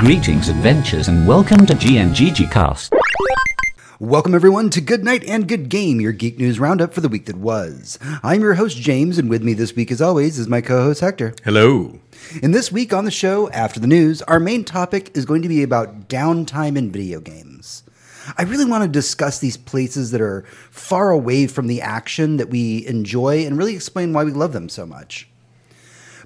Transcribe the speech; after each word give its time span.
Greetings, 0.00 0.48
adventures, 0.48 1.08
and 1.08 1.28
welcome 1.28 1.66
to 1.66 1.74
GNGG 1.74 2.50
Cast. 2.50 2.94
Welcome, 3.98 4.34
everyone, 4.34 4.70
to 4.70 4.80
Good 4.80 5.04
Night 5.04 5.22
and 5.24 5.46
Good 5.46 5.68
Game, 5.68 6.00
your 6.00 6.12
geek 6.12 6.38
news 6.38 6.58
roundup 6.58 6.94
for 6.94 7.02
the 7.02 7.08
week 7.10 7.26
that 7.26 7.36
was. 7.36 7.98
I'm 8.22 8.40
your 8.40 8.54
host, 8.54 8.78
James, 8.78 9.18
and 9.18 9.28
with 9.28 9.42
me 9.42 9.52
this 9.52 9.76
week, 9.76 9.92
as 9.92 10.00
always, 10.00 10.38
is 10.38 10.48
my 10.48 10.62
co 10.62 10.84
host, 10.84 11.02
Hector. 11.02 11.34
Hello. 11.44 11.98
And 12.42 12.54
this 12.54 12.72
week 12.72 12.94
on 12.94 13.04
the 13.04 13.10
show, 13.10 13.50
after 13.50 13.78
the 13.78 13.86
news, 13.86 14.22
our 14.22 14.40
main 14.40 14.64
topic 14.64 15.14
is 15.14 15.26
going 15.26 15.42
to 15.42 15.48
be 15.48 15.62
about 15.62 16.08
downtime 16.08 16.78
in 16.78 16.90
video 16.90 17.20
games. 17.20 17.82
I 18.38 18.44
really 18.44 18.64
want 18.64 18.84
to 18.84 18.88
discuss 18.88 19.38
these 19.38 19.58
places 19.58 20.12
that 20.12 20.22
are 20.22 20.46
far 20.70 21.10
away 21.10 21.46
from 21.46 21.66
the 21.66 21.82
action 21.82 22.38
that 22.38 22.48
we 22.48 22.86
enjoy 22.86 23.44
and 23.44 23.58
really 23.58 23.74
explain 23.74 24.14
why 24.14 24.24
we 24.24 24.32
love 24.32 24.54
them 24.54 24.70
so 24.70 24.86
much. 24.86 25.29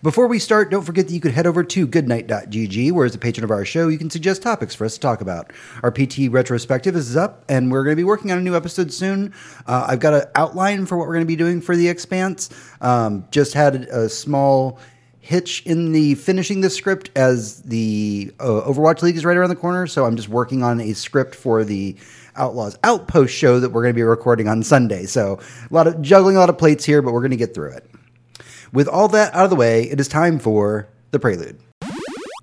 Before 0.05 0.27
we 0.27 0.39
start, 0.39 0.71
don't 0.71 0.83
forget 0.83 1.07
that 1.07 1.15
you 1.15 1.21
could 1.21 1.33
head 1.33 1.47
over 1.47 1.65
to 1.65 1.87
goodnight.gg, 1.87 2.93
where 2.93 3.07
as 3.07 3.15
a 3.15 3.19
patron 3.19 3.43
of 3.43 3.51
our 3.51 3.65
show, 3.65 3.89
you 3.89 3.97
can 3.97 4.11
suggest 4.11 4.43
topics 4.43 4.75
for 4.75 4.85
us 4.85 4.93
to 4.93 5.01
talk 5.01 5.23
about. 5.23 5.51
Our 5.83 5.91
PT 5.91 6.29
retrospective 6.29 6.95
is 6.95 7.17
up, 7.17 7.43
and 7.49 7.73
we're 7.73 7.85
going 7.85 7.93
to 7.93 8.01
be 8.01 8.05
working 8.05 8.31
on 8.31 8.37
a 8.37 8.43
new 8.43 8.55
episode 8.55 8.93
soon. 8.93 9.33
Uh, 9.67 9.87
I've 9.89 10.01
got 10.01 10.13
an 10.13 10.25
outline 10.35 10.85
for 10.85 10.99
what 10.99 11.09
we're 11.09 11.15
going 11.15 11.25
to 11.25 11.27
be 11.27 11.37
doing 11.37 11.63
for 11.63 11.75
The 11.75 11.89
Expanse. 11.89 12.51
Um, 12.83 13.25
just 13.31 13.55
had 13.55 13.77
a 13.77 14.11
small 14.11 14.79
hitch 15.21 15.63
in 15.65 15.93
the 15.93 16.17
finishing 16.17 16.61
the 16.61 16.69
script 16.69 17.11
as 17.17 17.63
the 17.63 18.31
uh, 18.41 18.61
Overwatch 18.67 19.01
League 19.01 19.17
is 19.17 19.25
right 19.25 19.39
around 19.39 19.49
the 19.49 19.57
corner, 19.57 19.87
so 19.87 20.05
I'm 20.05 20.17
just 20.17 20.29
working 20.29 20.63
on 20.63 20.83
a 20.83 20.93
script 20.93 21.35
for 21.35 21.65
the 21.65 21.97
Outlaws 22.37 22.77
Outpost 22.85 23.33
show 23.33 23.59
that 23.59 23.71
we're 23.71 23.81
going 23.81 23.95
to 23.95 23.99
be 23.99 24.03
recording 24.03 24.49
on 24.49 24.63
Sunday. 24.65 25.07
So 25.07 25.41
a 25.41 25.75
lot 25.75 25.87
of 25.87 26.03
juggling 26.03 26.37
a 26.37 26.41
lot 26.41 26.51
of 26.51 26.59
plates 26.59 26.85
here, 26.85 27.01
but 27.01 27.15
we're 27.15 27.23
going 27.23 27.31
to 27.31 27.39
get 27.39 27.55
through 27.55 27.71
it. 27.71 27.91
With 28.75 28.89
all 28.89 29.07
that 29.07 29.33
out 29.37 29.45
of 29.45 29.51
the 29.51 29.57
way, 29.57 29.85
it 29.85 30.01
is 30.01 30.09
time 30.09 30.41
for 30.41 30.89
the 31.13 31.21
prelude. 31.21 31.61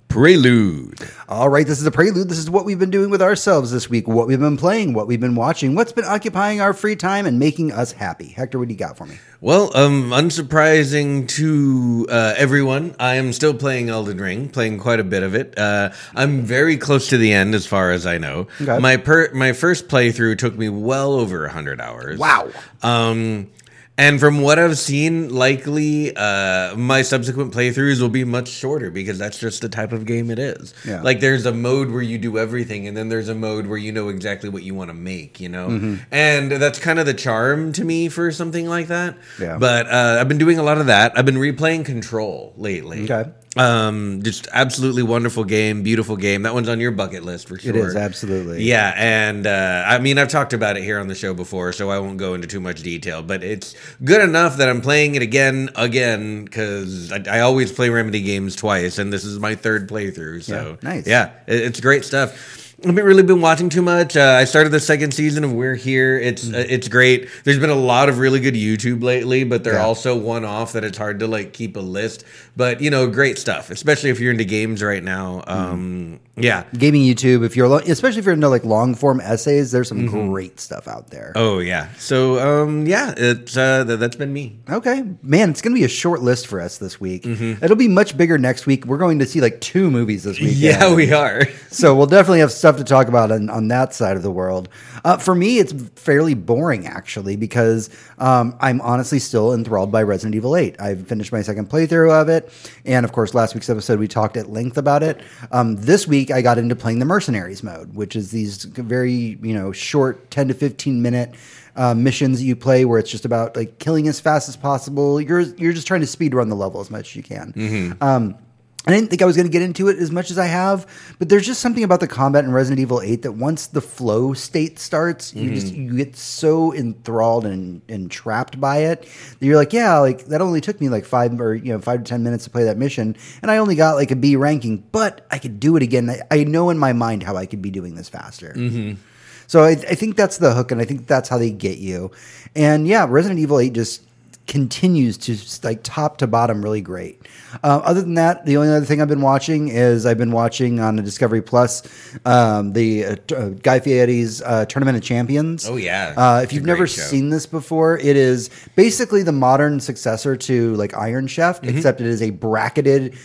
Prelude. 0.08 0.98
All 1.28 1.50
right, 1.50 1.66
this 1.66 1.76
is 1.76 1.84
the 1.84 1.90
prelude. 1.90 2.30
This 2.30 2.38
is 2.38 2.48
what 2.48 2.64
we've 2.64 2.78
been 2.78 2.90
doing 2.90 3.10
with 3.10 3.20
ourselves 3.20 3.70
this 3.70 3.90
week, 3.90 4.08
what 4.08 4.26
we've 4.26 4.40
been 4.40 4.56
playing, 4.56 4.94
what 4.94 5.06
we've 5.06 5.20
been 5.20 5.34
watching, 5.34 5.74
what's 5.74 5.92
been 5.92 6.06
occupying 6.06 6.62
our 6.62 6.72
free 6.72 6.96
time 6.96 7.26
and 7.26 7.38
making 7.38 7.70
us 7.70 7.92
happy. 7.92 8.28
Hector, 8.28 8.58
what 8.58 8.68
do 8.68 8.72
you 8.72 8.78
got 8.78 8.96
for 8.96 9.04
me? 9.04 9.18
Well, 9.42 9.76
um, 9.76 10.08
unsurprising 10.08 11.28
to 11.28 12.06
uh, 12.08 12.32
everyone, 12.38 12.96
I 12.98 13.16
am 13.16 13.34
still 13.34 13.52
playing 13.52 13.90
Elden 13.90 14.16
Ring, 14.16 14.48
playing 14.48 14.78
quite 14.78 15.00
a 15.00 15.04
bit 15.04 15.22
of 15.22 15.34
it. 15.34 15.58
Uh, 15.58 15.90
I'm 16.14 16.40
very 16.40 16.78
close 16.78 17.08
to 17.08 17.18
the 17.18 17.34
end, 17.34 17.54
as 17.54 17.66
far 17.66 17.90
as 17.90 18.06
I 18.06 18.16
know. 18.16 18.48
Okay. 18.58 18.78
My 18.78 18.96
per- 18.96 19.34
my 19.34 19.52
first 19.52 19.88
playthrough 19.88 20.38
took 20.38 20.56
me 20.56 20.70
well 20.70 21.12
over 21.12 21.46
hundred 21.48 21.78
hours. 21.78 22.18
Wow. 22.18 22.48
Um, 22.82 23.50
and 23.98 24.18
from 24.18 24.40
what 24.40 24.58
I've 24.58 24.78
seen, 24.78 25.28
likely 25.28 26.16
uh, 26.16 26.74
my 26.76 27.02
subsequent 27.02 27.52
playthroughs 27.52 28.00
will 28.00 28.08
be 28.08 28.24
much 28.24 28.48
shorter 28.48 28.90
because 28.90 29.18
that's 29.18 29.38
just 29.38 29.60
the 29.60 29.68
type 29.68 29.92
of 29.92 30.06
game 30.06 30.30
it 30.30 30.38
is. 30.38 30.72
Yeah. 30.86 31.02
Like 31.02 31.20
there's 31.20 31.44
a 31.46 31.52
mode 31.52 31.90
where 31.90 32.00
you 32.02 32.16
do 32.18 32.38
everything, 32.38 32.86
and 32.88 32.96
then 32.96 33.08
there's 33.10 33.28
a 33.28 33.34
mode 33.34 33.66
where 33.66 33.78
you 33.78 33.92
know 33.92 34.08
exactly 34.08 34.48
what 34.48 34.62
you 34.62 34.74
want 34.74 34.88
to 34.90 34.94
make. 34.94 35.40
You 35.40 35.48
know, 35.50 35.68
Mm-hmm. 35.68 35.94
and 36.10 36.52
that's 36.52 36.78
kind 36.78 36.98
of 36.98 37.06
the 37.06 37.14
charm 37.14 37.72
to 37.74 37.84
me 37.84 38.08
for 38.08 38.32
something 38.32 38.66
like 38.66 38.88
that. 38.88 39.16
Yeah. 39.40 39.58
But 39.58 39.86
uh, 39.88 40.18
I've 40.20 40.28
been 40.28 40.38
doing 40.38 40.58
a 40.58 40.62
lot 40.62 40.78
of 40.78 40.86
that. 40.86 41.16
I've 41.18 41.26
been 41.26 41.36
replaying 41.36 41.84
Control 41.84 42.54
lately. 42.56 43.04
Okay. 43.04 43.30
Um, 43.54 44.22
just 44.22 44.48
absolutely 44.52 45.02
wonderful 45.02 45.44
game, 45.44 45.82
beautiful 45.82 46.16
game. 46.16 46.42
That 46.42 46.54
one's 46.54 46.70
on 46.70 46.80
your 46.80 46.90
bucket 46.90 47.22
list 47.22 47.48
for 47.48 47.58
sure. 47.58 47.76
It 47.76 47.76
is, 47.76 47.96
absolutely. 47.96 48.62
Yeah, 48.62 48.94
and 48.96 49.46
uh, 49.46 49.84
I 49.86 49.98
mean, 49.98 50.16
I've 50.16 50.28
talked 50.28 50.54
about 50.54 50.78
it 50.78 50.82
here 50.84 50.98
on 50.98 51.06
the 51.08 51.14
show 51.14 51.34
before, 51.34 51.72
so 51.74 51.90
I 51.90 51.98
won't 51.98 52.16
go 52.16 52.32
into 52.32 52.46
too 52.46 52.60
much 52.60 52.82
detail. 52.82 53.22
But 53.22 53.44
it's 53.44 53.74
good 54.02 54.22
enough 54.22 54.56
that 54.56 54.70
I'm 54.70 54.80
playing 54.80 55.16
it 55.16 55.22
again, 55.22 55.68
again, 55.76 56.44
because 56.46 57.12
I, 57.12 57.22
I 57.30 57.40
always 57.40 57.70
play 57.70 57.90
Remedy 57.90 58.22
games 58.22 58.56
twice, 58.56 58.98
and 58.98 59.12
this 59.12 59.24
is 59.24 59.38
my 59.38 59.54
third 59.54 59.86
playthrough. 59.88 60.44
So 60.44 60.78
Yeah, 60.82 60.88
nice. 60.90 61.06
Yeah, 61.06 61.32
it- 61.46 61.60
it's 61.62 61.80
great 61.80 62.04
stuff. 62.06 62.71
I 62.84 62.88
haven't 62.88 63.04
really 63.04 63.22
been 63.22 63.40
watching 63.40 63.68
too 63.68 63.82
much. 63.82 64.16
Uh, 64.16 64.36
I 64.40 64.44
started 64.44 64.70
the 64.70 64.80
second 64.80 65.12
season 65.14 65.44
of 65.44 65.52
We're 65.52 65.76
Here. 65.76 66.18
It's 66.18 66.44
Mm. 66.46 66.54
uh, 66.54 66.64
it's 66.68 66.88
great. 66.88 67.28
There's 67.44 67.58
been 67.60 67.70
a 67.70 67.74
lot 67.76 68.08
of 68.08 68.18
really 68.18 68.40
good 68.40 68.54
YouTube 68.54 69.02
lately, 69.04 69.44
but 69.44 69.62
they're 69.62 69.74
Yeah. 69.74 69.84
also 69.84 70.16
one 70.16 70.44
off 70.44 70.72
that 70.72 70.82
it's 70.82 70.98
hard 70.98 71.20
to 71.20 71.26
like 71.28 71.52
keep 71.52 71.76
a 71.76 71.80
list. 71.80 72.24
But 72.56 72.80
you 72.80 72.90
know, 72.90 73.06
great 73.06 73.38
stuff, 73.38 73.70
especially 73.70 74.10
if 74.10 74.18
you're 74.18 74.32
into 74.32 74.44
games 74.44 74.82
right 74.82 75.02
now. 75.02 75.44
Mm-hmm. 75.46 75.72
Um, 75.72 76.20
yeah. 76.36 76.64
Gaming 76.76 77.02
YouTube, 77.02 77.44
if 77.44 77.56
you're 77.56 77.68
lo- 77.68 77.80
especially 77.86 78.18
if 78.18 78.24
you're 78.24 78.34
into 78.34 78.48
like 78.48 78.64
long 78.64 78.94
form 78.94 79.20
essays, 79.20 79.70
there's 79.70 79.88
some 79.88 80.06
great 80.06 80.58
stuff 80.58 80.88
out 80.88 81.10
there. 81.10 81.32
Oh 81.36 81.60
yeah. 81.60 81.88
So 81.98 82.38
um 82.40 82.86
yeah, 82.86 83.14
it's 83.16 83.56
uh 83.56 83.84
th- 83.84 83.98
that's 84.00 84.16
been 84.16 84.32
me. 84.32 84.58
Okay, 84.68 85.04
man, 85.22 85.50
it's 85.50 85.60
going 85.62 85.74
to 85.74 85.78
be 85.78 85.84
a 85.84 85.88
short 85.88 86.22
list 86.22 86.46
for 86.48 86.60
us 86.60 86.78
this 86.78 87.00
week. 87.00 87.22
Mm-hmm. 87.24 87.62
It'll 87.64 87.76
be 87.76 87.88
much 87.88 88.16
bigger 88.16 88.38
next 88.38 88.66
week. 88.66 88.86
We're 88.86 88.96
going 88.98 89.18
to 89.20 89.26
see 89.26 89.40
like 89.40 89.60
two 89.60 89.90
movies 89.90 90.24
this 90.24 90.40
week. 90.40 90.52
Yeah, 90.62 90.94
we 90.94 91.12
are. 91.12 91.46
So 91.70 91.94
we'll 91.94 92.06
definitely 92.06 92.40
have 92.40 92.52
stuff 92.52 92.71
to 92.76 92.84
talk 92.84 93.08
about 93.08 93.30
on, 93.30 93.50
on 93.50 93.68
that 93.68 93.94
side 93.94 94.16
of 94.16 94.22
the 94.22 94.30
world. 94.30 94.68
Uh, 95.04 95.16
for 95.16 95.34
me, 95.34 95.58
it's 95.58 95.72
fairly 95.96 96.34
boring 96.34 96.86
actually 96.86 97.36
because 97.36 97.90
um, 98.18 98.56
I'm 98.60 98.80
honestly 98.80 99.18
still 99.18 99.52
enthralled 99.52 99.90
by 99.90 100.02
Resident 100.02 100.34
Evil 100.34 100.56
8. 100.56 100.80
I've 100.80 101.06
finished 101.06 101.32
my 101.32 101.42
second 101.42 101.68
playthrough 101.70 102.10
of 102.10 102.28
it, 102.28 102.52
and 102.84 103.04
of 103.04 103.12
course, 103.12 103.34
last 103.34 103.54
week's 103.54 103.70
episode 103.70 103.98
we 103.98 104.08
talked 104.08 104.36
at 104.36 104.50
length 104.50 104.78
about 104.78 105.02
it. 105.02 105.20
Um, 105.50 105.76
this 105.76 106.06
week, 106.06 106.30
I 106.30 106.42
got 106.42 106.58
into 106.58 106.76
playing 106.76 106.98
the 106.98 107.04
Mercenaries 107.04 107.62
mode, 107.62 107.94
which 107.94 108.16
is 108.16 108.30
these 108.30 108.64
very 108.64 109.38
you 109.42 109.54
know 109.54 109.72
short, 109.72 110.30
10 110.30 110.48
to 110.48 110.54
15 110.54 111.02
minute. 111.02 111.34
Uh, 111.74 111.94
missions 111.94 112.38
that 112.38 112.44
you 112.44 112.54
play 112.54 112.84
where 112.84 112.98
it's 112.98 113.10
just 113.10 113.24
about 113.24 113.56
like 113.56 113.78
killing 113.78 114.06
as 114.06 114.20
fast 114.20 114.46
as 114.46 114.58
possible. 114.58 115.18
You're 115.18 115.40
you're 115.40 115.72
just 115.72 115.86
trying 115.86 116.02
to 116.02 116.06
speed 116.06 116.34
run 116.34 116.50
the 116.50 116.54
level 116.54 116.82
as 116.82 116.90
much 116.90 117.12
as 117.12 117.16
you 117.16 117.22
can. 117.22 117.54
Um, 118.02 118.36
I 118.84 118.90
didn't 118.90 119.10
think 119.10 119.22
I 119.22 119.26
was 119.26 119.36
going 119.36 119.46
to 119.46 119.52
get 119.52 119.62
into 119.62 119.88
it 119.88 119.98
as 119.98 120.10
much 120.10 120.32
as 120.32 120.38
I 120.38 120.46
have, 120.46 120.88
but 121.20 121.28
there's 121.28 121.46
just 121.46 121.60
something 121.60 121.84
about 121.84 122.00
the 122.00 122.08
combat 122.08 122.44
in 122.44 122.50
Resident 122.50 122.80
Evil 122.80 123.00
8 123.00 123.22
that 123.22 123.32
once 123.32 123.68
the 123.68 123.80
flow 123.80 124.32
state 124.32 124.80
starts, 124.80 125.32
you 125.34 125.54
just 125.54 125.68
mm-hmm. 125.68 125.82
you 125.82 125.96
get 125.96 126.16
so 126.16 126.74
enthralled 126.74 127.46
and, 127.46 127.80
and 127.88 128.10
trapped 128.10 128.60
by 128.60 128.78
it 128.78 129.02
that 129.02 129.46
you're 129.46 129.56
like, 129.56 129.72
yeah, 129.72 129.98
like 129.98 130.24
that 130.26 130.40
only 130.40 130.60
took 130.60 130.80
me 130.80 130.88
like 130.88 131.04
five 131.04 131.40
or 131.40 131.54
you 131.54 131.72
know 131.72 131.80
five 131.80 132.02
to 132.02 132.08
ten 132.08 132.24
minutes 132.24 132.44
to 132.44 132.50
play 132.50 132.64
that 132.64 132.76
mission, 132.76 133.16
and 133.40 133.50
I 133.52 133.58
only 133.58 133.76
got 133.76 133.94
like 133.94 134.10
a 134.10 134.16
B 134.16 134.34
ranking, 134.34 134.78
but 134.90 135.26
I 135.30 135.38
could 135.38 135.60
do 135.60 135.76
it 135.76 135.82
again. 135.84 136.10
I, 136.10 136.22
I 136.32 136.44
know 136.44 136.70
in 136.70 136.78
my 136.78 136.92
mind 136.92 137.22
how 137.22 137.36
I 137.36 137.46
could 137.46 137.62
be 137.62 137.70
doing 137.70 137.94
this 137.94 138.08
faster. 138.08 138.52
Mm-hmm. 138.56 139.00
So 139.46 139.62
I, 139.62 139.70
I 139.70 139.94
think 139.94 140.16
that's 140.16 140.38
the 140.38 140.54
hook, 140.54 140.72
and 140.72 140.80
I 140.80 140.84
think 140.84 141.06
that's 141.06 141.28
how 141.28 141.38
they 141.38 141.50
get 141.50 141.78
you. 141.78 142.10
And 142.56 142.88
yeah, 142.88 143.06
Resident 143.08 143.38
Evil 143.38 143.60
8 143.60 143.72
just 143.74 144.02
continues 144.46 145.16
to 145.18 145.36
like 145.66 145.82
top 145.82 146.18
to 146.18 146.26
bottom 146.26 146.62
really 146.62 146.80
great. 146.80 147.20
Uh, 147.62 147.80
other 147.84 148.00
than 148.02 148.14
that, 148.14 148.44
the 148.44 148.56
only 148.56 148.68
other 148.68 148.84
thing 148.84 149.00
I've 149.00 149.08
been 149.08 149.20
watching 149.20 149.68
is 149.68 150.04
I've 150.04 150.18
been 150.18 150.32
watching 150.32 150.80
on 150.80 150.96
the 150.96 151.02
Discovery 151.02 151.42
Plus 151.42 151.82
um, 152.24 152.72
the 152.72 153.04
uh, 153.04 153.16
uh, 153.36 153.48
Guy 153.50 153.80
Fieri's 153.80 154.42
uh, 154.42 154.64
Tournament 154.66 154.96
of 154.96 155.02
Champions. 155.04 155.68
Oh, 155.68 155.76
yeah. 155.76 156.14
Uh, 156.16 156.38
if 156.38 156.44
It's 156.44 156.52
you've 156.54 156.64
never 156.64 156.86
show. 156.86 157.02
seen 157.02 157.30
this 157.30 157.46
before, 157.46 157.98
it 157.98 158.16
is 158.16 158.50
basically 158.74 159.22
the 159.22 159.32
modern 159.32 159.80
successor 159.80 160.36
to 160.36 160.74
like 160.74 160.96
Iron 160.96 161.26
Chef, 161.26 161.60
Mm-hmm. 161.62 161.76
except 161.76 162.00
it 162.00 162.06
is 162.06 162.20
a 162.22 162.30
bracketed 162.30 163.16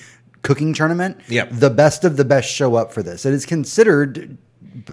cooking 0.43 0.73
tournament. 0.73 1.19
Yep. 1.29 1.49
The 1.53 1.69
best 1.69 2.03
of 2.05 2.15
the 2.17 2.25
best 2.25 2.49
show 2.49 2.75
up 2.75 2.93
for 2.93 3.01
this. 3.01 3.25
It 3.25 3.33
is 3.33 3.45
considered 3.45 4.37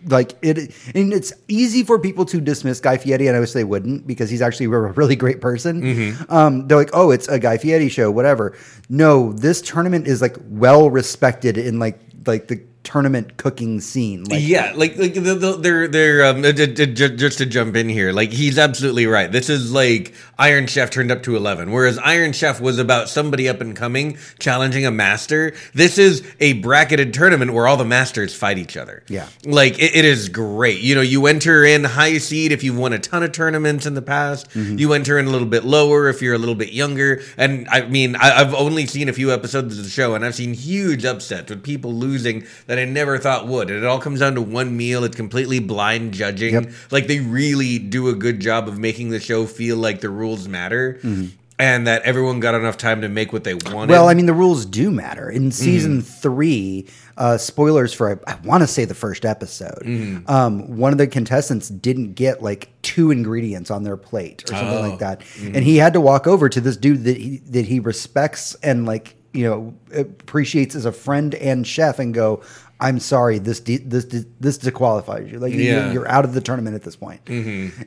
like 0.07 0.33
it 0.43 0.59
and 0.95 1.13
it's 1.13 1.33
easy 1.49 1.83
for 1.83 1.99
people 1.99 2.25
to 2.27 2.41
dismiss 2.41 2.81
Guy 2.81 2.97
Fieri 2.97 3.27
and 3.27 3.37
I 3.37 3.41
wish 3.41 3.53
they 3.53 3.65
wouldn't 3.65 4.07
because 4.07 4.31
he's 4.31 4.43
actually 4.43 4.67
a 4.67 4.71
really 4.71 5.17
great 5.17 5.41
person. 5.41 5.83
Mm-hmm. 5.83 6.33
Um, 6.33 6.67
they're 6.69 6.79
like, 6.79 6.91
oh, 6.93 7.11
it's 7.11 7.29
a 7.29 7.39
Guy 7.39 7.59
Fieri 7.59 7.89
show, 7.89 8.11
whatever. 8.11 8.57
No, 8.89 9.33
this 9.33 9.61
tournament 9.61 10.07
is 10.07 10.21
like 10.21 10.37
well 10.45 10.91
respected 10.91 11.59
in 11.59 11.79
like 11.79 12.01
like 12.27 12.49
the 12.49 12.63
tournament 12.85 13.37
cooking 13.37 13.81
scene. 13.81 14.25
Like 14.25 14.43
yeah, 14.43 14.73
like 14.77 14.97
like 14.97 15.15
the, 15.15 15.35
the, 15.35 15.57
they're 15.57 15.89
they're 15.89 16.25
um, 16.25 16.45
uh, 16.45 16.53
just 16.53 17.39
to 17.39 17.47
jump 17.47 17.75
in 17.75 17.89
here, 17.89 18.13
like 18.13 18.31
he's 18.31 18.59
absolutely 18.59 19.07
right. 19.07 19.31
This 19.31 19.51
is 19.51 19.73
like 19.73 20.15
Iron 20.39 20.67
Chef 20.67 20.91
turned 20.91 21.11
up 21.11 21.23
to 21.25 21.37
eleven, 21.37 21.73
whereas 21.73 21.99
Iron 21.99 22.33
Chef 22.33 22.61
was 22.61 22.79
about 22.79 23.09
somebody 23.09 23.49
up 23.49 23.61
and 23.61 23.75
coming 23.75 24.19
challenging 24.39 24.87
a 24.87 24.91
master. 24.91 25.55
This 25.73 25.99
is 25.99 26.23
a 26.41 26.55
bracketed 26.55 27.13
tournament 27.15 27.53
where 27.53 27.67
all 27.67 27.77
the 27.77 27.85
masters 27.85 28.35
fight 28.35 28.59
each 28.59 28.77
other. 28.77 29.03
Yeah. 29.09 29.29
like 29.45 29.79
it, 29.79 29.97
it 29.97 30.05
is 30.05 30.29
great. 30.29 30.81
You 30.81 30.95
know, 30.95 31.01
you 31.01 31.27
enter 31.27 31.65
in 31.65 31.85
high 31.85 32.19
seed 32.19 32.53
if 32.53 32.63
you've 32.63 32.79
won 32.79 32.93
a 32.93 32.99
ton 32.99 33.23
of 33.23 33.33
tournaments 33.33 33.87
in 33.87 33.95
the 33.95 34.03
past. 34.03 34.51
Mm-hmm. 34.51 34.79
You 34.79 34.93
enter 34.93 35.19
in 35.19 35.27
a 35.27 35.31
little 35.31 35.49
bit 35.49 35.65
lower 35.65 36.09
if 36.09 36.21
you're 36.21 36.35
a 36.35 36.39
little 36.39 36.55
bit 36.55 36.73
younger. 36.73 37.23
And 37.37 37.67
I 37.69 37.87
mean, 37.87 38.17
I, 38.17 38.41
I've 38.41 38.55
only 38.55 38.87
seen 38.87 39.09
a 39.09 39.13
few 39.13 39.33
episodes 39.33 39.79
of 39.79 39.85
the 39.85 39.91
show, 39.91 40.15
and 40.15 40.25
I've 40.25 40.35
seen 40.35 40.55
huge 40.55 41.05
upsets 41.05 41.51
with 41.51 41.63
people 41.63 41.93
losing 41.95 42.47
that 42.67 42.74
I 42.79 42.85
never 42.85 43.19
thought 43.19 43.47
would. 43.47 43.71
And 43.71 43.79
it 43.79 43.87
all 43.87 43.99
comes 44.01 44.21
down 44.21 44.35
to 44.35 44.43
one 44.43 44.77
meal. 44.77 45.05
It's 45.05 45.17
completely 45.17 45.59
blind 45.59 46.13
judging. 46.15 46.55
Yep. 46.55 46.71
Like 46.91 47.07
they 47.07 47.21
really 47.21 47.79
do 47.79 48.09
a 48.09 48.15
good 48.15 48.41
job 48.41 48.69
of 48.69 48.79
making 48.79 49.11
the 49.11 49.21
show 49.21 49.47
feel 49.47 49.77
like 49.77 50.01
the 50.01 50.11
rules 50.11 50.49
matter. 50.49 50.95
Mm-hmm. 51.03 51.27
And 51.57 51.87
that 51.87 52.03
everyone 52.03 52.41
got 52.41 52.57
enough 52.57 52.77
time 52.77 53.01
to 53.03 53.09
make 53.09 53.33
what 53.33 53.45
they 53.45 53.55
wanted. 53.55 53.91
Well, 53.91 54.09
I 54.09 54.15
mean, 54.15 54.27
the 54.27 54.35
rules 54.35 54.67
do 54.67 54.91
matter. 54.91 55.31
In 55.31 55.53
season 55.53 55.99
Mm-hmm. 55.99 56.21
three, 56.21 56.89
uh, 57.17 57.39
spoilers 57.39 57.95
for 57.95 58.21
I, 58.27 58.33
I 58.33 58.37
want 58.45 58.63
to 58.65 58.67
say 58.67 58.85
the 58.85 58.95
first 58.95 59.25
episode. 59.25 59.79
Mm-hmm. 59.85 60.29
Um, 60.29 60.77
one 60.77 60.91
of 60.91 60.99
the 60.99 61.07
contestants 61.07 61.69
didn't 61.69 62.15
get 62.15 62.43
like 62.43 62.71
two 62.83 63.13
ingredients 63.13 63.71
on 63.71 63.85
their 63.85 63.97
plate 63.97 64.43
or 64.51 64.55
something 64.57 64.79
Oh. 64.79 64.89
like 64.89 64.99
that, 64.99 65.23
and 65.41 65.59
he 65.59 65.77
had 65.77 65.93
to 65.93 66.01
walk 66.01 66.27
over 66.27 66.49
to 66.49 66.61
this 66.61 66.77
dude 66.77 67.05
that 67.05 67.17
he 67.19 67.37
that 67.51 67.67
he 67.67 67.79
respects 67.79 68.57
and 68.57 68.85
like 68.85 69.15
you 69.33 69.45
know 69.45 69.75
appreciates 69.97 70.75
as 70.75 70.85
a 70.87 70.93
friend 70.93 71.37
and 71.37 71.67
chef 71.69 72.01
and 72.01 72.15
go 72.15 72.43
i'm 72.81 72.99
sorry 72.99 73.39
this 73.39 73.61
de- 73.61 73.77
this 73.79 74.05
de- 74.05 74.25
this 74.41 74.59
disqualifies 74.59 75.31
you 75.31 75.39
like 75.39 75.53
Yeah. 75.55 75.93
you're 75.93 76.09
out 76.09 76.25
of 76.25 76.35
the 76.35 76.41
tournament 76.41 76.75
at 76.75 76.83
this 76.83 76.97
point 76.97 77.21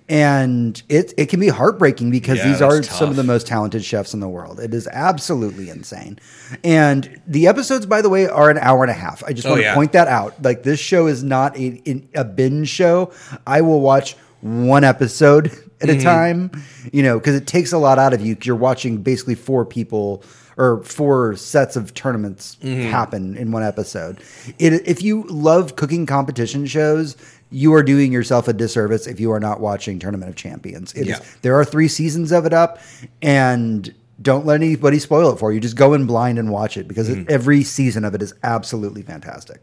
and 0.10 0.82
it 0.90 1.14
it 1.18 1.26
can 1.28 1.40
be 1.40 1.50
heartbreaking 1.50 2.12
because 2.12 2.38
Yeah, 2.40 2.48
these 2.48 2.62
are 2.62 2.76
that's 2.76 2.96
some 2.98 3.10
of 3.10 3.16
the 3.16 3.24
most 3.24 3.48
talented 3.48 3.84
chefs 3.84 4.14
in 4.14 4.20
the 4.20 4.28
world 4.30 4.60
it 4.60 4.74
is 4.74 4.88
absolutely 4.88 5.70
insane 5.70 6.20
and 6.64 7.22
the 7.28 7.48
episodes 7.48 7.86
by 7.86 8.02
the 8.02 8.10
way 8.10 8.28
are 8.28 8.50
an 8.50 8.58
hour 8.60 8.84
and 8.84 8.92
a 8.92 8.94
half 8.96 9.24
i 9.26 9.34
just 9.34 9.46
Oh, 9.48 9.52
want 9.52 9.60
to 9.62 9.66
yeah. 9.66 9.76
point 9.76 9.92
that 9.94 10.08
out 10.08 10.42
like 10.44 10.64
this 10.64 10.80
show 10.80 11.08
is 11.08 11.24
not 11.24 11.58
a, 11.58 11.82
a 12.16 12.24
binge 12.24 12.70
show 12.70 13.12
i 13.46 13.62
will 13.62 13.82
watch 13.82 14.16
one 14.42 14.84
episode 14.84 15.48
at 15.82 15.90
Mm-hmm. 15.90 16.00
a 16.00 16.04
time 16.04 16.52
you 16.92 17.04
know 17.04 17.20
because 17.20 17.36
it 17.36 17.46
takes 17.46 17.72
a 17.72 17.78
lot 17.78 18.00
out 18.00 18.12
of 18.12 18.20
you. 18.26 18.36
you're 18.42 18.56
watching 18.56 18.98
basically 19.04 19.36
four 19.36 19.64
people 19.64 20.24
or 20.58 20.84
four 20.84 21.36
sets 21.36 21.76
of 21.76 21.94
tournaments 21.94 22.58
Mm-hmm. 22.62 22.90
happen 22.90 23.38
in 23.38 23.52
one 23.52 23.64
episode 23.64 24.20
it, 24.60 24.74
if 24.88 25.02
you 25.02 25.24
love 25.24 25.76
cooking 25.76 26.06
competition 26.06 26.66
shows 26.66 27.16
you 27.50 27.74
are 27.74 27.84
doing 27.84 28.12
yourself 28.12 28.48
a 28.48 28.54
disservice 28.54 29.08
if 29.08 29.20
you 29.20 29.32
are 29.32 29.40
not 29.40 29.60
watching 29.60 30.00
tournament 30.00 30.30
of 30.30 30.36
champions 30.36 30.94
It 30.94 31.02
is- 31.02 31.08
Yeah. 31.08 31.20
there 31.44 31.56
are 31.60 31.64
three 31.66 31.88
seasons 31.88 32.32
of 32.32 32.46
it 32.46 32.54
up 32.54 32.80
and 33.22 33.94
don't 34.22 34.46
let 34.48 34.56
anybody 34.56 35.00
spoil 35.00 35.32
it 35.34 35.38
for 35.40 35.54
you 35.54 35.60
just 35.60 35.76
go 35.76 35.94
in 35.94 36.06
blind 36.08 36.40
and 36.40 36.52
watch 36.52 36.76
it 36.78 36.88
because 36.88 37.08
Mm-hmm. 37.10 37.22
it, 37.22 37.30
every 37.30 37.64
season 37.64 38.04
of 38.04 38.16
it 38.16 38.22
is 38.22 38.34
absolutely 38.44 39.02
fantastic 39.04 39.62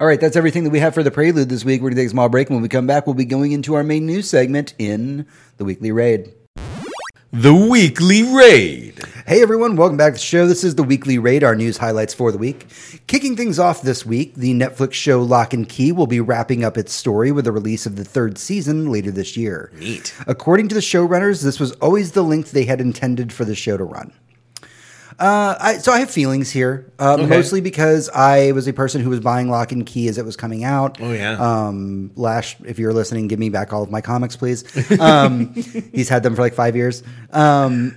all 0.00 0.08
right, 0.08 0.20
that's 0.20 0.34
everything 0.34 0.64
that 0.64 0.70
we 0.70 0.80
have 0.80 0.92
for 0.92 1.04
the 1.04 1.10
prelude 1.12 1.48
this 1.48 1.64
week. 1.64 1.80
We're 1.80 1.90
going 1.90 1.94
to 1.98 2.02
take 2.02 2.08
a 2.08 2.10
small 2.10 2.28
break. 2.28 2.48
And 2.48 2.56
when 2.56 2.62
we 2.62 2.68
come 2.68 2.84
back, 2.88 3.06
we'll 3.06 3.14
be 3.14 3.24
going 3.24 3.52
into 3.52 3.74
our 3.74 3.84
main 3.84 4.06
news 4.06 4.28
segment 4.28 4.74
in 4.76 5.24
the 5.56 5.64
weekly 5.64 5.92
raid. 5.92 6.34
The 7.36 7.52
weekly 7.52 8.22
raid. 8.22 9.02
Hey 9.26 9.42
everyone, 9.42 9.74
welcome 9.74 9.96
back 9.96 10.12
to 10.12 10.18
the 10.18 10.24
show. 10.24 10.46
This 10.46 10.62
is 10.62 10.76
the 10.76 10.84
weekly 10.84 11.18
raid, 11.18 11.42
our 11.42 11.56
news 11.56 11.78
highlights 11.78 12.14
for 12.14 12.30
the 12.30 12.38
week. 12.38 12.68
Kicking 13.08 13.34
things 13.34 13.58
off 13.58 13.82
this 13.82 14.06
week, 14.06 14.36
the 14.36 14.54
Netflix 14.54 14.92
show 14.92 15.20
Locke 15.20 15.52
and 15.52 15.68
Key 15.68 15.90
will 15.90 16.06
be 16.06 16.20
wrapping 16.20 16.62
up 16.62 16.78
its 16.78 16.92
story 16.92 17.32
with 17.32 17.46
the 17.46 17.50
release 17.50 17.86
of 17.86 17.96
the 17.96 18.04
third 18.04 18.38
season 18.38 18.88
later 18.88 19.10
this 19.10 19.36
year. 19.36 19.72
Neat. 19.74 20.14
According 20.28 20.68
to 20.68 20.76
the 20.76 20.80
showrunners, 20.80 21.42
this 21.42 21.58
was 21.58 21.72
always 21.72 22.12
the 22.12 22.22
length 22.22 22.52
they 22.52 22.66
had 22.66 22.80
intended 22.80 23.32
for 23.32 23.44
the 23.44 23.56
show 23.56 23.76
to 23.76 23.82
run. 23.82 24.12
Uh, 25.18 25.54
I, 25.60 25.78
so 25.78 25.92
I 25.92 26.00
have 26.00 26.10
feelings 26.10 26.50
here, 26.50 26.90
uh, 26.98 27.14
Okay. 27.14 27.26
mostly 27.26 27.60
because 27.60 28.08
I 28.10 28.52
was 28.52 28.66
a 28.66 28.72
person 28.72 29.00
who 29.00 29.10
was 29.10 29.20
buying 29.20 29.48
Locke 29.48 29.72
and 29.72 29.86
Key 29.86 30.08
as 30.08 30.18
it 30.18 30.24
was 30.24 30.36
coming 30.36 30.64
out. 30.64 30.98
Oh, 31.00 31.12
yeah. 31.12 31.32
Um, 31.38 32.10
Lash, 32.16 32.56
if 32.64 32.78
you're 32.78 32.92
listening, 32.92 33.28
give 33.28 33.38
me 33.38 33.48
back 33.48 33.72
all 33.72 33.82
of 33.82 33.90
my 33.90 34.00
comics, 34.00 34.34
please. 34.36 34.64
Um, 35.00 35.52
he's 35.92 36.08
had 36.08 36.22
them 36.22 36.34
for 36.34 36.42
like 36.42 36.54
five 36.54 36.74
years. 36.76 37.02
Um, 37.32 37.94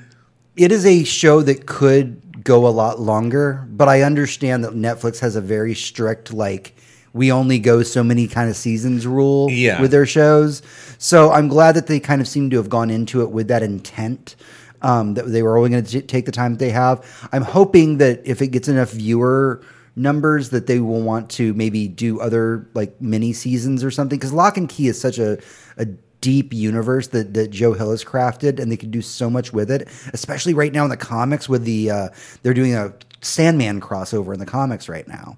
it 0.56 0.72
is 0.72 0.86
a 0.86 1.04
show 1.04 1.42
that 1.42 1.66
could 1.66 2.44
go 2.44 2.68
a 2.68 2.70
lot 2.70 3.00
longer, 3.00 3.66
but 3.70 3.88
I 3.90 4.04
understand 4.04 4.64
that 4.64 4.74
Netflix 4.74 5.20
has 5.20 5.36
a 5.36 5.42
very 5.42 5.74
strict 5.76 6.32
like 6.34 6.76
we 7.14 7.32
only 7.32 7.58
go 7.58 7.82
so 7.82 8.04
many 8.04 8.28
kind 8.28 8.48
of 8.50 8.56
seasons 8.56 9.08
rule 9.08 9.50
Yeah. 9.50 9.82
with 9.82 9.90
their 9.92 10.06
shows. 10.06 10.62
So 11.00 11.32
I'm 11.32 11.48
glad 11.48 11.74
that 11.76 11.88
they 11.88 12.00
kind 12.00 12.22
of 12.22 12.28
seem 12.28 12.52
to 12.52 12.58
have 12.58 12.70
gone 12.70 12.92
into 12.92 13.22
it 13.22 13.32
with 13.32 13.48
that 13.48 13.64
intent. 13.64 14.36
Um, 14.88 15.16
that 15.16 15.26
they 15.26 15.44
were 15.44 15.58
only 15.58 15.70
going 15.72 15.84
to 15.84 16.02
take 16.02 16.26
the 16.26 16.32
time 16.32 16.54
that 16.54 16.60
they 16.60 16.70
have. 16.70 17.04
I'm 17.34 17.44
hoping 17.44 17.98
that 17.98 18.22
if 18.26 18.42
it 18.42 18.48
gets 18.48 18.70
enough 18.70 18.92
viewer 18.92 19.62
numbers, 19.98 20.52
that 20.52 20.66
they 20.66 20.80
will 20.80 21.02
want 21.02 21.30
to 21.32 21.54
maybe 21.56 21.90
do 21.90 22.22
other 22.22 22.70
like 22.74 23.02
mini 23.02 23.34
seasons 23.34 23.84
or 23.84 23.92
something. 23.92 24.18
Because 24.18 24.32
Locke 24.32 24.56
and 24.56 24.70
Key 24.70 24.88
is 24.88 25.00
such 25.00 25.20
a 25.20 25.40
a 25.76 25.86
deep 26.22 26.54
universe 26.54 27.08
that, 27.08 27.34
that 27.34 27.52
Joe 27.52 27.74
Hill 27.74 27.92
has 27.92 28.04
crafted, 28.04 28.60
and 28.60 28.72
they 28.72 28.78
can 28.78 28.90
do 28.90 29.02
so 29.02 29.30
much 29.30 29.52
with 29.52 29.70
it. 29.70 29.90
Especially 30.14 30.54
right 30.54 30.72
now 30.72 30.86
in 30.86 30.90
the 30.90 30.98
comics, 30.98 31.50
with 31.50 31.66
the 31.66 31.92
uh, 31.92 32.08
they're 32.44 32.54
doing 32.54 32.74
a 32.74 32.94
Sandman 33.22 33.82
crossover 33.82 34.34
in 34.34 34.40
the 34.40 34.46
comics 34.46 34.88
right 34.88 35.08
now. 35.08 35.38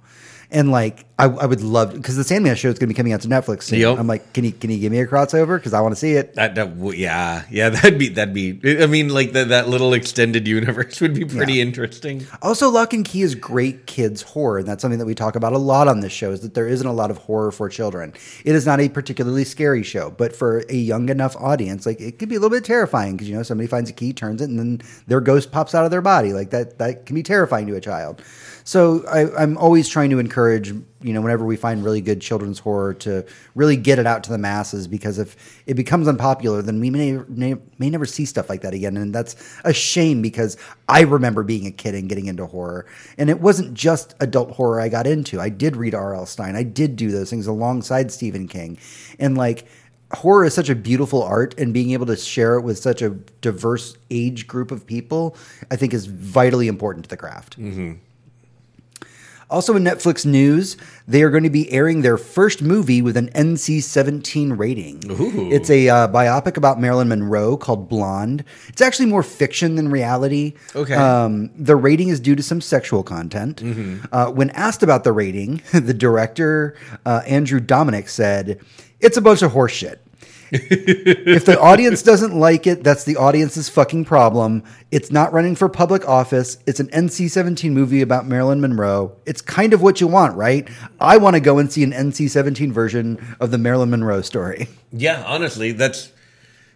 And 0.52 0.72
like, 0.72 1.06
I, 1.20 1.26
I 1.26 1.46
would 1.46 1.62
love 1.62 1.94
because 1.94 2.16
the 2.16 2.24
Sandman 2.24 2.56
show 2.56 2.70
is 2.70 2.80
going 2.80 2.88
to 2.88 2.94
be 2.94 2.98
coming 2.98 3.14
out 3.14 3.22
to 3.22 3.28
Netflix 3.28 3.64
soon. 3.64 3.82
Yep. 3.82 4.00
I'm 4.00 4.08
like, 4.08 4.34
can 4.34 4.44
you 4.46 4.52
can 4.52 4.72
you 4.72 4.80
give 4.80 4.92
me 4.92 5.00
a 5.00 5.06
crossover 5.06 5.58
because 5.58 5.76
I 5.76 5.82
want 5.82 5.92
to 5.92 5.96
see 6.00 6.14
it. 6.14 6.34
That, 6.34 6.56
that 6.56 6.76
w- 6.80 7.00
yeah 7.00 7.44
yeah 7.52 7.70
that'd 7.70 8.00
be 8.00 8.10
that'd 8.10 8.34
be 8.34 8.60
I 8.82 8.88
mean 8.88 9.10
like 9.10 9.34
that 9.34 9.50
that 9.50 9.70
little 9.70 9.94
extended 9.94 10.48
universe 10.48 11.02
would 11.02 11.14
be 11.14 11.24
pretty 11.26 11.54
Yeah. 11.56 11.62
interesting. 11.64 12.26
Also, 12.42 12.68
Locke 12.70 12.94
and 12.94 13.06
Key 13.06 13.22
is 13.22 13.36
great 13.36 13.86
kids 13.86 14.24
horror, 14.24 14.58
and 14.58 14.68
that's 14.68 14.82
something 14.82 14.98
that 14.98 15.06
we 15.06 15.14
talk 15.14 15.36
about 15.36 15.54
a 15.54 15.60
lot 15.60 15.88
on 15.88 16.00
this 16.00 16.14
show. 16.14 16.32
Is 16.32 16.42
that 16.42 16.56
there 16.56 16.68
isn't 16.68 16.88
a 16.88 16.94
lot 16.94 17.12
of 17.12 17.18
horror 17.20 17.52
for 17.52 17.70
children. 17.70 18.14
It 18.44 18.56
is 18.56 18.66
not 18.66 18.80
a 18.80 18.90
particularly 18.90 19.44
scary 19.44 19.84
show, 19.84 20.10
but 20.10 20.36
for 20.36 20.64
a 20.70 20.74
young 20.76 21.10
enough 21.10 21.36
audience, 21.36 21.86
like 21.86 22.02
it 22.02 22.18
could 22.18 22.30
be 22.30 22.36
a 22.36 22.40
little 22.40 22.58
bit 22.58 22.66
terrifying 22.66 23.18
because 23.18 23.30
you 23.30 23.36
know 23.36 23.44
somebody 23.44 23.68
finds 23.68 23.92
a 23.92 23.94
key, 23.94 24.14
turns 24.14 24.42
it, 24.42 24.50
and 24.50 24.58
then 24.58 24.82
their 25.06 25.22
ghost 25.22 25.52
pops 25.52 25.76
out 25.76 25.86
of 25.86 25.92
their 25.92 26.02
body. 26.02 26.34
Like 26.34 26.50
that, 26.50 26.80
that 26.80 27.06
can 27.06 27.14
be 27.14 27.22
terrifying 27.22 27.68
to 27.68 27.76
a 27.76 27.82
child. 27.82 28.24
So 28.70 29.04
I, 29.08 29.42
I'm 29.42 29.58
always 29.58 29.90
trying 29.90 30.12
to 30.12 30.20
encourage, 30.20 30.68
you 30.68 31.12
know, 31.12 31.22
whenever 31.22 31.44
we 31.44 31.56
find 31.56 31.84
really 31.84 32.02
good 32.02 32.22
children's 32.22 32.60
horror, 32.60 32.94
to 32.94 33.26
really 33.56 33.76
get 33.76 33.98
it 33.98 34.06
out 34.06 34.24
to 34.26 34.32
the 34.32 34.38
masses 34.38 34.88
because 34.88 35.18
if 35.18 35.64
it 35.66 35.74
becomes 35.74 36.08
unpopular, 36.08 36.62
then 36.62 36.80
we 36.80 36.92
may, 36.92 37.14
may 37.30 37.56
may 37.80 37.90
never 37.90 38.06
see 38.06 38.26
stuff 38.26 38.48
like 38.48 38.62
that 38.62 38.76
again, 38.76 38.96
and 38.96 39.12
that's 39.16 39.36
a 39.66 39.74
shame 39.74 40.22
because 40.22 40.56
I 40.88 41.02
remember 41.02 41.42
being 41.42 41.66
a 41.66 41.72
kid 41.72 41.96
and 41.96 42.08
getting 42.08 42.28
into 42.28 42.46
horror, 42.46 42.86
and 43.18 43.28
it 43.32 43.42
wasn't 43.42 43.74
just 43.74 44.14
adult 44.20 44.52
horror 44.52 44.80
I 44.80 44.88
got 44.88 45.08
into. 45.08 45.42
I 45.42 45.50
did 45.50 45.76
read 45.76 45.96
R.L. 45.96 46.28
Stine, 46.28 46.56
I 46.56 46.62
did 46.62 46.96
do 46.96 47.10
those 47.10 47.32
things 47.32 47.48
alongside 47.48 48.12
Stephen 48.12 48.48
King, 48.48 48.78
and 49.18 49.36
like 49.36 49.66
horror 50.14 50.46
is 50.46 50.54
such 50.54 50.70
a 50.70 50.76
beautiful 50.76 51.24
art 51.24 51.56
and 51.58 51.74
being 51.74 51.90
able 51.90 52.06
to 52.06 52.16
share 52.16 52.56
it 52.56 52.62
with 52.62 52.78
such 52.78 53.02
a 53.02 53.10
diverse 53.42 53.98
age 54.12 54.48
group 54.48 54.72
of 54.72 54.84
people 54.88 55.36
i 55.70 55.76
think 55.76 55.94
is 55.94 56.08
vitally 56.08 56.68
important 56.68 57.06
to 57.06 57.10
the 57.10 57.16
craft 57.16 57.60
mm-hmm. 57.60 57.94
Also 59.50 59.76
in 59.76 59.84
netflix 59.84 60.26
news 60.26 60.78
they 61.08 61.24
are 61.24 61.30
going 61.30 61.44
to 61.44 61.50
be 61.50 61.72
airing 61.72 62.02
their 62.02 62.18
first 62.18 62.62
movie 62.62 63.02
with 63.02 63.18
an 63.18 63.30
nc-17 63.30 64.58
rating. 64.58 65.02
Ooh. 65.12 65.52
it's 65.52 65.70
a 65.70 65.90
uh, 65.90 66.08
biopic 66.08 66.58
about 66.58 66.80
marilyn 66.80 67.10
monroe 67.10 67.58
called 67.58 67.90
blonde. 67.90 68.44
It's 68.68 68.82
actually 68.82 69.08
more 69.08 69.24
fiction 69.24 69.76
than 69.76 69.90
reality. 69.90 70.54
Okay. 70.76 70.94
um, 70.94 71.50
the 71.58 71.76
rating 71.76 72.10
is 72.10 72.20
due 72.20 72.36
to 72.36 72.44
some 72.44 72.62
sexual 72.62 73.04
content. 73.04 73.62
Uh, 74.12 74.32
when 74.32 74.50
asked 74.52 74.84
about 74.84 75.04
the 75.04 75.12
rating 75.12 75.62
the 75.74 75.94
director 75.94 76.76
uh, 77.06 77.22
andrew 77.26 77.60
dominik 77.60 78.10
said 78.10 78.60
it's 79.00 79.18
a 79.18 79.22
bunch 79.22 79.42
of 79.42 79.52
horse 79.52 79.72
shit 79.72 80.02
if 80.52 81.46
the 81.46 81.60
audience 81.60 82.02
doesn't 82.02 82.38
like 82.38 82.68
it, 82.68 82.84
that's 82.84 83.04
the 83.04 83.18
audience's 83.18 83.70
fucking 83.70 84.06
problem. 84.06 84.64
It's 84.92 85.12
not 85.12 85.32
running 85.34 85.56
for 85.56 85.70
public 85.70 86.08
office. 86.08 86.58
It's 86.66 86.80
an 86.80 86.88
NC 86.88 87.30
17 87.30 87.74
movie 87.74 88.02
about 88.02 88.28
Marilyn 88.28 88.62
Monroe. 88.62 89.16
It's 89.26 89.42
kind 89.42 89.74
of 89.74 89.82
what 89.82 90.02
you 90.02 90.08
want, 90.08 90.36
right? 90.36 90.68
I 91.00 91.18
want 91.18 91.36
to 91.36 91.40
go 91.40 91.60
and 91.60 91.72
see 91.72 91.84
an 91.84 91.92
NC 91.92 92.30
17 92.30 92.72
version 92.74 93.36
of 93.40 93.52
the 93.52 93.58
Marilyn 93.58 93.90
Monroe 93.90 94.22
story. 94.22 94.68
Yeah, 94.92 95.24
honestly, 95.26 95.72
that's 95.72 96.12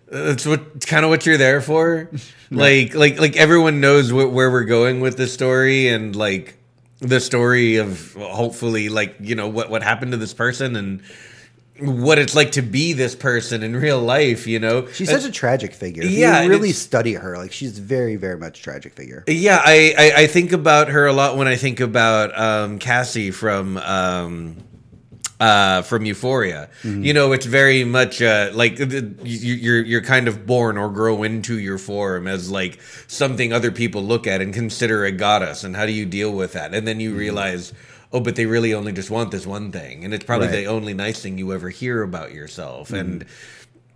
that's 0.07 0.45
what 0.45 0.85
kind 0.85 1.03
of 1.03 1.09
what 1.09 1.25
you're 1.25 1.37
there 1.37 1.61
for. 1.61 2.09
Like 2.51 2.93
like 2.93 3.17
like 3.17 3.35
everyone 3.35 3.81
knows 3.81 4.11
wh- 4.11 4.31
where 4.31 4.51
we're 4.51 4.65
going 4.65 4.99
with 4.99 5.17
this 5.17 5.33
story 5.33 5.87
and 5.87 6.15
like 6.15 6.55
the 6.99 7.19
story 7.19 7.77
of 7.77 8.13
hopefully 8.13 8.89
like 8.89 9.15
you 9.19 9.33
know 9.33 9.47
what 9.47 9.71
what 9.71 9.81
happened 9.81 10.11
to 10.11 10.17
this 10.17 10.35
person 10.35 10.75
and 10.75 11.01
what 11.79 12.19
it's 12.19 12.35
like 12.35 12.51
to 12.51 12.61
be 12.61 12.93
this 12.93 13.15
person 13.15 13.63
in 13.63 13.75
real 13.75 13.99
life. 13.99 14.45
You 14.47 14.59
know, 14.59 14.87
She's 14.87 15.09
such 15.09 15.25
a 15.25 15.31
tragic 15.31 15.73
figure. 15.73 16.03
Yeah, 16.03 16.43
you 16.43 16.49
really 16.49 16.71
study 16.71 17.13
her. 17.13 17.37
Like 17.37 17.51
she's 17.51 17.79
very, 17.79 18.15
very 18.15 18.37
much 18.37 18.59
a 18.59 18.63
tragic 18.63 18.93
figure. 18.93 19.23
Yeah, 19.27 19.61
I, 19.63 19.93
I, 19.97 20.11
I 20.23 20.27
think 20.27 20.51
about 20.51 20.89
her 20.89 21.07
a 21.07 21.13
lot 21.13 21.35
when 21.37 21.47
I 21.47 21.55
think 21.55 21.79
about 21.79 22.37
um, 22.39 22.79
Cassie 22.79 23.31
from 23.31 23.77
um, 23.77 24.57
uh, 25.39 25.81
from 25.81 26.05
Euphoria. 26.05 26.69
Mm-hmm. 26.83 27.03
You 27.03 27.13
know, 27.13 27.31
it's 27.33 27.45
very 27.47 27.83
much 27.83 28.21
uh, 28.21 28.51
like 28.53 28.75
the- 28.77 29.13
you, 29.23 29.55
you're 29.55 29.81
you're 29.83 30.01
kind 30.03 30.27
of 30.27 30.45
born 30.45 30.77
or 30.77 30.89
grow 30.89 31.23
into 31.23 31.57
your 31.59 31.77
form 31.79 32.27
as 32.27 32.51
like 32.51 32.79
something 33.07 33.51
other 33.51 33.71
people 33.71 34.03
look 34.03 34.27
at 34.27 34.41
and 34.41 34.53
consider 34.53 35.03
a 35.05 35.11
goddess, 35.11 35.63
and 35.63 35.75
how 35.75 35.85
do 35.87 35.91
you 35.91 36.05
deal 36.05 36.31
with 36.31 36.53
that? 36.53 36.73
And 36.73 36.87
then 36.87 36.97
Mm-hmm. 36.97 37.01
you 37.01 37.15
realize. 37.15 37.73
Oh, 38.13 38.19
but 38.19 38.35
they 38.35 38.45
really 38.45 38.73
only 38.75 38.91
just 38.93 39.09
want 39.09 39.31
this 39.31 39.45
one 39.47 39.71
thing, 39.71 40.05
and 40.05 40.13
it's 40.13 40.23
probably 40.23 40.47
Right. 40.47 40.57
the 40.57 40.65
only 40.67 40.93
nice 40.93 41.19
thing 41.19 41.37
you 41.39 41.51
ever 41.51 41.69
hear 41.69 42.03
about 42.03 42.31
yourself. 42.31 42.89
Mm-hmm. 42.89 42.95
And 42.95 43.25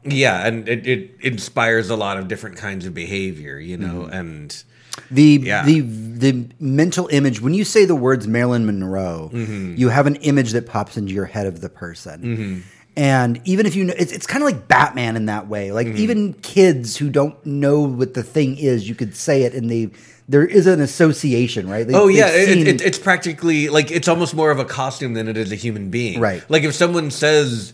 yeah, 0.03 0.47
and 0.47 0.67
it, 0.67 0.87
it 0.87 1.11
inspires 1.21 1.89
a 1.91 1.95
lot 1.95 2.17
of 2.17 2.27
different 2.27 2.55
kinds 2.57 2.85
of 2.87 2.93
behavior, 2.95 3.59
you 3.59 3.77
know, 3.77 4.03
Mm-hmm. 4.09 4.13
and 4.13 4.63
The 5.11 5.39
Yeah. 5.43 5.63
the 5.65 5.81
the 5.81 6.49
mental 6.59 7.07
image 7.11 7.39
when 7.41 7.53
you 7.53 7.63
say 7.63 7.85
the 7.85 7.95
words 7.95 8.27
Marilyn 8.27 8.65
Monroe, 8.65 9.29
Mm-hmm. 9.31 9.75
you 9.77 9.89
have 9.89 10.07
an 10.07 10.15
image 10.17 10.51
that 10.53 10.65
pops 10.65 10.97
into 10.97 11.13
your 11.13 11.25
head 11.25 11.45
of 11.45 11.61
the 11.61 11.69
person. 11.69 12.63
And 12.97 13.39
even 13.45 13.65
if 13.67 13.75
you 13.75 13.83
know, 13.85 13.93
it's, 13.97 14.11
it's 14.11 14.25
kind 14.27 14.43
of 14.43 14.47
like 14.49 14.67
Batman 14.67 15.15
in 15.15 15.27
that 15.27 15.47
way. 15.47 15.71
Like 15.71 15.87
Mm-hmm. 15.87 15.97
even 15.97 16.33
kids 16.33 16.97
who 16.97 17.09
don't 17.09 17.43
know 17.45 17.81
what 17.81 18.15
the 18.15 18.23
thing 18.23 18.57
is, 18.57 18.89
you 18.89 18.95
could 18.95 19.15
say 19.15 19.43
it, 19.43 19.53
and 19.53 19.69
they 19.69 19.91
there 20.27 20.45
is 20.45 20.67
an 20.67 20.81
association, 20.81 21.69
right? 21.69 21.87
They- 21.87 21.93
Oh 21.93 22.07
yeah, 22.09 22.29
they've 22.31 22.57
it, 22.57 22.67
it, 22.67 22.81
it's 22.81 22.99
practically 22.99 23.69
like 23.69 23.91
it's 23.91 24.07
almost 24.09 24.33
more 24.35 24.51
of 24.51 24.59
a 24.59 24.65
costume 24.65 25.13
than 25.13 25.27
it 25.29 25.37
is 25.37 25.51
a 25.51 25.55
human 25.55 25.89
being. 25.89 26.19
Right. 26.19 26.43
Like 26.49 26.63
if 26.63 26.73
someone 26.73 27.11
says 27.11 27.73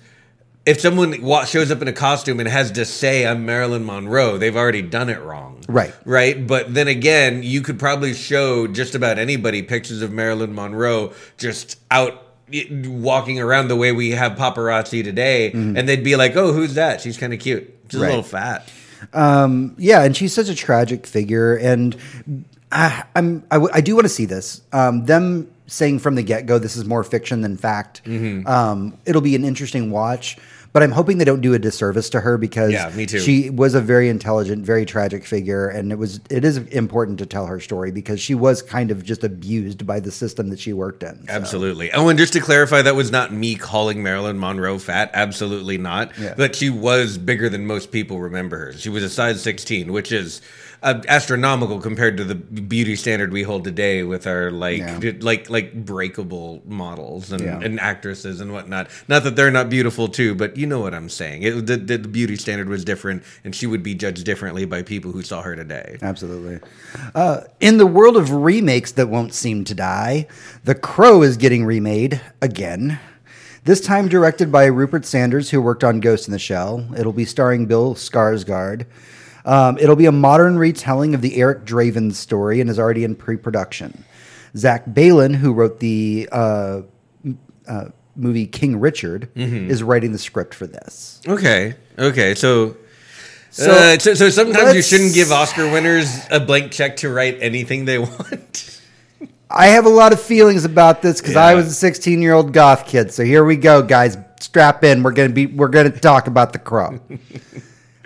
if 0.66 0.80
someone 0.80 1.14
shows 1.46 1.72
up 1.72 1.82
in 1.82 1.88
a 1.88 1.94
costume 1.94 2.40
and 2.40 2.48
has 2.48 2.72
to 2.74 2.86
say 2.86 3.26
I'm 3.26 3.46
Marilyn 3.46 3.86
Monroe, 3.86 4.38
they've 4.38 4.56
already 4.56 4.82
done 4.82 5.10
it 5.10 5.22
wrong. 5.22 5.64
Right. 5.68 5.94
Right. 6.06 6.46
But 6.46 6.74
then 6.74 6.88
again, 6.88 7.44
you 7.44 7.62
could 7.62 7.80
probably 7.80 8.14
show 8.14 8.68
just 8.68 8.94
about 8.94 9.20
anybody 9.20 9.62
pictures 9.64 10.02
of 10.02 10.12
Marilyn 10.12 10.54
Monroe 10.54 11.14
just 11.38 11.80
out 11.92 12.22
walking 12.88 13.40
around 13.40 13.68
the 13.68 13.76
way 13.76 13.92
we 13.92 14.12
have 14.12 14.34
paparazzi 14.34 15.04
today, 15.04 15.52
and 15.52 15.88
they'd 15.90 16.04
be 16.04 16.16
like, 16.16 16.36
"Oh, 16.36 16.54
who's 16.54 16.76
that? 16.76 17.02
She's 17.02 17.18
kind 17.18 17.34
of 17.34 17.40
cute. 17.40 17.74
She's 17.90 18.00
Right. 18.00 18.08
a 18.08 18.10
little 18.10 18.24
fat." 18.24 18.70
yeah, 19.78 20.04
and 20.04 20.16
she's 20.16 20.34
such 20.34 20.50
a 20.50 20.56
tragic 20.56 21.06
figure, 21.08 21.56
and 21.56 21.96
I, 22.72 23.04
I'm 23.16 23.44
I, 23.52 23.56
w- 23.56 23.72
I 23.74 23.82
do 23.82 23.96
want 23.96 24.06
to 24.06 24.10
see 24.10 24.26
this. 24.26 24.62
Um, 24.72 25.06
them 25.06 25.50
saying 25.68 26.00
from 26.00 26.16
the 26.16 26.24
get 26.24 26.46
go, 26.46 26.58
this 26.60 26.76
is 26.76 26.86
more 26.86 27.04
fiction 27.04 27.42
than 27.42 27.58
fact. 27.58 28.04
Mm-hmm. 28.06 28.46
Um, 28.48 28.98
it'll 29.06 29.22
be 29.22 29.36
an 29.36 29.44
interesting 29.46 29.92
watch, 29.92 30.38
but 30.74 30.84
I'm 30.84 30.92
hoping 30.92 31.20
they 31.20 31.26
don't 31.26 31.42
do 31.42 31.54
a 31.54 31.60
disservice 31.60 32.10
to 32.10 32.20
her 32.20 32.38
because 32.38 32.72
Yeah, 32.72 32.90
me 32.96 33.06
too. 33.06 33.20
she 33.20 33.50
was 33.52 33.76
a 33.76 33.82
very 33.82 34.10
intelligent, 34.10 34.66
very 34.66 34.86
tragic 34.86 35.24
figure, 35.24 35.68
and 35.70 35.92
it 35.92 35.98
was 35.98 36.20
it 36.30 36.44
is 36.44 36.58
important 36.58 37.20
to 37.20 37.26
tell 37.26 37.46
her 37.46 37.60
story 37.60 37.92
because 37.92 38.20
she 38.20 38.34
was 38.36 38.62
kind 38.62 38.90
of 38.92 39.04
just 39.04 39.24
abused 39.24 39.86
by 39.86 40.00
the 40.00 40.12
system 40.12 40.50
that 40.50 40.60
she 40.60 40.74
worked 40.74 41.04
in. 41.04 41.26
So, 41.28 41.34
Absolutely. 41.34 41.92
Oh, 41.94 42.10
and 42.10 42.18
just 42.20 42.34
to 42.34 42.40
clarify, 42.40 42.82
that 42.82 42.96
was 42.96 43.12
not 43.12 43.32
me 43.32 43.56
calling 43.56 44.02
Marilyn 44.04 44.40
Monroe 44.40 44.80
fat. 44.80 45.12
Absolutely 45.14 45.78
not. 45.78 46.12
Yeah. 46.20 46.34
But 46.36 46.56
she 46.56 46.70
was 46.70 47.18
bigger 47.18 47.50
than 47.50 47.66
most 47.68 47.92
people 47.92 48.20
remember 48.20 48.58
her. 48.58 48.74
She 48.74 48.90
was 48.90 49.04
a 49.04 49.10
size 49.10 49.42
16, 49.42 49.92
which 49.94 50.12
is 50.12 50.42
uh, 50.84 51.02
astronomical 51.08 51.80
compared 51.80 52.18
to 52.18 52.24
the 52.24 52.36
beauty 52.36 52.96
standard 52.96 53.32
we 53.32 53.42
hold 53.44 53.64
today 53.64 54.04
with 54.04 54.28
our 54.28 54.52
like 54.52 54.78
Yeah. 54.80 55.14
like 55.22 55.50
like 55.50 55.74
breakable 55.86 56.62
models 56.66 57.32
and, 57.32 57.42
Yeah. 57.42 57.60
and 57.62 57.80
actresses 57.80 58.42
and 58.42 58.52
whatnot. 58.54 58.90
Not 59.08 59.24
that 59.24 59.36
they're 59.36 59.50
not 59.52 59.70
beautiful 59.70 60.08
too, 60.10 60.36
but 60.36 60.58
you 60.58 60.68
know 60.68 60.80
what 60.82 60.94
I'm 60.94 61.10
saying. 61.10 61.44
It, 61.44 61.66
the, 61.66 61.78
the, 61.78 61.98
the 61.98 62.08
beauty 62.08 62.36
standard 62.36 62.70
was 62.70 62.84
different, 62.86 63.24
and 63.44 63.56
she 63.56 63.66
would 63.66 63.82
be 63.82 63.96
judged 63.96 64.26
differently 64.26 64.66
by 64.66 64.84
people 64.84 65.12
who 65.12 65.24
saw 65.24 65.42
her 65.42 65.56
today. 65.56 65.98
Absolutely. 66.02 66.60
Uh, 67.16 67.42
in 67.60 67.78
the 67.78 67.88
world 67.88 68.18
of 68.18 68.32
remakes 68.32 68.92
that 68.92 69.08
won't 69.10 69.34
seem 69.34 69.64
to 69.64 69.74
die, 69.74 70.28
The 70.66 70.76
Crow 70.76 71.22
is 71.24 71.38
getting 71.38 71.66
remade 71.66 72.22
again. 72.42 73.00
This 73.66 73.80
time 73.80 74.10
directed 74.10 74.52
by 74.52 74.66
Rupert 74.66 75.06
Sanders, 75.06 75.50
who 75.52 75.62
worked 75.62 75.86
on 75.86 76.02
Ghost 76.02 76.28
in 76.28 76.34
the 76.34 76.40
Shell. 76.40 76.86
It'll 76.98 77.14
be 77.14 77.24
starring 77.24 77.66
Bill 77.66 77.96
Skarsgård. 77.96 78.86
Um, 79.46 79.78
it'll 79.78 79.96
be 79.96 80.06
a 80.06 80.12
modern 80.12 80.58
retelling 80.58 81.14
of 81.16 81.22
the 81.22 81.36
Eric 81.36 81.66
Draven 81.66 82.14
story 82.14 82.62
and 82.62 82.70
is 82.70 82.80
already 82.80 83.04
in 83.04 83.16
pre-production. 83.16 84.06
Zach 84.56 84.86
Baylin, 84.86 85.36
who 85.36 85.52
wrote 85.54 85.80
the 85.80 86.30
uh, 86.32 86.82
uh, 87.68 87.86
movie 88.16 88.46
King 88.46 88.80
Richard, 88.80 89.30
is 89.36 89.82
writing 89.84 90.12
the 90.12 90.20
script 90.20 90.54
for 90.54 90.68
this. 90.68 91.22
Okay. 91.28 91.76
Okay. 91.98 92.36
So. 92.36 92.78
So, 93.50 93.66
So, 93.72 93.98
so, 94.00 94.14
so 94.16 94.30
sometimes 94.32 94.74
you 94.74 94.82
shouldn't 94.82 95.14
give 95.14 95.32
Oscar 95.32 95.72
winners 95.72 96.26
a 96.32 96.40
blank 96.40 96.72
check 96.72 96.96
to 96.98 97.10
write 97.10 97.38
anything 97.40 97.86
they 97.86 98.00
want. 98.00 98.80
I 99.50 99.68
have 99.68 99.86
a 99.86 99.90
lot 99.90 100.12
of 100.14 100.20
feelings 100.20 100.66
about 100.66 101.04
this 101.04 101.22
because 101.22 101.36
I 101.36 101.54
was 101.54 101.68
a 101.68 101.74
16 101.74 102.20
year 102.22 102.34
old 102.34 102.52
goth 102.54 102.88
kid. 102.88 103.12
So 103.14 103.24
here 103.24 103.44
we 103.46 103.56
go, 103.56 103.84
guys. 103.84 104.18
Strap 104.40 104.84
in. 104.84 105.04
We're 105.04 105.12
gonna 105.12 105.30
be. 105.30 105.46
We're 105.46 105.68
gonna 105.68 105.92
talk 105.92 106.26
about 106.28 106.52
the 106.54 106.60
Crow. 106.60 107.00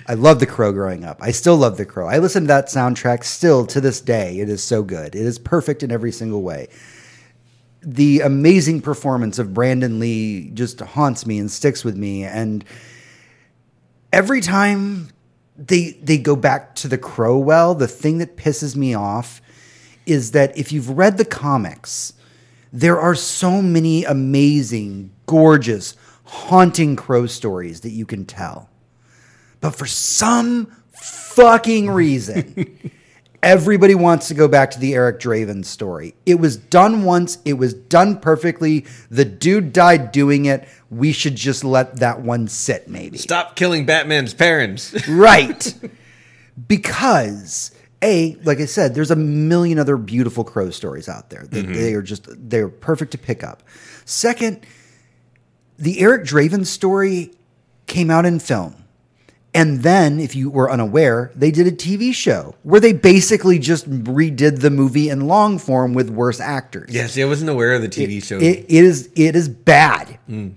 I 0.08 0.14
love 0.14 0.40
the 0.40 0.46
Crow 0.46 0.72
growing 0.72 1.04
up. 1.04 1.18
I 1.22 1.32
still 1.32 1.58
love 1.58 1.76
the 1.78 1.86
Crow. 1.86 2.08
I 2.08 2.20
listen 2.20 2.44
to 2.44 2.48
that 2.48 2.68
soundtrack 2.68 3.24
still 3.26 3.66
to 3.68 3.82
this 3.82 4.00
day. 4.00 4.40
It 4.40 4.48
is 4.48 4.64
so 4.64 4.82
good. 4.82 5.16
It 5.16 5.26
is 5.26 5.38
perfect 5.38 5.84
in 5.84 5.92
every 5.92 6.14
single 6.14 6.42
way. 6.42 6.70
The 7.82 8.22
amazing 8.22 8.82
performance 8.82 9.38
of 9.38 9.54
Brandon 9.54 10.00
Lee 10.00 10.50
just 10.54 10.80
haunts 10.80 11.26
me 11.26 11.40
and 11.40 11.52
sticks 11.52 11.84
with 11.84 11.98
me. 11.98 12.24
And 12.24 12.64
every 14.14 14.40
time 14.40 15.10
they 15.58 15.92
they 16.02 16.18
go 16.18 16.36
back 16.36 16.76
to 16.76 16.88
the 16.88 16.98
Crow 16.98 17.38
well, 17.38 17.76
the 17.76 17.88
thing 17.88 18.20
that 18.20 18.38
pisses 18.38 18.76
me 18.76 18.94
off 18.94 19.42
is 20.06 20.32
that 20.32 20.58
if 20.58 20.72
you've 20.72 20.90
read 20.90 21.18
the 21.18 21.26
comics, 21.26 22.14
there 22.72 23.00
are 23.00 23.16
so 23.16 23.62
many 23.62 24.06
amazing, 24.06 25.12
gorgeous, 25.26 25.96
haunting 26.24 26.96
crow 26.96 27.26
stories 27.26 27.82
that 27.82 27.92
you 27.92 28.06
can 28.06 28.26
tell. 28.26 28.70
But 29.60 29.76
for 29.76 29.86
some 29.86 30.72
fucking 30.92 31.90
reason, 31.90 32.92
everybody 33.44 33.96
wants 33.96 34.28
to 34.28 34.34
go 34.34 34.48
back 34.48 34.72
to 34.72 34.80
the 34.80 34.94
Eric 34.94 35.20
Draven 35.20 35.64
story. 35.66 36.16
It 36.26 36.36
was 36.36 36.58
done 36.58 37.04
once, 37.04 37.38
it 37.46 37.54
was 37.54 37.74
done 37.74 38.20
perfectly. 38.20 38.86
The 39.10 39.26
dude 39.26 39.74
died 39.74 40.12
doing 40.12 40.46
it. 40.46 40.68
We 40.90 41.12
should 41.12 41.36
just 41.36 41.64
let 41.64 41.98
that 41.98 42.22
one 42.22 42.48
sit, 42.48 42.88
maybe. 42.88 43.18
Stop 43.18 43.56
killing 43.56 43.86
Batman's 43.86 44.34
parents. 44.34 44.96
Right. 45.08 45.74
because 46.68 47.72
a 48.02 48.36
like 48.44 48.60
I 48.60 48.66
said, 48.66 48.94
there's 48.94 49.12
a 49.12 49.16
million 49.16 49.80
other 49.80 49.98
beautiful 49.98 50.44
crow 50.44 50.70
stories 50.70 51.10
out 51.10 51.30
there 51.30 51.44
that 51.44 51.66
mm-hmm. 51.66 51.74
they 51.74 51.94
are 51.94 52.02
just 52.02 52.28
they're 52.50 52.70
perfect 52.70 53.12
to 53.12 53.18
pick 53.18 53.44
up. 53.44 53.64
Second, 54.06 54.66
the 55.78 56.00
Eric 56.00 56.24
Draven 56.24 56.66
story 56.66 57.34
came 57.88 58.12
out 58.12 58.26
in 58.26 58.40
film. 58.40 58.76
And 59.58 59.82
then, 59.82 60.20
if 60.20 60.36
you 60.36 60.52
were 60.52 60.70
unaware, 60.70 61.32
they 61.36 61.50
did 61.50 61.66
a 61.66 61.72
TV 61.72 62.14
show 62.14 62.54
where 62.62 62.80
they 62.80 62.94
basically 62.94 63.58
just 63.58 63.90
redid 63.90 64.60
the 64.62 64.70
movie 64.70 65.10
in 65.10 65.28
long 65.28 65.58
form 65.58 65.96
with 65.96 66.12
worse 66.12 66.40
actors. 66.40 66.94
yeah, 66.94 67.08
see, 67.08 67.24
I 67.24 67.26
wasn't 67.26 67.50
aware 67.50 67.74
of 67.74 67.82
the 67.82 67.90
TV 67.90 68.24
show. 68.24 68.38
It, 68.38 68.66
it 68.70 68.84
is 68.84 69.10
it 69.16 69.36
is 69.36 69.50
bad. 69.50 70.20
Mm. 70.30 70.54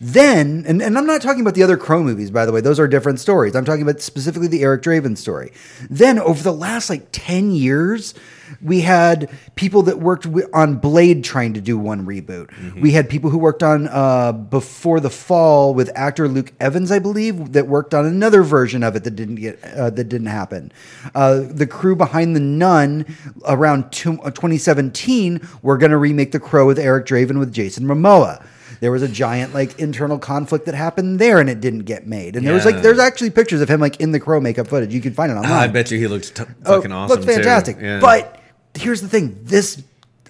Then, 0.00 0.64
and, 0.66 0.82
and 0.82 0.98
I'm 0.98 1.06
not 1.06 1.22
talking 1.22 1.40
about 1.40 1.54
the 1.54 1.62
other 1.62 1.76
Crow 1.76 2.02
movies, 2.02 2.30
by 2.30 2.46
the 2.46 2.52
way. 2.52 2.60
Those 2.60 2.80
are 2.80 2.88
different 2.88 3.20
stories. 3.20 3.54
I'm 3.54 3.64
talking 3.64 3.82
about 3.82 4.00
specifically 4.00 4.48
the 4.48 4.62
Eric 4.62 4.82
Draven 4.82 5.16
story. 5.16 5.52
Then, 5.88 6.18
over 6.18 6.42
the 6.42 6.52
last 6.52 6.90
like 6.90 7.08
10 7.12 7.52
years, 7.52 8.14
we 8.60 8.82
had 8.82 9.30
people 9.54 9.82
that 9.82 9.98
worked 9.98 10.26
on 10.52 10.76
Blade 10.76 11.24
trying 11.24 11.54
to 11.54 11.60
do 11.60 11.78
one 11.78 12.06
reboot. 12.06 12.50
We 12.80 12.92
had 12.92 13.08
people 13.08 13.30
who 13.30 13.38
worked 13.38 13.62
on 13.62 13.88
uh, 13.88 14.32
Before 14.32 15.00
the 15.00 15.10
Fall 15.10 15.74
with 15.74 15.90
actor 15.94 16.28
Luke 16.28 16.52
Evans, 16.60 16.90
I 16.90 16.98
believe, 16.98 17.52
that 17.52 17.66
worked 17.66 17.94
on 17.94 18.04
another 18.04 18.42
version 18.42 18.82
of 18.82 18.96
it 18.96 19.04
that 19.04 19.12
didn't 19.12 19.36
get 19.36 19.62
uh, 19.64 19.90
that 19.90 20.04
didn't 20.04 20.26
happen. 20.28 20.72
Uh, 21.14 21.40
the 21.48 21.66
crew 21.66 21.96
behind 21.96 22.36
The 22.36 22.40
Nun 22.40 23.06
around 23.46 23.90
two, 23.90 24.20
uh, 24.22 24.30
2017 24.30 25.40
were 25.62 25.78
going 25.78 25.90
to 25.90 25.98
remake 25.98 26.32
The 26.32 26.40
Crow 26.40 26.66
with 26.66 26.78
Eric 26.78 27.06
Draven 27.06 27.38
with 27.38 27.52
Jason 27.52 27.86
Momoa. 27.86 28.44
There 28.84 28.92
was 28.92 29.00
a 29.00 29.08
giant 29.08 29.54
like 29.54 29.78
internal 29.80 30.18
conflict 30.18 30.66
that 30.66 30.74
happened 30.74 31.18
there, 31.18 31.40
and 31.40 31.48
it 31.48 31.62
didn't 31.62 31.84
get 31.86 32.06
made. 32.06 32.36
And 32.36 32.46
there 32.46 32.52
was 32.52 32.66
like 32.66 32.82
there's 32.82 32.98
actually 32.98 33.30
pictures 33.30 33.62
of 33.62 33.70
him 33.70 33.80
like 33.80 33.98
in 33.98 34.12
the 34.12 34.20
Crow 34.20 34.40
makeup 34.40 34.66
footage. 34.66 34.92
You 34.92 35.00
can 35.00 35.14
find 35.14 35.32
it 35.32 35.36
online. 35.36 35.50
Ah, 35.52 35.60
I 35.60 35.68
bet 35.68 35.90
you 35.90 35.98
he 35.98 36.06
looks 36.06 36.28
t- 36.28 36.42
Oh, 36.66 36.76
fucking 36.76 36.92
awesome. 36.92 37.18
Looks 37.18 37.24
fantastic. 37.34 37.78
Too. 37.78 37.86
Yeah. 37.86 38.00
But 38.00 38.38
here's 38.74 39.00
the 39.00 39.08
thing: 39.08 39.38
this, 39.42 39.82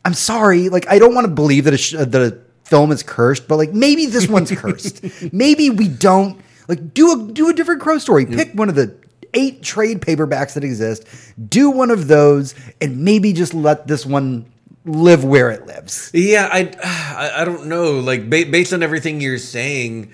I'm 0.04 0.14
sorry, 0.14 0.68
like 0.68 0.86
I 0.88 1.00
don't 1.00 1.16
want 1.16 1.24
to 1.26 1.32
believe 1.32 1.64
that 1.64 1.74
a 1.74 1.78
sh- 1.78 1.96
that 1.98 2.14
a 2.14 2.38
film 2.62 2.92
is 2.92 3.02
cursed, 3.02 3.48
but 3.48 3.56
like 3.56 3.72
maybe 3.74 4.06
this 4.06 4.28
one's 4.28 4.50
cursed. 4.56 5.04
maybe 5.32 5.68
we 5.70 5.88
don't 5.88 6.40
like 6.68 6.94
do 6.94 7.10
a 7.12 7.32
do 7.32 7.48
a 7.48 7.54
different 7.54 7.80
crow 7.82 7.98
story. 7.98 8.24
Pick 8.24 8.52
one 8.54 8.68
of 8.68 8.76
the 8.76 8.94
eight 9.34 9.64
trade 9.64 10.00
paperbacks 10.00 10.54
that 10.54 10.62
exist. 10.62 11.04
Do 11.48 11.70
one 11.70 11.90
of 11.90 12.06
those, 12.06 12.54
and 12.80 12.98
maybe 13.04 13.32
just 13.32 13.52
let 13.52 13.88
this 13.88 14.06
one 14.06 14.46
live 14.84 15.24
where 15.24 15.50
it 15.50 15.66
lives. 15.66 16.10
Yeah, 16.12 16.48
I, 16.50 17.40
I, 17.42 17.44
don't 17.44 17.66
know. 17.66 18.00
Like 18.00 18.28
ba- 18.28 18.46
based 18.50 18.72
on 18.72 18.82
everything 18.82 19.20
you're 19.20 19.38
saying, 19.38 20.12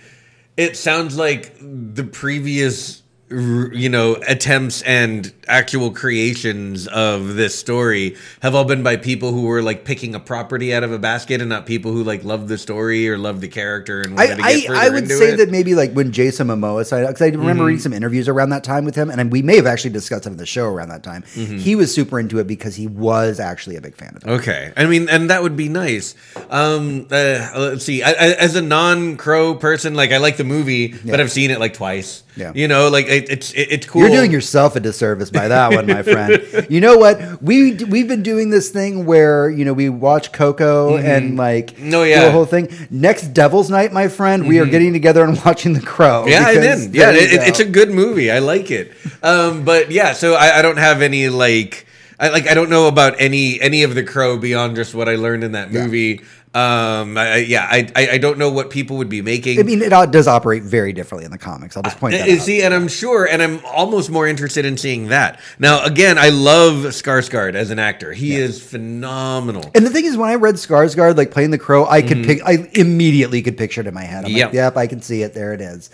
it 0.56 0.76
sounds 0.76 1.16
like 1.16 1.54
the 1.60 2.04
previous, 2.04 3.02
you 3.28 3.88
know, 3.88 4.16
attempts 4.26 4.82
and 4.82 5.32
actual 5.50 5.90
creations 5.90 6.86
of 6.88 7.34
this 7.34 7.58
story 7.58 8.16
have 8.40 8.54
all 8.54 8.64
been 8.64 8.82
by 8.82 8.96
people 8.96 9.32
who 9.32 9.42
were 9.42 9.62
like 9.62 9.84
picking 9.84 10.14
a 10.14 10.20
property 10.20 10.72
out 10.72 10.82
of 10.82 10.92
a 10.92 10.98
basket 10.98 11.40
and 11.40 11.48
not 11.48 11.66
people 11.66 11.92
who 11.92 12.02
like 12.02 12.24
love 12.24 12.48
the 12.48 12.56
story 12.56 13.08
or 13.08 13.18
love 13.18 13.40
the 13.40 13.48
character 13.48 14.00
and 14.00 14.16
wanted 14.16 14.36
to 14.36 14.42
I, 14.42 14.52
get 14.54 14.66
further 14.66 14.78
I, 14.80 14.86
I 14.86 14.88
would 14.90 15.08
say 15.08 15.32
it. 15.32 15.36
that 15.38 15.50
maybe 15.50 15.74
like 15.74 15.92
when 15.92 16.12
Jason 16.12 16.48
Momoa 16.48 16.86
signed 16.86 17.04
up, 17.04 17.10
because 17.10 17.22
I 17.22 17.36
remember 17.36 17.64
reading 17.64 17.80
some 17.80 17.92
interviews 17.92 18.28
around 18.28 18.50
that 18.50 18.64
time 18.64 18.84
with 18.84 18.94
him, 18.94 19.10
and 19.10 19.32
we 19.32 19.42
may 19.42 19.56
have 19.56 19.66
actually 19.66 19.90
discussed 19.90 20.26
it 20.26 20.30
in 20.30 20.36
the 20.36 20.46
show 20.46 20.66
around 20.66 20.88
that 20.88 21.02
time. 21.02 21.22
He 21.22 21.74
was 21.74 21.92
super 21.92 22.18
into 22.20 22.38
it 22.38 22.46
because 22.46 22.76
he 22.76 22.86
was 22.86 23.40
actually 23.40 23.76
a 23.76 23.80
big 23.80 23.96
fan 23.96 24.16
of 24.16 24.24
it. 24.24 24.28
Okay, 24.28 24.72
I 24.76 24.86
mean, 24.86 25.08
and 25.08 25.30
that 25.30 25.42
would 25.42 25.56
be 25.56 25.68
nice. 25.68 26.14
Um, 26.48 27.06
uh, 27.10 27.50
let's 27.56 27.84
see. 27.84 28.02
I, 28.02 28.10
I, 28.10 28.26
as 28.34 28.56
a 28.56 28.62
non-crow 28.62 29.56
person, 29.56 29.94
like 29.94 30.12
I 30.12 30.18
like 30.18 30.36
the 30.36 30.44
movie, 30.44 30.88
but 30.88 31.20
I've 31.20 31.32
seen 31.32 31.50
it 31.50 31.60
like 31.60 31.74
twice. 31.74 32.22
Yeah. 32.36 32.52
you 32.54 32.68
know, 32.68 32.88
like 32.88 33.06
it, 33.06 33.28
it's 33.28 33.52
it, 33.52 33.68
it's 33.70 33.86
cool. 33.86 34.02
You're 34.02 34.10
doing 34.10 34.30
yourself 34.30 34.76
a 34.76 34.80
disservice 34.80 35.30
by 35.30 35.39
that 35.48 35.72
one, 35.72 35.86
my 35.86 36.02
friend. 36.02 36.42
You 36.70 36.80
know 36.80 36.96
what? 36.98 37.42
We 37.42 37.74
we've 37.84 38.06
been 38.06 38.22
doing 38.22 38.50
this 38.50 38.70
thing 38.70 39.06
where 39.06 39.50
you 39.50 39.64
know 39.64 39.72
we 39.72 39.88
watch 39.88 40.32
Coco 40.32 40.96
and 40.96 41.36
like 41.36 41.78
No, 41.78 42.04
do 42.04 42.10
yeah. 42.10 42.24
the 42.24 42.30
whole 42.32 42.44
thing. 42.46 42.68
Next 42.90 43.28
Devil's 43.28 43.70
Night, 43.70 43.92
my 43.92 44.08
friend, 44.08 44.46
we 44.46 44.58
are 44.60 44.66
getting 44.66 44.92
together 44.92 45.24
and 45.24 45.40
watching 45.44 45.72
The 45.72 45.80
Crow. 45.80 46.26
Yeah, 46.26 46.44
I 46.46 46.54
did. 46.54 46.94
Yeah, 46.94 47.10
it, 47.10 47.32
it- 47.32 47.48
it's 47.48 47.60
a 47.60 47.64
good 47.64 47.90
movie. 47.90 48.30
I 48.30 48.38
like 48.38 48.70
it. 48.70 48.92
Um, 49.22 49.64
but 49.64 49.90
yeah, 49.90 50.12
so 50.12 50.34
I, 50.34 50.58
I 50.58 50.62
don't 50.62 50.78
have 50.78 51.02
any 51.02 51.28
like. 51.28 51.86
I 52.18 52.28
like 52.28 52.46
I 52.48 52.52
don't 52.54 52.68
know 52.68 52.86
about 52.86 53.14
any 53.18 53.58
any 53.62 53.82
of 53.82 53.94
the 53.94 54.04
crow 54.04 54.36
beyond 54.36 54.76
just 54.76 54.94
what 54.94 55.08
I 55.08 55.14
learned 55.14 55.42
in 55.42 55.52
that 55.52 55.72
movie. 55.72 56.20
Um, 56.52 57.16
I, 57.16 57.36
yeah, 57.36 57.64
I, 57.70 57.88
I 57.94 58.08
I 58.14 58.18
don't 58.18 58.36
know 58.36 58.50
what 58.50 58.70
people 58.70 58.96
would 58.96 59.08
be 59.08 59.22
making. 59.22 59.60
I 59.60 59.62
mean, 59.62 59.80
it 59.82 59.90
does 60.10 60.26
operate 60.26 60.64
very 60.64 60.92
differently 60.92 61.24
in 61.24 61.30
the 61.30 61.38
comics. 61.38 61.76
I'll 61.76 61.82
just 61.84 62.00
point 62.00 62.14
that 62.14 62.28
Uh, 62.28 62.32
out. 62.32 62.40
See, 62.40 62.60
and 62.62 62.74
I'm 62.74 62.88
sure, 62.88 63.24
and 63.24 63.40
I'm 63.40 63.64
almost 63.64 64.10
more 64.10 64.26
interested 64.26 64.64
in 64.64 64.76
seeing 64.76 65.10
that. 65.10 65.38
Now, 65.60 65.84
again, 65.84 66.18
I 66.18 66.30
love 66.30 66.74
Skarsgård 66.86 67.54
as 67.54 67.70
an 67.70 67.78
actor. 67.78 68.12
He 68.12 68.34
is 68.34 68.60
phenomenal. 68.60 69.70
And 69.76 69.86
the 69.86 69.90
thing 69.90 70.06
is, 70.06 70.16
when 70.16 70.28
I 70.28 70.34
read 70.34 70.56
Skarsgård, 70.56 71.16
like 71.16 71.30
playing 71.30 71.52
the 71.52 71.58
crow, 71.58 71.86
I 71.86 72.02
could 72.02 72.24
pick. 72.24 72.40
I 72.44 72.68
immediately 72.72 73.42
could 73.42 73.56
picture 73.56 73.82
it 73.82 73.86
in 73.86 73.94
my 73.94 74.02
head. 74.02 74.24
I'm 74.24 74.32
Yep. 74.32 74.46
like, 74.48 74.54
yep, 74.54 74.76
I 74.76 74.88
can 74.88 75.02
see 75.02 75.22
it. 75.22 75.34
There 75.34 75.52
it 75.54 75.60
is. 75.60 75.88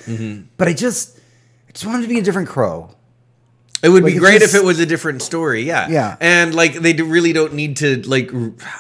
But 0.57 0.69
I 0.69 0.73
just, 0.73 1.19
I 1.69 1.73
just 1.73 1.85
wanted 1.85 2.05
to 2.05 2.09
be 2.09 2.19
a 2.19 2.23
different 2.23 2.49
crow. 2.49 2.96
It 3.83 3.91
would 3.91 4.03
Like, 4.05 4.15
be 4.15 4.19
great 4.19 4.41
just- 4.41 4.55
if 4.55 4.61
it 4.61 4.65
was 4.65 4.81
a 4.81 4.87
different 4.87 5.23
story, 5.23 5.63
yeah. 5.63 5.89
Yeah. 5.89 6.17
And 6.21 6.55
like 6.55 6.75
they 6.75 6.93
do- 6.95 7.05
really 7.05 7.33
don't 7.33 7.55
need 7.55 7.77
to 7.79 8.03
like 8.09 8.31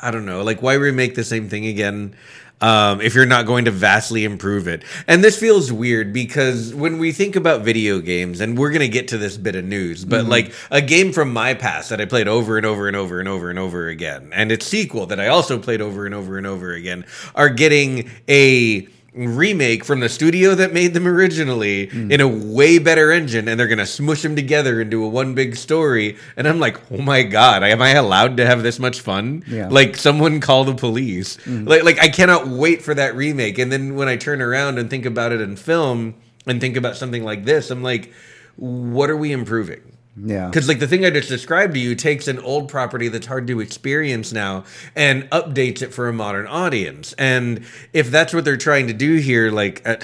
I 0.02 0.10
don't 0.10 0.26
know, 0.26 0.42
like 0.42 0.62
why 0.62 0.74
remake 0.74 1.14
the 1.14 1.24
same 1.24 1.48
thing 1.48 1.66
again 1.66 2.14
um, 2.62 3.02
if 3.02 3.14
you're 3.14 3.26
not 3.26 3.44
going 3.44 3.66
to 3.66 3.70
vastly 3.70 4.24
improve 4.24 4.66
it. 4.66 4.82
And 5.06 5.22
this 5.22 5.38
feels 5.38 5.70
weird 5.70 6.14
because 6.14 6.72
when 6.72 6.96
we 6.98 7.12
think 7.12 7.36
about 7.36 7.60
video 7.60 7.98
games, 8.00 8.40
and 8.40 8.56
we're 8.56 8.70
gonna 8.70 8.88
get 8.88 9.08
to 9.08 9.18
this 9.18 9.36
bit 9.36 9.54
of 9.56 9.66
news, 9.66 10.06
but 10.06 10.22
Mm-hmm. 10.22 10.30
like 10.30 10.52
a 10.70 10.80
game 10.80 11.12
from 11.12 11.30
my 11.34 11.52
past 11.52 11.90
that 11.90 12.00
I 12.00 12.06
played 12.06 12.28
over 12.28 12.56
and 12.56 12.64
over 12.64 12.86
and 12.86 12.96
over 12.96 13.20
and 13.20 13.28
over 13.28 13.50
and 13.50 13.58
over 13.58 13.88
again, 13.88 14.30
and 14.32 14.50
its 14.50 14.66
sequel 14.66 15.04
that 15.08 15.20
I 15.20 15.26
also 15.28 15.58
played 15.58 15.82
over 15.82 16.06
and 16.06 16.14
over 16.14 16.38
and 16.38 16.46
over 16.46 16.72
again, 16.72 17.04
are 17.34 17.50
getting 17.50 18.10
a 18.26 18.88
remake 19.16 19.82
from 19.82 20.00
the 20.00 20.08
studio 20.10 20.54
that 20.54 20.74
made 20.74 20.92
them 20.92 21.08
originally 21.08 21.86
Mm. 21.86 22.12
in 22.12 22.20
a 22.20 22.28
way 22.28 22.78
better 22.78 23.10
engine 23.10 23.48
and 23.48 23.58
they're 23.58 23.66
gonna 23.66 23.86
smush 23.86 24.20
them 24.22 24.36
together 24.36 24.80
into 24.82 25.02
a 25.02 25.08
one 25.08 25.32
big 25.34 25.56
story 25.56 26.16
and 26.36 26.46
i'm 26.46 26.60
like 26.60 26.78
oh 26.92 26.98
my 27.00 27.22
god 27.22 27.62
am 27.62 27.80
i 27.80 27.90
allowed 27.90 28.36
to 28.36 28.44
have 28.44 28.62
this 28.62 28.78
much 28.78 29.00
fun 29.00 29.42
Yeah. 29.48 29.68
like 29.70 29.96
someone 29.96 30.40
call 30.40 30.64
the 30.64 30.74
police 30.74 31.38
Mm. 31.46 31.66
like, 31.66 31.82
like 31.82 31.98
i 31.98 32.08
cannot 32.08 32.46
wait 32.46 32.82
for 32.82 32.92
that 32.94 33.16
remake 33.16 33.58
and 33.58 33.72
then 33.72 33.94
when 33.94 34.06
i 34.08 34.16
turn 34.16 34.42
around 34.42 34.78
and 34.78 34.90
think 34.90 35.06
about 35.06 35.32
it 35.32 35.40
in 35.40 35.56
film 35.56 36.14
and 36.46 36.60
think 36.60 36.76
about 36.76 36.96
something 36.96 37.24
like 37.24 37.44
this 37.46 37.70
i'm 37.70 37.82
like 37.82 38.12
what 38.56 39.08
are 39.08 39.16
we 39.16 39.32
improving 39.32 39.80
Yeah. 40.18 40.46
because 40.46 40.66
like 40.66 40.78
the 40.78 40.88
thing 40.88 41.04
I 41.04 41.10
just 41.10 41.28
described 41.28 41.74
to 41.74 41.80
you 41.80 41.94
takes 41.94 42.26
an 42.26 42.38
old 42.38 42.68
property 42.68 43.08
that's 43.08 43.26
hard 43.26 43.46
to 43.48 43.60
experience 43.60 44.32
now 44.32 44.64
and 44.94 45.28
updates 45.30 45.82
it 45.82 45.92
for 45.92 46.08
a 46.08 46.12
modern 46.12 46.46
audience. 46.46 47.12
And 47.18 47.64
if 47.92 48.10
that's 48.10 48.32
what 48.32 48.44
they're 48.44 48.56
trying 48.56 48.86
to 48.86 48.94
do 48.94 49.16
here, 49.16 49.50
like 49.50 49.86
uh, 49.86 49.96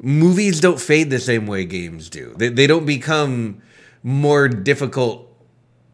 movies 0.00 0.60
don't 0.60 0.80
fade 0.80 1.10
the 1.10 1.20
same 1.20 1.46
way 1.46 1.64
games 1.64 2.10
do. 2.10 2.34
They, 2.36 2.48
they 2.48 2.66
don't 2.66 2.86
become 2.86 3.62
more 4.02 4.48
difficult 4.48 5.28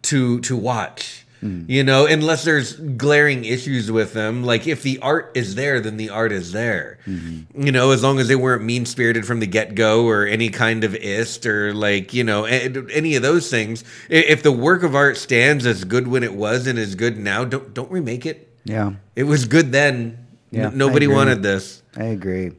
to 0.03 0.41
to 0.41 0.57
watch. 0.57 1.27
Mm. 1.43 1.69
You 1.69 1.85
know, 1.85 2.07
unless 2.07 2.45
there's 2.45 2.75
glaring 2.75 3.45
issues 3.45 3.91
with 3.91 4.13
them. 4.13 4.43
Like 4.43 4.67
if 4.67 4.83
the 4.83 4.99
art 5.01 5.31
is 5.35 5.55
there, 5.55 5.81
then 5.81 5.97
the 5.97 6.11
art 6.11 6.33
is 6.33 6.53
there. 6.53 6.99
Mm-hmm. 7.07 7.65
You 7.65 7.73
know, 7.73 7.93
as 7.93 8.03
long 8.03 8.19
as 8.19 8.29
they 8.29 8.37
weren't 8.37 8.65
mean 8.65 8.87
spirited 8.87 9.27
from 9.27 9.41
the 9.41 9.47
get 9.47 9.75
go 9.75 10.07
or 10.07 10.27
any 10.27 10.51
kind 10.51 10.85
of 10.85 10.95
ist 10.95 11.47
or 11.47 11.73
like 11.73 12.13
you 12.13 12.25
know 12.25 12.45
any 12.45 13.15
of 13.15 13.23
those 13.23 13.51
things. 13.51 13.85
If 14.09 14.43
the 14.43 14.53
work 14.53 14.83
of 14.83 14.95
art 14.95 15.17
stands 15.17 15.67
as 15.67 15.85
good 15.85 16.09
when 16.09 16.25
it 16.25 16.35
was 16.35 16.67
and 16.67 16.79
is 16.79 16.95
good 16.95 17.19
now, 17.19 17.45
don't 17.45 17.73
don't 17.73 17.91
remake 17.91 18.27
it. 18.27 18.53
Yeah. 18.65 18.93
It 19.15 19.25
was 19.25 19.45
good 19.45 19.73
then. 19.73 20.27
Yeah, 20.51 20.69
I 20.69 20.71
nobody 20.71 21.07
wanted 21.07 21.43
this. 21.43 21.83
I 21.97 22.05
agree. 22.05 22.53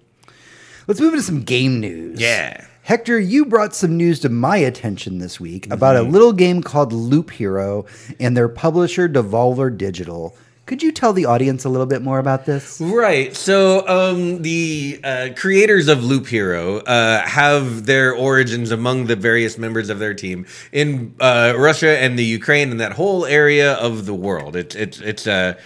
Let's 0.87 0.99
move 0.99 1.13
into 1.13 1.23
some 1.23 1.41
game 1.41 1.79
news. 1.79 2.19
Yeah. 2.19 2.65
Hector, 2.89 3.19
you 3.19 3.45
brought 3.45 3.75
some 3.75 3.97
news 3.97 4.19
to 4.21 4.29
my 4.29 4.57
attention 4.57 5.19
this 5.19 5.39
week 5.39 5.71
about 5.71 5.95
Mm-hmm. 5.95 6.09
a 6.09 6.11
little 6.11 6.33
game 6.33 6.63
called 6.63 6.91
Loop 6.91 7.29
Hero 7.29 7.85
and 8.19 8.35
their 8.35 8.49
publisher 8.49 9.07
Devolver 9.07 9.69
Digital. 9.77 10.35
Could 10.65 10.81
you 10.81 10.91
tell 10.91 11.13
the 11.13 11.25
audience 11.25 11.65
a 11.65 11.69
little 11.69 11.85
bit 11.85 12.01
more 12.01 12.17
about 12.17 12.47
this? 12.47 12.81
Right. 12.81 13.35
So 13.35 13.87
um, 13.87 14.41
the 14.41 14.99
uh, 15.03 15.29
creators 15.35 15.87
of 15.87 16.03
Loop 16.03 16.25
Hero 16.25 16.77
uh, 16.77 17.21
have 17.27 17.85
their 17.85 18.11
origins 18.11 18.71
among 18.71 19.05
the 19.05 19.15
various 19.15 19.59
members 19.59 19.91
of 19.91 19.99
their 19.99 20.15
team 20.15 20.47
in 20.71 21.13
uh, 21.19 21.53
Russia 21.55 21.99
and 21.99 22.17
the 22.17 22.25
Ukraine 22.25 22.71
and 22.71 22.79
that 22.79 22.93
whole 22.93 23.23
area 23.23 23.73
of 23.73 24.07
the 24.07 24.15
world. 24.15 24.55
It's 24.55 24.73
it's 24.75 24.99
it's 24.99 25.27
a 25.27 25.59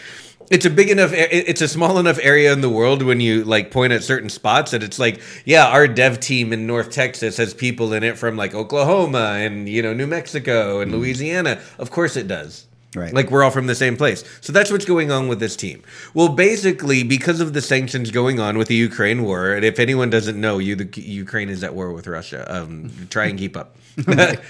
it's 0.49 0.65
a 0.65 0.69
big 0.69 0.89
enough 0.89 1.11
it's 1.13 1.61
a 1.61 1.67
small 1.67 1.97
enough 1.97 2.19
area 2.21 2.51
in 2.51 2.61
the 2.61 2.69
world 2.69 3.01
when 3.01 3.19
you 3.19 3.43
like 3.43 3.71
point 3.71 3.93
at 3.93 4.03
certain 4.03 4.29
spots 4.29 4.71
that 4.71 4.83
it's 4.83 4.99
like 4.99 5.21
yeah 5.45 5.67
our 5.67 5.87
dev 5.87 6.19
team 6.19 6.53
in 6.53 6.67
north 6.67 6.91
texas 6.91 7.37
has 7.37 7.53
people 7.53 7.93
in 7.93 8.03
it 8.03 8.17
from 8.17 8.35
like 8.35 8.53
oklahoma 8.53 9.37
and 9.39 9.69
you 9.69 9.81
know 9.81 9.93
new 9.93 10.07
mexico 10.07 10.79
and 10.79 10.91
mm-hmm. 10.91 10.99
louisiana. 11.01 11.61
Of 11.77 11.91
course 11.91 12.15
it 12.15 12.27
does 12.27 12.67
Right. 12.95 13.13
like 13.13 13.31
we're 13.31 13.43
all 13.43 13.51
from 13.51 13.67
the 13.67 13.75
same 13.75 13.97
place. 13.97 14.23
So 14.41 14.53
that's 14.53 14.71
what's 14.71 14.85
going 14.85 15.11
on 15.11 15.27
with 15.27 15.39
this 15.39 15.55
team. 15.55 15.81
Well, 16.13 16.29
basically, 16.29 17.03
because 17.03 17.39
of 17.41 17.53
the 17.53 17.61
sanctions 17.61 18.11
going 18.11 18.39
on 18.39 18.57
with 18.57 18.67
the 18.67 18.75
Ukraine 18.75 19.23
war, 19.23 19.51
and 19.53 19.65
if 19.65 19.79
anyone 19.79 20.09
doesn't 20.09 20.39
know, 20.39 20.59
you 20.59 20.75
the 20.75 21.01
Ukraine 21.01 21.49
is 21.49 21.63
at 21.63 21.73
war 21.73 21.91
with 21.91 22.07
Russia. 22.07 22.45
Um, 22.47 22.91
try 23.09 23.25
and 23.25 23.37
keep 23.39 23.57
up. 23.57 23.75
but 24.05 24.43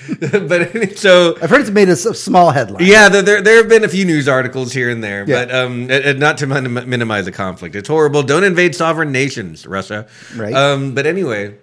so 0.98 1.38
I've 1.42 1.50
heard 1.50 1.62
it's 1.62 1.70
made 1.70 1.90
a 1.90 1.96
small 1.96 2.52
headline. 2.52 2.86
yeah, 2.86 3.10
there, 3.10 3.22
there 3.22 3.42
there 3.42 3.58
have 3.58 3.70
been 3.70 3.84
a 3.84 3.90
few 3.90 4.06
news 4.06 4.28
articles 4.28 4.72
here 4.74 4.90
and 4.90 5.04
there, 5.04 5.26
Yeah. 5.28 5.46
but 5.46 5.56
um, 5.56 5.88
not 6.20 6.38
to 6.40 6.48
minimize 6.48 7.26
the 7.26 7.32
conflict. 7.32 7.76
It's 7.76 7.90
horrible. 7.90 8.24
Don't 8.24 8.44
invade 8.44 8.76
sovereign 8.76 9.12
nations, 9.12 9.66
Russia. 9.68 10.08
Right. 10.36 10.54
Um, 10.54 10.94
but 10.96 11.06
anyway, 11.06 11.56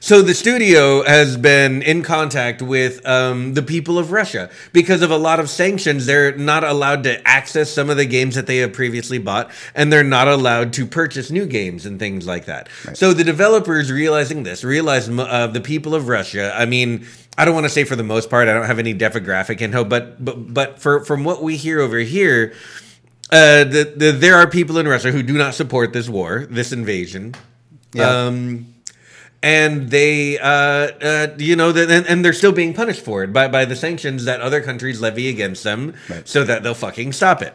so 0.00 0.22
the 0.22 0.34
studio 0.34 1.02
has 1.04 1.36
been 1.36 1.82
in 1.82 2.02
contact 2.02 2.62
with 2.62 3.04
um, 3.06 3.54
the 3.54 3.62
people 3.62 3.98
of 3.98 4.12
Russia 4.12 4.50
because 4.72 5.02
of 5.02 5.10
a 5.10 5.16
lot 5.16 5.40
of 5.40 5.50
sanctions. 5.50 6.06
They're 6.06 6.36
not 6.36 6.64
allowed 6.64 7.04
to 7.04 7.26
access 7.26 7.70
some 7.70 7.90
of 7.90 7.96
the 7.96 8.04
games 8.06 8.34
that 8.34 8.46
they 8.46 8.58
have 8.58 8.72
previously 8.72 9.18
bought, 9.18 9.50
and 9.74 9.92
they're 9.92 10.04
not 10.04 10.28
allowed 10.28 10.72
to 10.74 10.86
purchase 10.86 11.30
new 11.30 11.46
games 11.46 11.86
and 11.86 11.98
things 11.98 12.26
like 12.26 12.46
that. 12.46 12.68
So 12.94 13.12
the 13.12 13.24
developers 13.24 13.90
realizing 13.90 14.42
this, 14.42 14.64
realize 14.64 15.08
uh, 15.08 15.48
the 15.48 15.60
people 15.60 15.94
of 15.94 16.08
Russia. 16.08 16.52
I 16.54 16.66
mean. 16.66 17.06
I 17.40 17.44
don't 17.44 17.54
want 17.54 17.66
to 17.66 17.70
say 17.70 17.84
for 17.84 17.94
the 17.94 18.02
most 18.02 18.30
part. 18.30 18.48
I 18.48 18.52
don't 18.52 18.66
have 18.66 18.80
any 18.80 18.92
demographic 18.92 19.60
info, 19.60 19.84
but 19.84 20.24
but 20.24 20.52
but 20.52 20.80
for 20.80 21.04
from 21.04 21.22
what 21.22 21.40
we 21.40 21.56
hear 21.56 21.80
over 21.80 21.98
here, 21.98 22.52
uh, 23.30 23.64
the, 23.64 23.92
the, 23.94 24.10
there 24.10 24.36
are 24.36 24.48
people 24.48 24.78
in 24.78 24.88
Russia 24.88 25.12
who 25.12 25.22
do 25.22 25.34
not 25.34 25.54
support 25.54 25.92
this 25.92 26.08
war, 26.08 26.46
this 26.50 26.72
invasion. 26.72 27.34
Yeah. 27.92 28.08
Um, 28.08 28.74
and 29.42 29.90
they, 29.90 30.38
uh, 30.38 30.46
uh, 30.48 31.26
you 31.38 31.54
know, 31.54 31.70
that 31.72 31.90
and, 31.90 32.06
and 32.06 32.24
they're 32.24 32.32
still 32.32 32.52
being 32.52 32.74
punished 32.74 33.04
for 33.04 33.22
it 33.22 33.32
by, 33.32 33.46
by 33.48 33.64
the 33.64 33.76
sanctions 33.76 34.24
that 34.24 34.40
other 34.40 34.60
countries 34.60 35.00
levy 35.00 35.28
against 35.28 35.62
them, 35.64 35.94
Right. 36.08 36.26
so 36.26 36.42
that 36.44 36.62
they'll 36.62 36.74
fucking 36.74 37.12
stop 37.12 37.42
it. 37.42 37.54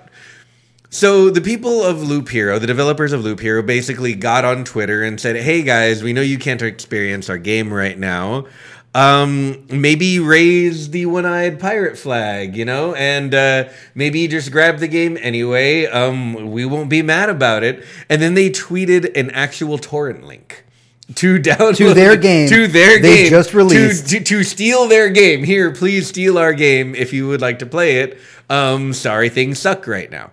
So 0.90 1.30
the 1.32 1.42
people 1.42 1.84
of 1.84 2.04
Loop 2.04 2.30
Hero, 2.30 2.60
the 2.60 2.68
developers 2.68 3.14
of 3.14 3.24
Loop 3.24 3.40
Hero, 3.40 3.64
basically 3.64 4.14
got 4.14 4.46
on 4.46 4.64
Twitter 4.64 5.02
and 5.04 5.20
said, 5.20 5.36
"Hey 5.36 5.64
guys, 5.64 6.04
we 6.04 6.14
know 6.14 6.22
you 6.22 6.38
can't 6.38 6.62
experience 6.62 7.30
our 7.30 7.40
game 7.40 7.74
right 7.74 7.98
now. 7.98 8.46
Um, 8.96 9.66
maybe 9.72 10.20
raise 10.20 10.92
the 10.92 11.08
one-eyed 11.08 11.60
pirate 11.60 11.98
flag, 11.98 12.56
you 12.56 12.64
know, 12.64 12.94
and 12.94 13.34
uh, 13.34 13.70
maybe 13.96 14.28
just 14.28 14.52
grab 14.52 14.78
the 14.78 14.88
game 14.88 15.18
anyway. 15.20 15.88
Um, 15.88 16.52
we 16.52 16.64
won't 16.64 16.90
be 16.90 17.02
mad 17.02 17.28
about 17.30 17.64
it." 17.64 17.84
And 18.08 18.22
then 18.22 18.36
they 18.36 18.52
tweeted 18.52 19.18
an 19.18 19.32
actual 19.32 19.80
torrent 19.80 20.28
link 20.28 20.64
to 21.16 21.38
download 21.40 21.76
To 21.78 21.94
their 21.94 22.16
game 22.16 22.48
to 22.50 22.68
their 22.68 23.02
they 23.02 23.24
game 23.24 23.30
just 23.30 23.54
released. 23.54 24.10
to, 24.10 24.20
to 24.24 24.44
steal 24.44 24.88
their 24.88 25.10
game. 25.10 25.44
Here, 25.44 25.72
please 25.72 26.08
steal 26.08 26.38
our 26.38 26.54
game 26.54 26.96
if 26.96 27.12
you 27.14 27.28
would 27.28 27.42
like 27.42 27.60
to 27.60 27.66
play 27.66 28.00
it. 28.00 28.18
Um, 28.50 28.94
sorry, 28.94 29.30
things 29.30 29.60
suck 29.60 29.86
right 29.88 30.10
now. 30.10 30.32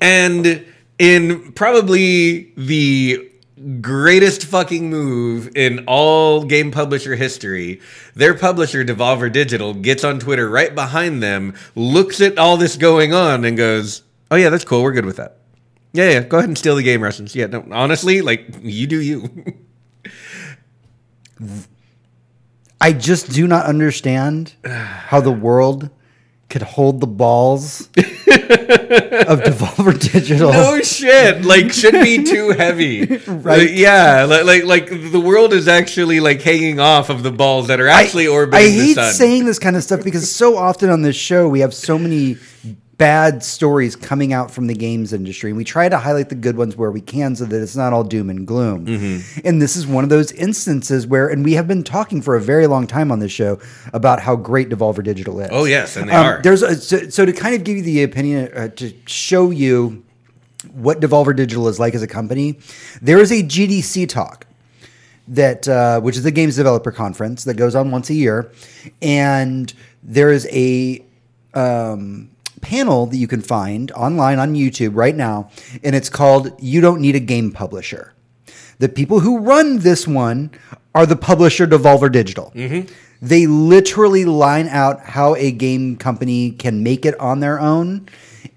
And 0.00 0.64
in 0.98 1.52
probably 1.52 2.52
the 2.56 3.28
greatest 3.80 4.44
fucking 4.46 4.90
move 4.90 5.54
in 5.56 5.84
all 5.86 6.44
game 6.44 6.70
publisher 6.72 7.14
history, 7.14 7.80
their 8.14 8.34
publisher, 8.34 8.84
Devolver 8.84 9.30
Digital, 9.32 9.74
gets 9.74 10.02
on 10.04 10.18
Twitter 10.18 10.48
right 10.48 10.74
behind 10.74 11.22
them, 11.22 11.54
looks 11.76 12.20
at 12.20 12.38
all 12.38 12.56
this 12.56 12.76
going 12.76 13.12
on, 13.14 13.44
and 13.44 13.56
goes, 13.56 14.02
Oh, 14.30 14.36
yeah, 14.36 14.48
that's 14.48 14.64
cool. 14.64 14.82
We're 14.82 14.92
good 14.92 15.06
with 15.06 15.16
that. 15.16 15.36
Yeah, 15.92 16.08
yeah, 16.10 16.20
go 16.20 16.38
ahead 16.38 16.48
and 16.48 16.56
steal 16.56 16.74
the 16.76 16.82
game, 16.82 17.02
Russians. 17.02 17.34
Yeah, 17.36 17.46
no, 17.46 17.64
honestly, 17.70 18.22
like, 18.22 18.46
you 18.62 18.86
do 18.86 19.00
you. 19.00 19.28
I 22.80 22.92
just 22.92 23.30
do 23.32 23.46
not 23.46 23.66
understand 23.66 24.54
how 24.64 25.20
the 25.20 25.30
world 25.30 25.90
could 26.48 26.62
hold 26.62 27.00
the 27.00 27.06
balls 27.06 27.82
of 27.82 27.86
Devolver 29.40 29.98
Digital. 30.12 30.52
no 30.52 30.80
shit 30.82 31.44
like 31.46 31.72
should 31.72 31.94
be 31.94 32.22
too 32.24 32.50
heavy 32.58 33.06
Right. 33.06 33.58
Like, 33.60 33.70
yeah 33.72 34.24
like, 34.24 34.44
like 34.44 34.64
like 34.64 35.12
the 35.12 35.20
world 35.20 35.54
is 35.54 35.66
actually 35.66 36.20
like 36.20 36.42
hanging 36.42 36.78
off 36.78 37.08
of 37.08 37.22
the 37.22 37.30
balls 37.32 37.68
that 37.68 37.80
are 37.80 37.88
actually 37.88 38.26
I 38.26 38.30
orbiting 38.30 38.66
I 38.68 38.70
hate 38.70 38.96
saying 39.14 39.46
this 39.46 39.58
kind 39.58 39.76
of 39.76 39.82
stuff 39.82 40.04
because 40.04 40.30
so 40.30 40.58
often 40.58 40.90
on 40.90 41.00
this 41.00 41.16
show 41.16 41.48
we 41.48 41.60
have 41.60 41.72
so 41.72 41.98
many 41.98 42.36
bad 42.98 43.42
stories 43.42 43.96
coming 43.96 44.32
out 44.32 44.50
from 44.50 44.66
the 44.66 44.74
games 44.74 45.12
industry, 45.12 45.50
and 45.50 45.56
we 45.56 45.64
try 45.64 45.88
to 45.88 45.98
highlight 45.98 46.28
the 46.28 46.34
good 46.34 46.56
ones 46.56 46.76
where 46.76 46.90
we 46.90 47.00
can, 47.00 47.34
so 47.34 47.44
that 47.44 47.60
it's 47.62 47.74
not 47.76 47.92
all 47.92 48.04
doom 48.04 48.30
and 48.30 48.46
gloom. 48.46 48.86
Mm-hmm. 48.86 49.40
And 49.46 49.60
this 49.60 49.76
is 49.76 49.86
one 49.86 50.04
of 50.04 50.10
those 50.10 50.30
instances 50.32 51.06
where, 51.06 51.28
and 51.28 51.44
we 51.44 51.54
have 51.54 51.66
been 51.66 51.82
talking 51.82 52.22
for 52.22 52.36
a 52.36 52.40
very 52.40 52.66
long 52.66 52.86
time 52.86 53.10
on 53.10 53.18
this 53.18 53.32
show 53.32 53.58
about 53.92 54.20
how 54.20 54.36
great 54.36 54.68
Devolver 54.68 55.02
Digital 55.02 55.40
is. 55.40 55.48
Oh, 55.50 55.64
yes, 55.64 55.96
and 55.96 56.08
they 56.08 56.12
Um, 56.12 56.26
are. 56.26 56.42
There's 56.42 56.62
a, 56.62 56.76
so, 56.76 57.08
so 57.08 57.24
to 57.26 57.32
kind 57.32 57.54
of 57.54 57.64
give 57.64 57.76
you 57.76 57.82
the 57.82 58.02
opinion 58.04 58.50
uh, 58.54 58.68
to 58.68 58.92
show 59.06 59.50
you 59.50 60.04
what 60.72 61.00
Devolver 61.00 61.34
Digital 61.34 61.66
is 61.68 61.80
like 61.80 61.94
as 61.94 62.02
a 62.02 62.06
company, 62.06 62.58
there 63.00 63.18
is 63.18 63.32
a 63.32 63.42
GDC 63.42 64.08
talk 64.08 64.46
that 65.28 65.66
uh, 65.68 66.00
which 66.00 66.16
is 66.16 66.24
the 66.24 66.30
games 66.30 66.56
developer 66.56 66.92
conference 66.92 67.44
that 67.44 67.54
goes 67.54 67.74
on 67.74 67.90
once 67.90 68.10
a 68.10 68.14
year, 68.14 68.52
and 69.00 69.72
there 70.02 70.30
is 70.30 70.46
a 70.50 71.02
um, 71.54 72.28
panel 72.62 73.04
that 73.06 73.16
you 73.18 73.28
can 73.28 73.42
find 73.42 73.92
online 73.92 74.38
on 74.38 74.54
YouTube 74.54 74.92
right 74.94 75.14
now, 75.14 75.50
and 75.84 75.94
it's 75.94 76.08
called 76.08 76.58
"You 76.58 76.80
Don't 76.80 77.00
Need 77.00 77.14
a 77.16 77.20
Game 77.20 77.52
Publisher." 77.52 78.14
The 78.78 78.88
people 78.88 79.20
who 79.20 79.38
run 79.38 79.80
this 79.80 80.08
one 80.08 80.50
are 80.94 81.04
the 81.04 81.16
publisher 81.16 81.66
Devolver 81.66 82.10
Digital. 82.10 82.50
Mm-hmm. 82.54 82.90
They 83.20 83.46
literally 83.46 84.24
line 84.24 84.68
out 84.68 85.00
how 85.00 85.36
a 85.36 85.52
game 85.52 85.96
company 85.96 86.52
can 86.52 86.82
make 86.82 87.06
it 87.06 87.18
on 87.20 87.40
their 87.40 87.60
own, 87.60 88.08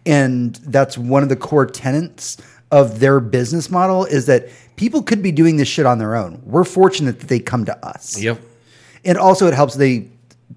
and 0.05 0.55
that's 0.55 0.97
one 0.97 1.21
of 1.21 1.29
the 1.29 1.35
core 1.35 1.65
tenets 1.65 2.37
of 2.71 2.99
their 2.99 3.19
business 3.19 3.69
model 3.69 4.05
is 4.05 4.25
that 4.25 4.49
people 4.75 5.03
could 5.03 5.21
be 5.21 5.31
doing 5.31 5.57
this 5.57 5.67
shit 5.67 5.85
on 5.85 5.99
their 5.99 6.15
own. 6.15 6.41
We're 6.45 6.63
fortunate 6.63 7.19
that 7.19 7.27
they 7.27 7.39
come 7.39 7.65
to 7.65 7.85
us. 7.85 8.19
Yep. 8.19 8.41
And 9.03 9.17
also, 9.17 9.47
it 9.47 9.53
helps 9.53 9.75
they 9.75 10.09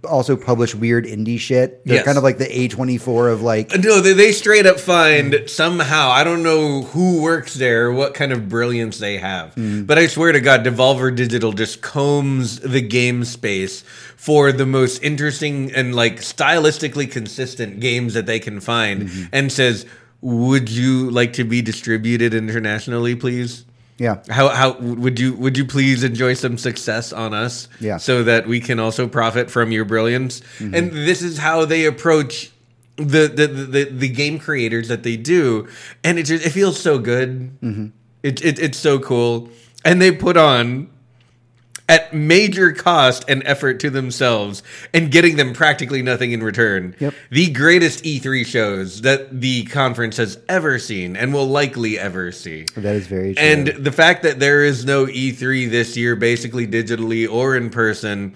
also 0.04 0.36
publish 0.36 0.74
weird 0.74 1.06
indie 1.06 1.38
shit. 1.38 1.84
They're 1.84 1.96
Yes. 1.96 2.04
kind 2.04 2.18
of 2.18 2.24
like 2.24 2.38
the 2.38 2.46
A24 2.46 3.32
of 3.32 3.42
like, 3.42 3.72
No, 3.78 4.00
they, 4.00 4.12
they 4.12 4.32
straight 4.32 4.66
up 4.66 4.78
find 4.78 5.44
somehow. 5.46 6.10
I 6.10 6.24
don't 6.24 6.42
know 6.42 6.82
who 6.82 7.20
works 7.20 7.54
there, 7.54 7.90
what 7.90 8.14
kind 8.14 8.32
of 8.32 8.48
brilliance 8.48 8.98
they 8.98 9.18
have, 9.18 9.50
mm-hmm. 9.50 9.82
but 9.84 9.98
I 9.98 10.06
swear 10.06 10.32
to 10.32 10.40
God, 10.40 10.64
Devolver 10.64 11.14
Digital 11.14 11.52
just 11.52 11.80
combs 11.80 12.60
the 12.60 12.80
game 12.82 13.24
space 13.24 13.82
for 14.16 14.52
the 14.52 14.66
most 14.66 15.02
interesting 15.02 15.72
and 15.74 15.94
like 15.94 16.16
stylistically 16.16 17.10
consistent 17.10 17.80
games 17.80 18.14
that 18.14 18.26
they 18.26 18.38
can 18.38 18.60
find, 18.60 19.04
mm-hmm. 19.08 19.24
and 19.32 19.50
says, 19.50 19.86
"Would 20.20 20.68
you 20.68 21.10
like 21.10 21.32
to 21.34 21.44
be 21.44 21.62
distributed 21.62 22.34
internationally, 22.34 23.14
please?" 23.16 23.64
Yeah. 23.98 24.22
How 24.28 24.48
how 24.48 24.78
would 24.78 25.18
you 25.18 25.34
would 25.34 25.58
you 25.58 25.64
please 25.64 26.04
enjoy 26.04 26.34
some 26.34 26.56
success 26.56 27.12
on 27.12 27.34
us? 27.34 27.68
Yeah. 27.80 27.96
So 27.96 28.22
that 28.22 28.46
we 28.46 28.60
can 28.60 28.78
also 28.78 29.08
profit 29.08 29.50
from 29.50 29.72
your 29.72 29.84
brilliance. 29.84 30.40
Mm-hmm. 30.58 30.74
And 30.74 30.92
this 30.92 31.20
is 31.20 31.38
how 31.38 31.64
they 31.64 31.84
approach 31.84 32.52
the 32.96 33.26
the, 33.26 33.46
the 33.46 33.84
the 33.84 34.08
game 34.08 34.38
creators 34.38 34.88
that 34.88 35.02
they 35.02 35.16
do, 35.16 35.68
and 36.04 36.18
it 36.18 36.24
just 36.24 36.46
it 36.46 36.50
feels 36.50 36.78
so 36.78 36.98
good. 36.98 37.58
Mm-hmm. 37.60 37.86
It, 38.22 38.44
it 38.44 38.58
it's 38.58 38.78
so 38.78 38.98
cool, 39.00 39.50
and 39.84 40.00
they 40.00 40.12
put 40.12 40.36
on 40.36 40.90
at 41.88 42.12
major 42.12 42.72
cost 42.72 43.24
and 43.28 43.42
effort 43.46 43.80
to 43.80 43.90
themselves 43.90 44.62
and 44.92 45.10
getting 45.10 45.36
them 45.36 45.52
practically 45.54 46.02
nothing 46.02 46.32
in 46.32 46.42
return. 46.42 46.94
Yep. 46.98 47.14
The 47.30 47.50
greatest 47.50 48.04
E3 48.04 48.44
shows 48.44 49.00
that 49.02 49.40
the 49.40 49.64
conference 49.64 50.16
has 50.18 50.38
ever 50.48 50.78
seen 50.78 51.16
and 51.16 51.32
will 51.32 51.48
likely 51.48 51.98
ever 51.98 52.30
see. 52.30 52.64
That 52.76 52.94
is 52.96 53.06
very 53.06 53.34
true. 53.34 53.42
And 53.44 53.68
the 53.68 53.92
fact 53.92 54.22
that 54.24 54.38
there 54.38 54.62
is 54.64 54.84
no 54.84 55.06
E3 55.06 55.70
this 55.70 55.96
year, 55.96 56.14
basically 56.14 56.66
digitally 56.66 57.28
or 57.30 57.56
in 57.56 57.70
person, 57.70 58.34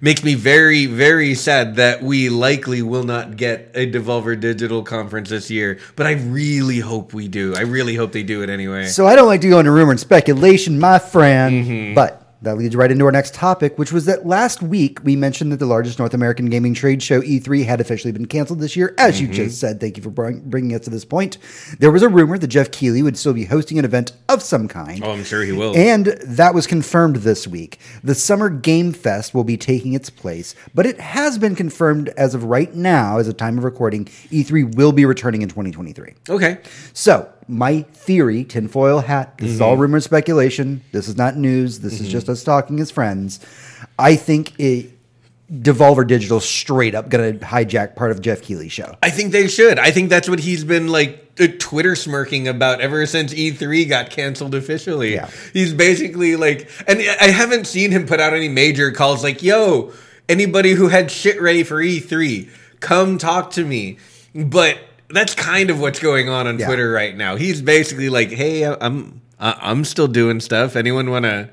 makes 0.00 0.22
me 0.22 0.34
very, 0.34 0.84
very 0.86 1.34
sad 1.34 1.76
that 1.76 2.02
we 2.02 2.28
likely 2.28 2.82
will 2.82 3.02
not 3.04 3.36
get 3.36 3.70
a 3.74 3.90
Devolver 3.90 4.38
Digital 4.38 4.82
conference 4.82 5.30
this 5.30 5.50
year. 5.50 5.78
But 5.96 6.06
I 6.06 6.12
really 6.12 6.80
hope 6.80 7.14
we 7.14 7.28
do. 7.28 7.54
I 7.56 7.62
really 7.62 7.94
hope 7.94 8.12
they 8.12 8.22
do 8.22 8.42
it 8.42 8.50
anyway. 8.50 8.86
So 8.86 9.06
I 9.06 9.16
don't 9.16 9.26
like 9.26 9.40
to 9.40 9.48
go 9.48 9.58
into 9.58 9.70
rumor 9.72 9.92
and 9.92 10.00
speculation, 10.00 10.78
my 10.78 10.98
friend, 10.98 11.64
Mm-hmm. 11.66 11.94
but 11.94 12.22
that 12.42 12.58
leads 12.58 12.76
right 12.76 12.90
into 12.90 13.04
our 13.06 13.12
next 13.12 13.34
topic, 13.34 13.78
which 13.78 13.92
was 13.92 14.04
that 14.04 14.26
last 14.26 14.62
week 14.62 15.02
we 15.02 15.16
mentioned 15.16 15.50
that 15.52 15.56
the 15.56 15.66
largest 15.66 15.98
North 15.98 16.12
American 16.14 16.46
gaming 16.50 16.74
trade 16.74 17.02
show 17.02 17.20
E3 17.22 17.64
had 17.64 17.80
officially 17.80 18.12
been 18.12 18.26
canceled 18.26 18.60
this 18.60 18.76
year. 18.76 18.94
As 18.98 19.16
Mm-hmm. 19.16 19.26
you 19.26 19.32
just 19.46 19.58
said, 19.58 19.80
thank 19.80 19.96
you 19.96 20.02
for 20.02 20.10
bringing 20.10 20.74
us 20.74 20.82
to 20.82 20.90
this 20.90 21.04
point. 21.04 21.38
There 21.78 21.90
was 21.90 22.02
a 22.02 22.08
rumor 22.08 22.36
that 22.36 22.48
Geoff 22.48 22.70
Keighley 22.70 23.02
would 23.02 23.16
still 23.16 23.32
be 23.32 23.46
hosting 23.46 23.78
an 23.78 23.84
event 23.86 24.12
of 24.28 24.42
some 24.42 24.68
kind. 24.68 25.02
oh, 25.02 25.12
I'm 25.12 25.24
sure 25.24 25.42
he 25.42 25.52
will. 25.52 25.74
And 25.76 26.06
that 26.24 26.52
was 26.54 26.66
confirmed 26.66 27.16
this 27.16 27.46
week. 27.46 27.78
The 28.04 28.14
Summer 28.14 28.50
Game 28.50 28.92
Fest 28.92 29.32
will 29.34 29.44
be 29.44 29.56
taking 29.56 29.94
its 29.94 30.10
place, 30.10 30.54
but 30.74 30.84
it 30.86 31.00
has 31.00 31.38
been 31.38 31.54
confirmed 31.56 32.10
as 32.10 32.34
of 32.34 32.44
right 32.44 32.74
now, 32.74 33.18
as 33.18 33.28
a 33.28 33.32
time 33.32 33.56
of 33.58 33.64
recording, 33.64 34.04
E3 34.04 34.74
will 34.76 34.92
be 34.92 35.04
returning 35.06 35.42
in 35.42 35.48
2023. 35.48 36.14
okay. 36.28 36.58
So, 36.92 37.32
my 37.48 37.82
theory, 37.92 38.44
tinfoil 38.44 39.00
hat, 39.00 39.38
this 39.38 39.50
is 39.50 39.54
Mm-hmm. 39.56 39.64
all 39.64 39.76
rumor 39.76 39.96
and 39.96 40.04
speculation. 40.04 40.82
This 40.92 41.08
is 41.08 41.16
not 41.16 41.36
news. 41.36 41.80
This 41.80 42.00
is 42.00 42.08
just 42.08 42.28
us 42.28 42.42
talking 42.44 42.80
as 42.80 42.90
friends. 42.90 43.40
I 43.98 44.16
think 44.16 44.58
it, 44.58 44.90
Devolver 45.50 46.04
Digital 46.06 46.40
straight 46.40 46.94
up 46.96 47.08
going 47.08 47.38
to 47.38 47.44
hijack 47.46 47.94
part 47.94 48.10
of 48.10 48.20
Geoff 48.20 48.42
Keighley's 48.42 48.72
show. 48.72 48.96
I 49.02 49.10
think 49.10 49.30
they 49.30 49.46
should. 49.46 49.78
I 49.78 49.92
think 49.92 50.10
that's 50.10 50.28
what 50.28 50.40
he's 50.40 50.64
been 50.64 50.88
like 50.88 51.22
Twitter 51.60 51.94
smirking 51.94 52.48
about 52.48 52.80
ever 52.80 53.06
since 53.06 53.32
E3 53.32 53.88
got 53.88 54.10
canceled 54.10 54.54
officially. 54.56 55.14
Yeah. 55.14 55.30
He's 55.52 55.72
basically 55.72 56.34
like, 56.34 56.68
and 56.88 56.98
I 56.98 57.28
haven't 57.30 57.66
seen 57.68 57.92
him 57.92 58.06
put 58.06 58.18
out 58.18 58.32
any 58.32 58.48
major 58.48 58.90
calls 58.90 59.22
like, 59.22 59.42
yo, 59.42 59.92
anybody 60.28 60.72
who 60.72 60.88
had 60.88 61.12
shit 61.12 61.40
ready 61.40 61.62
for 61.62 61.76
E3, 61.76 62.48
come 62.80 63.16
talk 63.16 63.52
to 63.52 63.64
me. 63.64 63.98
But 64.34 64.78
that's 65.08 65.34
kind 65.34 65.70
of 65.70 65.80
what's 65.80 65.98
going 65.98 66.28
on 66.28 66.46
on 66.46 66.58
Yeah. 66.58 66.66
Twitter 66.66 66.90
right 66.90 67.16
now. 67.16 67.36
He's 67.36 67.62
basically 67.62 68.08
like, 68.08 68.30
hey, 68.30 68.64
I'm 68.64 69.20
I'm 69.38 69.84
still 69.84 70.08
doing 70.08 70.40
stuff. 70.40 70.76
Anyone 70.76 71.10
want 71.10 71.24
to 71.24 71.50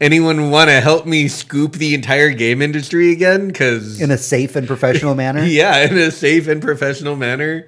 anyone 0.00 0.50
want 0.50 0.68
to 0.68 0.80
help 0.80 1.06
me 1.06 1.28
scoop 1.28 1.72
the 1.72 1.94
entire 1.94 2.30
game 2.30 2.60
industry 2.60 3.12
again 3.12 3.52
cuz 3.52 4.00
In 4.00 4.10
a 4.10 4.18
safe 4.18 4.54
and 4.56 4.66
professional 4.66 5.14
manner. 5.22 5.44
yeah, 5.44 5.78
in 5.84 5.96
a 5.96 6.10
safe 6.10 6.46
and 6.48 6.60
professional 6.62 7.16
manner. 7.16 7.66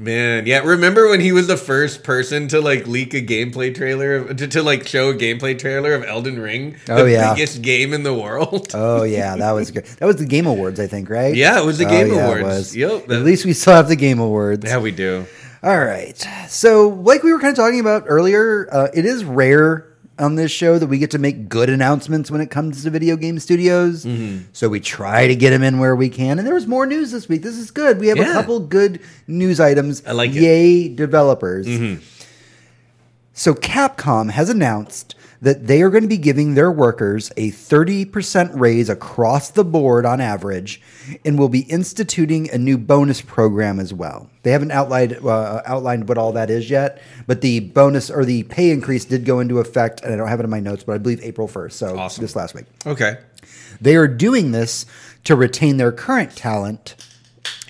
Man, 0.00 0.46
yeah. 0.46 0.60
Remember 0.60 1.08
when 1.08 1.18
he 1.20 1.32
was 1.32 1.48
the 1.48 1.56
first 1.56 2.04
person 2.04 2.46
to 2.48 2.60
like 2.60 2.86
leak 2.86 3.14
a 3.14 3.20
gameplay 3.20 3.74
trailer 3.74 4.14
of, 4.14 4.36
to, 4.36 4.46
to 4.46 4.62
like 4.62 4.86
show 4.86 5.10
a 5.10 5.14
gameplay 5.14 5.58
trailer 5.58 5.92
of 5.92 6.04
Elden 6.04 6.38
Ring, 6.38 6.76
the 6.86 6.92
Oh, 6.94 7.04
yeah. 7.04 7.34
biggest 7.34 7.62
game 7.62 7.92
in 7.92 8.04
the 8.04 8.14
world? 8.14 8.68
Oh 8.74 9.02
yeah, 9.02 9.34
that 9.34 9.50
was 9.52 9.72
good. 9.72 9.84
That 9.98 10.06
was 10.06 10.14
the 10.16 10.24
Game 10.26 10.46
Awards, 10.46 10.78
I 10.78 10.86
think, 10.86 11.10
right? 11.10 11.34
Yeah, 11.34 11.60
it 11.60 11.64
was 11.64 11.78
the 11.78 11.86
Oh, 11.86 11.90
Game 11.90 12.14
yeah, 12.14 12.26
Awards. 12.26 12.76
Yep, 12.76 13.10
At 13.10 13.22
least 13.24 13.44
we 13.44 13.52
still 13.52 13.74
have 13.74 13.88
the 13.88 13.96
Game 13.96 14.20
Awards. 14.20 14.64
yeah, 14.64 14.78
we 14.78 14.92
do. 14.92 15.26
All 15.64 15.76
right. 15.78 16.16
So, 16.48 16.88
like 16.90 17.24
we 17.24 17.32
were 17.32 17.40
kind 17.40 17.50
of 17.50 17.56
talking 17.56 17.80
about 17.80 18.04
earlier, 18.06 18.68
uh, 18.72 18.86
it 18.94 19.04
is 19.04 19.24
rare 19.24 19.84
on 20.20 20.34
this 20.34 20.50
show 20.50 20.78
that 20.78 20.86
we 20.86 20.98
get 20.98 21.10
to 21.12 21.18
make 21.18 21.48
good 21.48 21.70
announcements 21.70 22.30
when 22.30 22.40
it 22.40 22.50
comes 22.50 22.82
to 22.82 22.90
video 22.90 23.16
game 23.16 23.38
studios. 23.38 24.04
Mm-hmm. 24.04 24.46
So 24.52 24.68
we 24.68 24.80
try 24.80 25.26
to 25.26 25.34
get 25.34 25.50
them 25.50 25.62
in 25.62 25.78
where 25.78 25.96
we 25.96 26.08
can. 26.08 26.38
And 26.38 26.46
there 26.46 26.54
was 26.54 26.66
more 26.66 26.86
news 26.86 27.12
this 27.12 27.28
week. 27.28 27.42
This 27.42 27.56
is 27.56 27.70
good. 27.70 28.00
We 28.00 28.08
have 28.08 28.18
a 28.18 28.24
couple 28.24 28.60
good 28.60 29.00
news 29.26 29.60
items. 29.60 30.04
I 30.06 30.12
like 30.12 30.30
it. 30.30 30.42
Yay, 30.42 30.88
developers. 30.88 31.66
Mm-hmm. 31.66 32.02
So 33.32 33.54
Capcom 33.54 34.30
has 34.30 34.50
announced 34.50 35.14
that 35.40 35.66
they 35.68 35.82
are 35.82 35.90
going 35.90 36.02
to 36.02 36.08
be 36.08 36.18
giving 36.18 36.54
their 36.54 36.70
workers 36.70 37.30
a 37.36 37.50
30% 37.50 38.50
raise 38.54 38.88
across 38.88 39.50
the 39.50 39.64
board 39.64 40.04
on 40.04 40.20
average 40.20 40.80
and 41.24 41.38
will 41.38 41.48
be 41.48 41.60
instituting 41.60 42.50
a 42.50 42.58
new 42.58 42.76
bonus 42.76 43.20
program 43.20 43.78
as 43.78 43.94
well. 43.94 44.28
They 44.42 44.50
haven't 44.50 44.72
outlined 44.72 45.14
uh, 45.24 45.62
outlined 45.66 46.08
what 46.08 46.18
all 46.18 46.32
that 46.32 46.50
is 46.50 46.68
yet, 46.70 47.00
but 47.26 47.40
the 47.40 47.60
bonus 47.60 48.10
or 48.10 48.24
the 48.24 48.42
pay 48.44 48.70
increase 48.70 49.04
did 49.04 49.24
go 49.24 49.40
into 49.40 49.58
effect 49.60 50.00
and 50.02 50.12
I 50.12 50.16
don't 50.16 50.28
have 50.28 50.40
it 50.40 50.44
in 50.44 50.50
my 50.50 50.60
notes, 50.60 50.84
but 50.84 50.94
I 50.94 50.98
believe 50.98 51.22
April 51.22 51.46
1st, 51.48 51.72
so 51.72 51.98
Awesome. 51.98 52.22
this 52.22 52.34
last 52.34 52.54
week. 52.54 52.64
Okay. 52.84 53.18
They 53.80 53.94
are 53.96 54.08
doing 54.08 54.50
this 54.52 54.86
to 55.24 55.36
retain 55.36 55.76
their 55.76 55.92
current 55.92 56.34
talent 56.34 56.96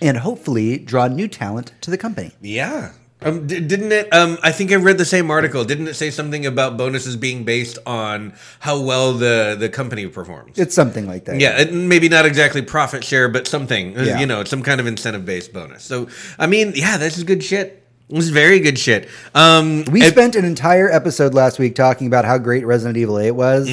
and 0.00 0.16
hopefully 0.18 0.78
draw 0.78 1.06
new 1.08 1.28
talent 1.28 1.72
to 1.82 1.90
the 1.90 1.98
company. 1.98 2.32
Yeah. 2.40 2.92
Um, 3.20 3.48
d- 3.48 3.58
didn't 3.60 3.90
it? 3.90 4.12
Um, 4.14 4.38
I 4.44 4.52
think 4.52 4.70
I 4.70 4.76
read 4.76 4.96
the 4.96 5.04
same 5.04 5.28
article. 5.30 5.64
Didn't 5.64 5.88
it 5.88 5.94
say 5.94 6.10
something 6.10 6.46
about 6.46 6.76
bonuses 6.76 7.16
being 7.16 7.42
based 7.44 7.76
on 7.84 8.32
how 8.60 8.80
well 8.80 9.12
the 9.12 9.56
the 9.58 9.68
company 9.68 10.06
performs? 10.06 10.56
It's 10.58 10.74
something 10.74 11.06
like 11.08 11.24
that. 11.24 11.40
Yeah, 11.40 11.58
it, 11.62 11.72
maybe 11.72 12.08
not 12.08 12.26
exactly 12.26 12.62
profit 12.62 13.02
share, 13.02 13.28
but 13.28 13.48
something. 13.48 13.98
uh, 13.98 14.02
Yeah. 14.02 14.20
You 14.20 14.26
know, 14.26 14.44
some 14.44 14.62
kind 14.62 14.80
of 14.80 14.86
incentive 14.86 15.24
based 15.24 15.52
bonus. 15.52 15.82
So, 15.82 16.06
I 16.38 16.46
mean, 16.46 16.72
yeah, 16.76 16.96
this 16.96 17.18
is 17.18 17.24
good 17.24 17.42
shit. 17.42 17.82
This 18.08 18.24
is 18.24 18.30
very 18.30 18.60
good 18.60 18.78
shit. 18.78 19.08
Um, 19.34 19.84
We 19.90 20.00
spent 20.02 20.34
an 20.36 20.44
entire 20.44 20.88
episode 20.90 21.34
last 21.34 21.58
week 21.58 21.74
talking 21.74 22.06
about 22.06 22.24
how 22.24 22.38
great 22.38 22.64
Resident 22.64 22.96
Evil 22.96 23.18
8 23.18 23.32
was. 23.32 23.68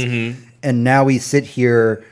And 0.64 0.84
now 0.84 1.04
we 1.06 1.20
sit 1.20 1.44
here 1.46 2.04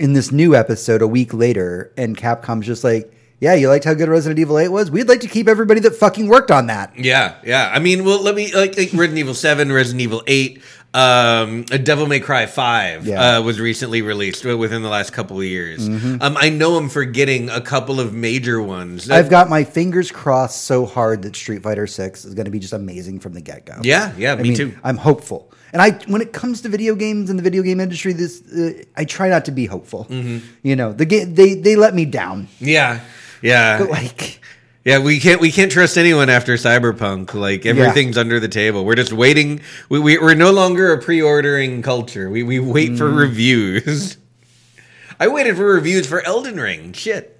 in 0.00 0.14
this 0.14 0.32
new 0.32 0.56
episode 0.56 1.02
a 1.02 1.06
week 1.06 1.32
later, 1.34 1.92
and 1.96 2.16
Capcom's 2.16 2.66
just 2.66 2.82
like, 2.82 3.13
yeah, 3.40 3.54
you 3.54 3.68
liked 3.68 3.84
how 3.84 3.94
good 3.94 4.08
Resident 4.08 4.38
Evil 4.38 4.58
8 4.58 4.68
was? 4.68 4.90
We'd 4.90 5.08
like 5.08 5.20
to 5.20 5.28
keep 5.28 5.48
everybody 5.48 5.80
that 5.80 5.94
fucking 5.96 6.28
worked 6.28 6.50
on 6.50 6.66
that. 6.68 6.96
Yeah, 6.98 7.34
yeah. 7.44 7.70
I 7.72 7.78
mean, 7.78 8.04
well, 8.04 8.22
let 8.22 8.34
me 8.34 8.54
like, 8.54 8.76
like 8.76 8.92
Resident 8.92 9.18
Evil 9.18 9.34
Seven, 9.34 9.72
Resident 9.72 10.00
Evil 10.00 10.22
Eight. 10.26 10.62
Um, 10.94 11.64
Devil 11.64 12.06
May 12.06 12.20
Cry 12.20 12.46
Five 12.46 13.04
Yeah. 13.04 13.16
Mm-hmm. 13.16 13.40
uh, 13.40 13.44
was 13.44 13.58
recently 13.58 14.00
released 14.02 14.44
within 14.44 14.82
the 14.82 14.88
last 14.88 15.12
couple 15.12 15.36
of 15.38 15.44
years. 15.44 15.88
Um, 15.88 16.20
I 16.36 16.50
know 16.50 16.76
I'm 16.76 16.88
forgetting 16.88 17.50
a 17.50 17.60
couple 17.60 17.98
of 17.98 18.14
major 18.14 18.62
ones. 18.62 19.10
I've 19.10 19.28
got 19.28 19.50
my 19.50 19.64
fingers 19.64 20.12
crossed 20.12 20.62
so 20.62 20.86
hard 20.86 21.22
that 21.22 21.34
Street 21.34 21.64
Fighter 21.64 21.88
Six 21.88 22.24
is 22.24 22.34
going 22.34 22.44
to 22.44 22.52
be 22.52 22.60
just 22.60 22.72
amazing 22.72 23.18
from 23.18 23.32
the 23.32 23.40
get 23.40 23.66
go. 23.66 23.80
Yeah, 23.82 24.12
yeah, 24.16 24.34
I 24.34 24.36
me 24.36 24.42
mean, 24.44 24.54
too. 24.54 24.78
I'm 24.84 24.96
hopeful, 24.96 25.50
and 25.72 25.82
I 25.82 25.90
when 26.06 26.22
it 26.22 26.32
comes 26.32 26.60
to 26.60 26.68
video 26.68 26.94
games 26.94 27.28
and 27.28 27.40
the 27.40 27.42
video 27.42 27.64
game 27.64 27.80
industry, 27.80 28.12
this 28.12 28.40
uh, 28.52 28.80
I 28.96 29.04
try 29.04 29.28
not 29.28 29.46
to 29.46 29.50
be 29.50 29.66
hopeful. 29.66 30.04
Mm-hmm. 30.08 30.46
You 30.62 30.76
know, 30.76 30.92
the 30.92 31.06
game 31.06 31.34
they 31.34 31.54
they 31.54 31.74
let 31.74 31.96
me 31.96 32.04
down. 32.04 32.46
Yeah, 32.60 33.00
yeah. 33.44 33.78
But 33.78 33.90
like, 33.98 34.40
Yeah, 34.84 34.98
we 34.98 35.18
can't 35.20 35.40
we 35.40 35.50
can't 35.52 35.70
trust 35.72 35.96
anyone 35.96 36.28
after 36.28 36.54
Cyberpunk. 36.54 37.32
Like 37.34 37.64
everything's 37.64 38.18
under 38.18 38.38
the 38.40 38.48
table. 38.48 38.84
We're 38.84 38.96
just 38.96 39.12
waiting. 39.12 39.60
We, 39.88 39.98
we 40.00 40.18
we're 40.18 40.34
no 40.34 40.50
longer 40.52 40.92
a 40.92 41.00
pre-ordering 41.00 41.80
culture. 41.82 42.28
We 42.28 42.42
we 42.42 42.58
wait 42.58 42.98
for 42.98 43.08
Mm. 43.08 43.16
reviews. 43.18 44.18
I 45.20 45.28
waited 45.28 45.56
for 45.56 45.64
reviews 45.64 46.06
for 46.06 46.20
Elden 46.26 46.58
Ring. 46.58 46.92
Shit. 46.92 47.30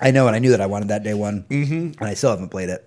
I 0.00 0.12
know, 0.12 0.28
and 0.28 0.36
I 0.36 0.38
knew 0.38 0.50
that 0.52 0.60
I 0.60 0.66
wanted 0.66 0.88
that 0.88 1.02
day 1.02 1.12
one, 1.14 1.42
mm-hmm. 1.50 1.74
and 1.74 2.02
I 2.02 2.14
still 2.14 2.30
haven't 2.30 2.50
played 2.50 2.68
it. 2.68 2.84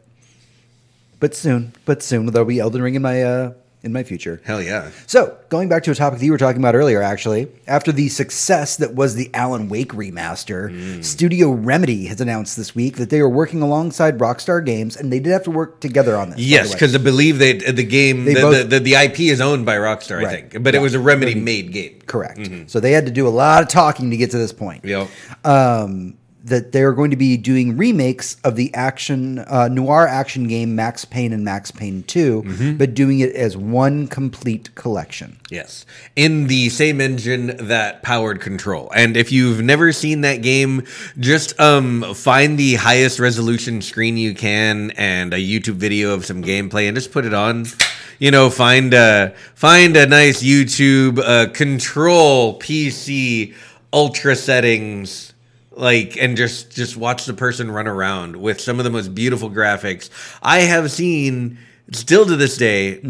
But 1.20 1.36
soon, 1.36 1.74
but 1.86 2.02
soon 2.02 2.26
there'll 2.28 2.48
be 2.48 2.60
Elden 2.60 2.82
Ring 2.82 2.96
in 2.96 3.02
my 3.02 3.22
uh, 3.22 3.54
in 3.84 3.92
my 3.92 4.04
future. 4.04 4.40
Hell 4.44 4.62
yeah. 4.62 4.92
So, 5.08 5.36
going 5.50 5.68
back 5.68 5.84
to 5.84 5.92
a 5.92 5.96
topic 5.96 6.20
that 6.20 6.26
you 6.26 6.32
were 6.32 6.38
talking 6.38 6.62
about 6.62 6.76
earlier, 6.76 7.02
actually, 7.02 7.48
after 7.68 7.92
the 7.92 8.10
success 8.10 8.78
that 8.78 8.94
was 8.94 9.16
the 9.16 9.30
Alan 9.34 9.70
Wake 9.70 9.92
remaster, 9.94 10.70
Mm. 10.72 11.04
Studio 11.04 11.50
Remedy 11.52 12.06
has 12.06 12.22
announced 12.22 12.56
this 12.58 12.76
week 12.76 12.98
that 12.98 13.10
they 13.10 13.20
are 13.20 13.28
working 13.30 13.62
alongside 13.62 14.20
Rockstar 14.20 14.64
Games, 14.64 14.96
and 14.96 15.12
they 15.12 15.20
did 15.20 15.32
have 15.32 15.44
to 15.44 15.52
work 15.52 15.80
together 15.80 16.16
on 16.16 16.30
this. 16.30 16.40
Yes, 16.40 16.72
because 16.74 16.94
I 16.94 17.00
believe 17.00 17.40
they 17.40 17.54
the 17.54 17.84
game 17.84 18.26
the, 18.26 18.36
both- 18.36 18.70
the, 18.70 18.80
the 18.80 18.80
the 18.80 18.94
IP 18.96 19.20
is 19.22 19.42
owned 19.42 19.66
by 19.66 19.78
Rockstar, 19.78 20.24
I 20.26 20.30
think, 20.42 20.64
but 20.64 20.76
it 20.76 20.80
was 20.82 20.94
a 20.94 21.00
Remedy 21.00 21.34
made 21.36 21.72
game. 21.74 22.00
correct. 22.06 22.50
So 22.68 22.80
they 22.80 22.92
had 22.92 23.06
to 23.08 23.12
do 23.12 23.28
a 23.28 23.30
lot 23.30 23.64
of 23.64 23.68
talking 23.70 24.12
to 24.12 24.18
get 24.18 24.32
to 24.32 24.38
this 24.38 24.54
point. 24.54 24.86
Yep. 24.86 25.08
um, 25.44 26.18
that 26.44 26.72
they're 26.72 26.94
going 26.94 27.12
to 27.12 27.18
be 27.18 27.38
doing 27.38 27.78
remakes 27.78 28.38
of 28.44 28.56
the 28.56 28.74
action 28.74 29.40
uh, 29.40 29.68
noir 29.68 30.08
action 30.08 30.48
game 30.48 30.76
Max 30.76 31.06
Payne 31.06 31.34
and 31.34 31.44
Max 31.46 31.70
Payne 31.72 32.04
2, 32.04 32.42
Mm-hmm. 32.44 32.78
but 32.78 32.94
doing 32.94 33.20
it 33.20 33.36
as 33.36 33.56
one 33.56 34.08
complete 34.08 34.74
collection. 34.76 35.38
Yes, 35.50 35.86
in 36.16 36.48
the 36.48 36.70
same 36.70 37.00
engine 37.02 37.56
that 37.68 38.02
powered 38.02 38.42
Control. 38.42 38.92
And 38.96 39.16
if 39.18 39.32
you've 39.32 39.62
never 39.62 39.92
seen 39.92 40.22
that 40.22 40.38
game, 40.42 40.86
just 41.20 41.60
um, 41.60 42.14
find 42.16 42.58
the 42.58 42.76
highest 42.76 43.20
resolution 43.20 43.82
screen 43.82 44.18
you 44.18 44.34
can 44.34 44.92
and 44.92 45.34
a 45.34 45.38
YouTube 45.38 45.76
video 45.76 46.14
of 46.14 46.26
some 46.26 46.42
gameplay, 46.44 46.88
and 46.88 46.96
just 46.98 47.12
put 47.12 47.26
it 47.26 47.34
on. 47.34 47.66
You 48.18 48.32
know, 48.32 48.50
find 48.50 48.94
a 48.94 49.34
find 49.56 49.96
a 49.98 50.06
nice 50.06 50.42
YouTube 50.44 51.20
uh, 51.20 51.52
Control 51.52 52.60
PC 52.60 53.54
ultra 53.94 54.36
settings 54.36 55.31
like 55.72 56.18
and 56.18 56.38
just 56.38 56.72
just 56.72 56.98
watch 56.98 57.26
the 57.26 57.34
person 57.34 57.72
run 57.72 57.88
around 57.88 58.36
with 58.36 58.60
some 58.60 58.80
of 58.80 58.84
the 58.84 58.90
most 58.90 59.16
beautiful 59.16 59.50
graphics 59.50 60.10
i 60.42 60.60
have 60.60 60.92
seen 60.92 61.58
still 61.92 62.26
to 62.26 62.36
this 62.36 62.58
day. 62.58 63.02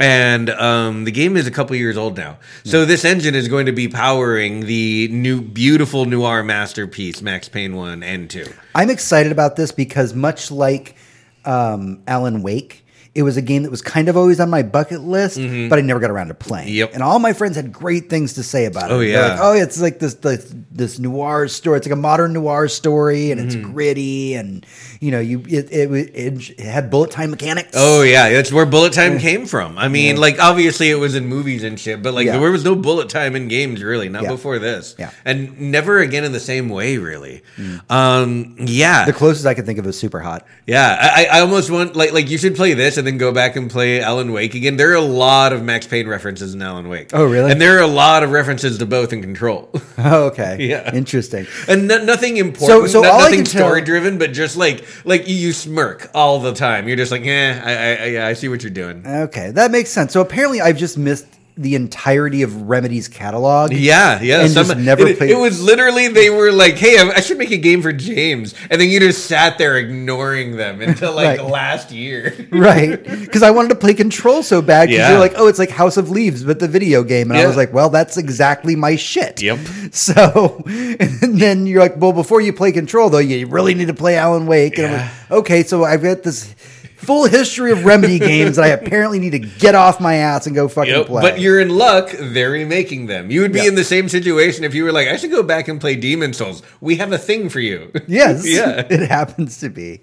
And 0.00 0.50
um, 0.50 1.04
the 1.04 1.10
game 1.10 1.36
is 1.36 1.46
a 1.46 1.50
couple 1.50 1.74
years 1.76 1.96
old 1.96 2.16
now. 2.16 2.38
So 2.64 2.84
this 2.84 3.04
engine 3.04 3.34
is 3.34 3.48
going 3.48 3.66
to 3.66 3.72
be 3.72 3.88
powering 3.88 4.66
the 4.66 5.08
new 5.08 5.40
beautiful 5.40 6.04
noir 6.04 6.42
masterpiece 6.42 7.20
max 7.20 7.48
payne 7.48 7.74
1 7.74 8.02
and 8.02 8.30
2 8.30 8.46
I'm 8.74 8.90
excited 8.90 9.32
about 9.32 9.56
this 9.56 9.72
because 9.72 10.14
much 10.14 10.50
like 10.50 10.96
um, 11.44 12.02
Alan 12.06 12.42
Wake, 12.42 12.84
it 13.18 13.22
was 13.24 13.36
a 13.36 13.42
game 13.42 13.64
that 13.64 13.70
was 13.70 13.82
kind 13.82 14.08
of 14.08 14.16
always 14.16 14.38
on 14.38 14.48
my 14.48 14.62
bucket 14.62 15.00
list, 15.00 15.36
but 15.68 15.76
I 15.78 15.82
never 15.82 15.98
got 15.98 16.10
around 16.10 16.28
to 16.28 16.34
playing. 16.34 16.68
Mm-hmm. 16.68 16.76
Yep. 16.76 16.90
And 16.94 17.02
all 17.02 17.18
my 17.18 17.32
friends 17.32 17.56
had 17.56 17.72
great 17.72 18.08
things 18.08 18.34
to 18.34 18.44
say 18.44 18.64
about 18.66 18.90
it. 18.90 18.94
Oh, 18.94 19.00
yeah. 19.00 19.28
like, 19.30 19.38
oh, 19.42 19.52
it's 19.54 19.80
like 19.80 19.98
this, 19.98 20.14
this 20.14 20.54
this 20.70 20.98
noir 21.00 21.48
story. 21.48 21.78
It's 21.78 21.86
like 21.88 21.92
a 21.92 21.96
modern 21.96 22.32
noir 22.32 22.68
story, 22.68 23.32
and 23.32 23.40
Mm-hmm. 23.40 23.46
it's 23.60 23.68
gritty, 23.72 24.34
and 24.34 24.64
you 25.00 25.10
know, 25.10 25.18
you 25.20 25.40
it 25.48 25.72
it, 25.72 25.90
it, 25.92 26.50
it 26.50 26.60
had 26.60 26.90
bullet 26.90 27.10
time 27.10 27.30
mechanics. 27.30 27.70
Oh 27.74 28.02
yeah, 28.02 28.30
that's 28.30 28.52
where 28.52 28.66
bullet 28.66 28.92
time 28.92 29.18
came 29.18 29.46
from. 29.46 29.76
I 29.78 29.88
mean, 29.88 30.16
like 30.16 30.38
obviously 30.38 30.88
it 30.90 30.94
was 30.98 31.14
in 31.16 31.26
movies 31.26 31.64
and 31.64 31.78
shit, 31.80 32.02
but 32.02 32.14
like 32.14 32.26
Yeah. 32.26 32.38
there 32.38 32.52
was 32.52 32.64
no 32.64 32.76
bullet 32.76 33.08
time 33.08 33.34
in 33.34 33.48
games 33.48 33.82
really, 33.82 34.08
not 34.08 34.22
Yeah. 34.22 34.30
before 34.30 34.58
this. 34.60 34.94
Yeah. 34.98 35.10
and 35.24 35.58
never 35.60 35.98
again 35.98 36.22
in 36.24 36.32
the 36.32 36.40
same 36.40 36.68
way, 36.68 36.98
really. 36.98 37.42
Um, 37.90 38.54
yeah, 38.60 39.04
the 39.06 39.12
closest 39.12 39.46
I 39.46 39.54
could 39.54 39.66
think 39.66 39.78
of 39.80 39.86
is 39.86 40.00
Superhot. 40.00 40.42
Yeah, 40.66 40.96
I, 41.16 41.38
I 41.38 41.40
almost 41.40 41.70
want 41.70 41.96
like 41.96 42.12
like 42.12 42.28
you 42.30 42.38
should 42.38 42.54
play 42.54 42.74
this 42.74 42.96
and 42.98 43.07
then 43.08 43.18
go 43.18 43.32
back 43.32 43.56
and 43.56 43.70
play 43.70 44.00
Alan 44.00 44.32
Wake 44.32 44.54
again. 44.54 44.76
There 44.76 44.90
are 44.90 44.94
a 44.94 45.00
lot 45.00 45.52
of 45.52 45.62
Max 45.64 45.86
Payne 45.86 46.06
references 46.06 46.54
in 46.54 46.62
Alan 46.62 46.88
Wake. 46.88 47.10
Oh, 47.12 47.24
really? 47.24 47.50
And 47.50 47.60
there 47.60 47.78
are 47.78 47.82
a 47.82 47.86
lot 47.86 48.22
of 48.22 48.30
references 48.30 48.78
to 48.78 48.86
both 48.86 49.12
in 49.12 49.22
Control, 49.22 49.70
Oh, 49.98 50.26
okay. 50.26 50.56
Yeah. 50.68 50.94
Interesting. 50.94 51.46
and 51.66 51.88
no, 51.88 52.04
nothing 52.04 52.36
important, 52.36 52.90
so 52.90 53.00
no- 53.00 53.10
all 53.10 53.20
nothing 53.20 53.44
story 53.46 53.80
driven, 53.80 54.18
but 54.18 54.32
just 54.32 54.56
like 54.56 54.84
like 55.04 55.26
you, 55.26 55.52
smirk 55.52 56.10
all 56.14 56.40
the 56.40 56.52
time. 56.52 56.86
You're 56.86 56.96
just 56.98 57.10
like, 57.10 57.24
yeah, 57.24 57.62
I, 57.64 57.72
I, 57.72 58.04
I, 58.04 58.06
yeah, 58.10 58.26
I 58.26 58.34
see 58.34 58.48
what 58.48 58.62
you're 58.62 58.70
doing. 58.70 59.06
Okay, 59.06 59.50
that 59.52 59.70
makes 59.70 59.90
sense. 59.90 60.12
So 60.12 60.20
apparently, 60.20 60.60
I've 60.60 60.76
just 60.76 60.98
missed 60.98 61.26
the 61.58 61.74
entirety 61.74 62.42
of 62.42 62.68
Remedy's 62.68 63.08
catalog. 63.08 63.72
Yeah, 63.72 64.20
yeah. 64.22 64.42
And 64.44 64.54
just 64.54 64.76
never 64.76 65.06
it, 65.06 65.18
played- 65.18 65.30
it 65.30 65.38
was 65.38 65.62
literally 65.62 66.08
they 66.08 66.30
were 66.30 66.52
like, 66.52 66.76
"Hey, 66.76 66.96
I 66.98 67.08
I 67.16 67.20
should 67.20 67.36
make 67.38 67.50
a 67.50 67.56
game 67.56 67.82
for 67.82 67.92
James," 67.92 68.54
and 68.70 68.80
then 68.80 68.88
you 68.88 69.00
just 69.00 69.26
sat 69.26 69.58
there 69.58 69.76
ignoring 69.76 70.56
them 70.56 70.80
until 70.80 71.12
like 71.14 71.38
Right. 71.40 71.50
last 71.50 71.90
year. 71.90 72.34
right 72.50 73.02
because 73.02 73.42
i 73.42 73.50
wanted 73.50 73.68
to 73.68 73.74
play 73.74 73.92
control 73.94 74.42
so 74.42 74.62
bad 74.62 74.86
because 74.88 74.98
Yeah. 75.00 75.10
you're 75.10 75.18
like 75.18 75.34
oh 75.36 75.48
it's 75.48 75.58
like 75.58 75.70
house 75.70 75.96
of 75.96 76.10
leaves 76.10 76.44
but 76.44 76.58
the 76.60 76.68
video 76.68 77.02
game 77.02 77.30
and 77.30 77.38
i 77.40 77.46
was 77.46 77.56
like 77.56 77.72
well 77.72 77.90
that's 77.90 78.16
exactly 78.16 78.76
my 78.76 78.96
shit 78.96 79.42
Yep. 79.42 79.58
so 79.92 80.62
and 80.66 81.38
then 81.40 81.66
you're 81.66 81.80
like 81.80 81.96
well 81.96 82.12
before 82.12 82.40
you 82.40 82.52
play 82.52 82.72
control 82.72 83.10
though 83.10 83.18
you 83.18 83.46
really 83.46 83.74
need 83.74 83.88
to 83.88 83.94
play 83.94 84.16
alan 84.16 84.46
wake 84.46 84.78
and 84.78 84.86
i'm 84.86 84.92
like 84.92 85.10
okay 85.30 85.62
so 85.62 85.84
i've 85.84 86.02
got 86.02 86.22
this 86.22 86.54
full 86.98 87.26
history 87.26 87.70
of 87.72 87.84
remedy 87.84 88.18
games 88.32 88.56
that 88.56 88.64
i 88.64 88.68
apparently 88.68 89.18
need 89.18 89.30
to 89.30 89.38
get 89.38 89.74
off 89.74 90.00
my 90.00 90.16
ass 90.16 90.46
and 90.46 90.54
go 90.54 90.68
fucking 90.68 90.92
Yep, 90.92 91.06
play 91.06 91.22
But 91.22 91.40
you're 91.40 91.60
in 91.60 91.70
luck, 91.70 92.10
they're 92.18 92.50
remaking 92.50 93.06
them. 93.06 93.30
You 93.30 93.40
would 93.42 93.52
be 93.52 93.60
Yeah. 93.60 93.68
in 93.68 93.74
the 93.76 93.84
same 93.84 94.08
situation 94.08 94.64
if 94.64 94.74
you 94.74 94.84
were 94.84 94.92
like, 94.92 95.08
I 95.08 95.16
should 95.16 95.30
go 95.30 95.42
back 95.42 95.68
and 95.68 95.80
play 95.80 95.94
Demon's 95.96 96.36
Souls. 96.36 96.62
We 96.80 96.96
have 96.96 97.12
a 97.12 97.18
thing 97.18 97.48
for 97.48 97.60
you. 97.60 97.90
Yes. 98.08 98.46
Yeah. 98.46 98.84
It 98.90 99.08
happens 99.08 99.58
to 99.60 99.68
be. 99.68 99.98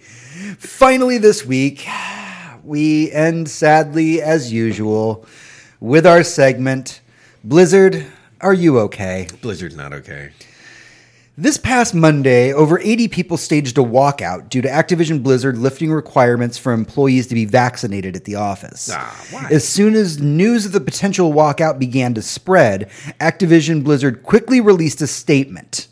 Finally, 0.58 1.18
this 1.18 1.46
week, 1.46 1.88
we 2.64 3.12
end 3.12 3.50
sadly, 3.50 4.22
as 4.22 4.52
usual, 4.54 5.26
with 5.80 6.06
our 6.08 6.24
segment 6.24 7.02
Blizzard, 7.44 8.06
are 8.42 8.54
you 8.54 8.80
okay? 8.80 9.28
Blizzard's 9.42 9.76
not 9.76 9.92
okay. 9.94 10.32
This 11.38 11.58
past 11.58 11.94
Monday, 11.94 12.54
over 12.54 12.80
80 12.80 13.10
people 13.10 13.36
staged 13.36 13.78
a 13.78 13.82
walkout 13.82 14.48
due 14.48 14.62
to 14.62 14.70
Activision 14.70 15.22
Blizzard 15.22 15.58
lifting 15.58 15.92
requirements 15.92 16.58
for 16.58 16.72
employees 16.72 17.28
to 17.28 17.36
be 17.36 17.44
vaccinated 17.44 18.16
at 18.16 18.24
the 18.24 18.36
office. 18.36 18.90
Ah. 18.94 19.48
As 19.52 19.68
soon 19.68 19.96
as 19.96 20.22
news 20.22 20.66
of 20.66 20.72
the 20.72 20.80
potential 20.80 21.34
walkout 21.34 21.78
began 21.78 22.14
to 22.14 22.22
spread, 22.22 22.90
Activision 23.20 23.84
Blizzard 23.84 24.24
quickly 24.24 24.62
released 24.62 25.02
a 25.02 25.08
statement. 25.08 25.90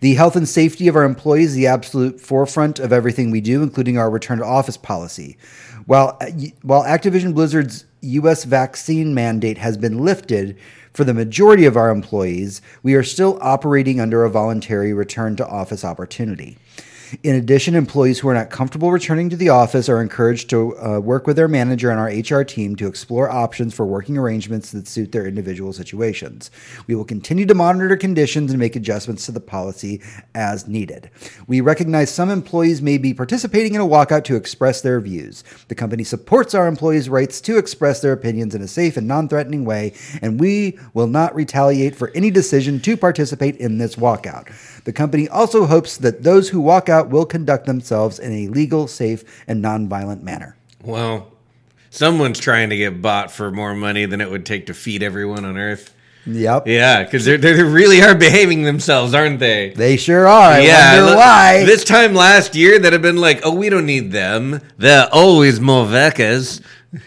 The 0.00 0.14
health 0.14 0.36
and 0.36 0.48
safety 0.48 0.88
of 0.88 0.96
our 0.96 1.04
employees 1.04 1.50
is 1.50 1.56
the 1.56 1.66
absolute 1.66 2.18
forefront 2.18 2.78
of 2.78 2.90
everything 2.90 3.30
we 3.30 3.42
do, 3.42 3.62
including 3.62 3.98
our 3.98 4.08
return 4.08 4.38
to 4.38 4.44
office 4.46 4.78
policy. 4.78 5.36
While, 5.84 6.16
uh, 6.22 6.30
while 6.62 6.84
Activision 6.84 7.34
Blizzard's 7.34 7.84
U.S. 8.00 8.44
vaccine 8.44 9.12
mandate 9.12 9.58
has 9.58 9.76
been 9.76 9.98
lifted 9.98 10.56
for 10.98 11.04
the 11.04 11.14
majority 11.14 11.64
of 11.64 11.76
our 11.76 11.90
employees, 11.90 12.60
we 12.82 12.96
are 12.96 13.04
still 13.04 13.38
operating 13.40 14.00
under 14.00 14.24
a 14.24 14.30
voluntary 14.30 14.92
return 14.92 15.36
to 15.36 15.46
office 15.46 15.84
opportunity. 15.84 16.58
In 17.22 17.36
addition, 17.36 17.74
employees 17.74 18.18
who 18.18 18.28
are 18.28 18.34
not 18.34 18.50
comfortable 18.50 18.90
returning 18.92 19.30
to 19.30 19.36
the 19.36 19.48
office 19.48 19.88
are 19.88 20.02
encouraged 20.02 20.50
to 20.50 20.76
uh, 20.78 20.98
work 20.98 21.26
with 21.26 21.36
their 21.36 21.48
manager 21.48 21.90
and 21.90 21.98
our 21.98 22.38
HR 22.38 22.44
team 22.44 22.76
to 22.76 22.86
explore 22.86 23.30
options 23.30 23.74
for 23.74 23.86
working 23.86 24.18
arrangements 24.18 24.72
that 24.72 24.86
suit 24.86 25.12
their 25.12 25.26
individual 25.26 25.72
situations. 25.72 26.50
We 26.86 26.94
will 26.94 27.04
continue 27.04 27.46
to 27.46 27.54
monitor 27.54 27.96
conditions 27.96 28.50
and 28.50 28.58
make 28.58 28.76
adjustments 28.76 29.24
to 29.26 29.32
the 29.32 29.40
policy 29.40 30.02
as 30.34 30.68
needed. 30.68 31.10
We 31.46 31.60
recognize 31.60 32.12
some 32.12 32.30
employees 32.30 32.82
may 32.82 32.98
be 32.98 33.14
participating 33.14 33.74
in 33.74 33.80
a 33.80 33.86
walkout 33.86 34.24
to 34.24 34.36
express 34.36 34.82
their 34.82 35.00
views. 35.00 35.44
The 35.68 35.74
company 35.74 36.04
supports 36.04 36.54
our 36.54 36.66
employees' 36.66 37.08
rights 37.08 37.40
to 37.42 37.56
express 37.56 38.00
their 38.00 38.12
opinions 38.12 38.54
in 38.54 38.62
a 38.62 38.68
safe 38.68 38.96
and 38.96 39.08
non 39.08 39.28
threatening 39.28 39.64
way, 39.64 39.94
and 40.20 40.38
we 40.38 40.78
will 40.92 41.06
not 41.06 41.34
retaliate 41.34 41.96
for 41.96 42.10
any 42.14 42.30
decision 42.30 42.80
to 42.80 42.96
participate 42.96 43.56
in 43.56 43.78
this 43.78 43.96
walkout. 43.96 44.52
The 44.84 44.92
company 44.92 45.28
also 45.28 45.66
hopes 45.66 45.96
that 45.98 46.22
those 46.22 46.48
who 46.48 46.60
walk 46.60 46.88
out 46.88 46.97
will 47.06 47.24
conduct 47.24 47.66
themselves 47.66 48.18
in 48.18 48.32
a 48.32 48.48
legal, 48.48 48.88
safe, 48.88 49.44
and 49.46 49.64
nonviolent 49.64 50.22
manner. 50.22 50.56
Well, 50.82 51.32
someone's 51.90 52.38
trying 52.38 52.70
to 52.70 52.76
get 52.76 53.00
bought 53.00 53.30
for 53.30 53.50
more 53.50 53.74
money 53.74 54.06
than 54.06 54.20
it 54.20 54.30
would 54.30 54.44
take 54.44 54.66
to 54.66 54.74
feed 54.74 55.02
everyone 55.02 55.44
on 55.44 55.56
Earth. 55.56 55.94
Yep. 56.26 56.66
Yeah, 56.66 57.04
because 57.04 57.24
they're 57.24 57.38
they 57.38 57.62
really 57.62 58.02
are 58.02 58.14
behaving 58.14 58.62
themselves, 58.62 59.14
aren't 59.14 59.38
they? 59.38 59.70
They 59.70 59.96
sure 59.96 60.26
are. 60.26 60.52
I 60.52 60.60
wonder 60.60 61.10
look, 61.10 61.16
why. 61.16 61.64
This 61.64 61.84
time 61.84 62.14
last 62.14 62.54
year, 62.54 62.78
that 62.78 62.92
have 62.92 63.00
been 63.00 63.16
like, 63.16 63.40
oh, 63.44 63.54
we 63.54 63.70
don't 63.70 63.86
need 63.86 64.12
them. 64.12 64.60
They're 64.76 65.08
always 65.10 65.58
more 65.58 65.86
Vecas, 65.86 66.60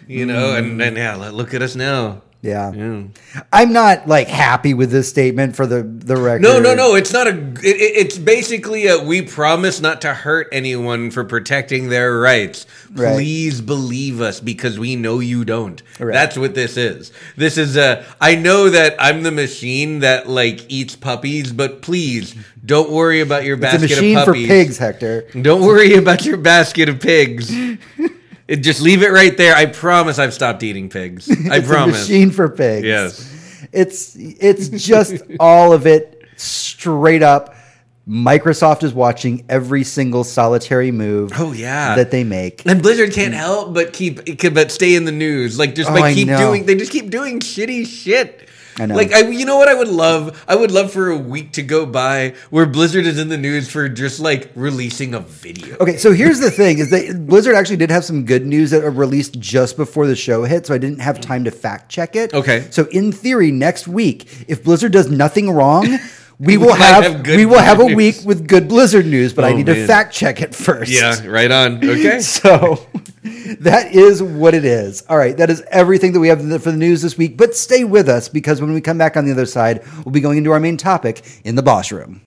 you 0.08 0.26
know. 0.26 0.54
Mm. 0.54 0.58
And 0.58 0.82
and 0.82 0.98
yeah, 0.98 1.16
look 1.16 1.54
at 1.54 1.62
us 1.62 1.76
now. 1.76 2.24
Yeah. 2.42 2.72
Yeah. 2.74 3.04
I'm 3.54 3.72
not 3.72 4.08
like 4.08 4.28
happy 4.28 4.74
with 4.74 4.90
this 4.92 5.08
statement 5.08 5.56
for 5.56 5.68
the 5.68 5.84
the 5.84 6.18
record. 6.18 6.42
No, 6.42 6.60
no, 6.60 6.74
no. 6.74 6.96
It's 6.96 7.14
not 7.14 7.28
a. 7.28 7.32
It, 7.38 7.64
it- 7.64 7.92
it's 8.02 8.18
basically 8.18 8.88
a. 8.88 8.98
We 9.04 9.22
promise 9.22 9.80
not 9.80 10.02
to 10.02 10.14
hurt 10.14 10.48
anyone 10.52 11.12
for 11.12 11.24
protecting 11.24 11.90
their 11.90 12.18
rights. 12.20 12.66
Right. 12.94 13.14
Please 13.14 13.62
believe 13.62 14.22
us 14.22 14.40
because 14.40 14.80
we 14.80 14.96
know 14.96 15.20
you 15.20 15.46
don't. 15.46 15.82
Right. 16.00 16.14
That's 16.14 16.36
what 16.38 16.56
this 16.56 16.78
is. 16.78 17.12
This 17.38 17.58
is 17.58 17.78
a. 17.78 18.04
I 18.20 18.36
know 18.36 18.70
that 18.70 18.96
I'm 19.00 19.22
the 19.24 19.32
machine 19.32 20.00
that 20.00 20.28
like 20.28 20.66
eats 20.68 20.96
puppies, 20.96 21.52
but 21.52 21.82
please 21.84 22.34
don't 22.66 22.90
worry 22.92 23.22
about 23.22 23.44
your 23.46 23.56
It's 23.56 23.62
a 23.66 23.78
basket 23.78 23.90
machine 23.92 24.18
of 24.18 24.26
for 24.26 24.34
pigs, 24.34 24.78
Hector. 24.78 25.28
Don't 25.40 25.62
worry 25.62 25.94
about 25.94 26.26
your 26.26 26.38
basket 26.38 26.90
of 26.90 27.00
pigs. 27.00 27.54
It- 28.52 28.58
just 28.64 28.82
leave 28.82 29.02
it 29.04 29.12
right 29.12 29.36
there. 29.38 29.56
I 29.56 29.66
promise 29.66 30.20
I've 30.20 30.34
stopped 30.34 30.62
eating 30.64 30.90
pigs. 30.90 31.30
I 31.50 31.62
promise. 31.62 32.08
machine 32.08 32.32
for 32.32 32.50
pigs. 32.50 32.86
Yes. 32.86 33.68
It's 33.72 34.16
it's 34.18 34.68
just 34.70 35.16
all 35.40 35.74
of 35.74 35.88
it 35.88 36.24
straight 36.36 37.24
up. 37.24 37.56
Microsoft 38.10 38.84
is 38.84 38.94
watching 38.94 39.46
every 39.48 39.84
single 39.84 40.24
solitary 40.24 40.92
move 40.92 41.32
Oh, 41.36 41.54
yeah. 41.54 41.96
that 41.96 42.10
they 42.12 42.24
make. 42.24 42.66
And 42.66 42.82
Blizzard 42.82 43.14
can't 43.14 43.34
help 43.34 43.74
but 43.76 43.94
keep 43.94 44.20
but 44.54 44.72
stay 44.72 44.96
in 44.96 45.06
the 45.06 45.12
news. 45.12 45.58
Like 45.60 45.76
just 45.76 45.90
Oh, 45.90 45.94
by 45.94 46.10
I 46.10 46.14
keep 46.14 46.28
know. 46.28 46.38
doing 46.38 46.66
they 46.66 46.76
just 46.76 46.92
keep 46.92 47.10
doing 47.12 47.40
shitty 47.40 47.86
shit. 47.86 48.50
I 48.82 48.88
know. 48.88 48.96
Like 48.96 49.14
I 49.14 49.28
you 49.30 49.46
know 49.46 49.58
what 49.58 49.70
I 49.70 49.76
would 49.76 49.88
love? 49.88 50.44
I 50.48 50.56
would 50.56 50.72
love 50.72 50.92
for 50.92 51.10
a 51.10 51.18
week 51.18 51.54
to 51.54 51.62
go 51.62 51.86
by 51.86 52.34
where 52.50 52.66
Blizzard 52.66 53.06
is 53.06 53.20
in 53.20 53.30
the 53.30 53.38
news 53.38 53.70
for 53.70 53.88
just 53.88 54.20
like 54.20 54.50
releasing 54.56 55.14
a 55.14 55.20
video. 55.20 55.78
Okay, 55.78 55.98
so 55.98 56.12
here's 56.12 56.40
the 56.40 56.50
thing: 56.50 56.80
is 56.80 56.90
that 56.90 57.28
Blizzard 57.28 57.54
actually 57.54 57.78
did 57.78 57.92
have 57.92 58.04
some 58.04 58.26
good 58.26 58.46
news 58.46 58.72
that 58.72 58.82
were 58.82 58.90
released 58.90 59.40
just 59.40 59.78
before 59.78 60.08
the 60.08 60.16
show 60.16 60.46
hit, 60.46 60.66
so 60.66 60.74
I 60.74 60.80
didn't 60.80 61.00
have 61.00 61.22
time 61.22 61.44
to 61.44 61.52
fact 61.52 61.92
check 61.92 62.16
it. 62.16 62.34
Okay. 62.34 62.68
so 62.72 62.86
in 62.88 63.12
theory, 63.12 63.52
next 63.52 63.88
week, 63.88 64.46
if 64.48 64.64
Blizzard 64.64 64.94
does 64.94 65.12
nothing 65.12 65.52
wrong, 65.52 66.00
we 66.48 66.58
will 66.58 66.74
have, 66.74 67.04
have 67.04 67.24
good 67.24 67.38
we 67.38 67.46
will 67.46 67.60
have 67.60 67.80
a 67.80 67.86
news. 67.86 67.96
week 67.96 68.16
with 68.26 68.48
good 68.48 68.68
Blizzard 68.68 69.06
news. 69.06 69.34
But 69.34 69.46
I 69.46 69.52
Oh, 69.52 69.58
need 69.58 69.68
to 69.68 69.86
fact 69.88 70.14
check 70.14 70.42
it 70.42 70.56
first. 70.56 70.92
Yeah, 70.92 71.26
right 71.28 71.52
on. 71.52 71.78
Okay. 71.78 72.20
So 72.42 72.88
that 73.60 73.92
is 73.94 74.24
what 74.24 74.54
it 74.56 74.66
is. 74.66 75.04
All 75.08 75.18
right, 75.18 75.38
that 75.38 75.50
is 75.52 75.62
everything 75.70 76.14
that 76.14 76.20
we 76.20 76.28
have 76.30 76.40
for 76.64 76.72
the 76.72 76.78
news 76.78 77.02
this 77.04 77.18
week. 77.18 77.38
But 77.38 77.56
stay 77.56 77.84
with 77.84 78.10
us 78.10 78.28
because 78.30 78.60
when 78.62 78.74
we 78.74 78.82
come 78.82 78.98
back 78.98 79.16
on 79.16 79.26
the 79.26 79.32
other 79.32 79.46
side, 79.46 79.84
we'll 80.04 80.12
be 80.12 80.22
going 80.22 80.40
into 80.40 80.52
our 80.52 80.60
main 80.60 80.78
topic 80.78 81.24
in 81.44 81.56
the 81.56 81.62
boss 81.64 81.92
room. 81.92 82.22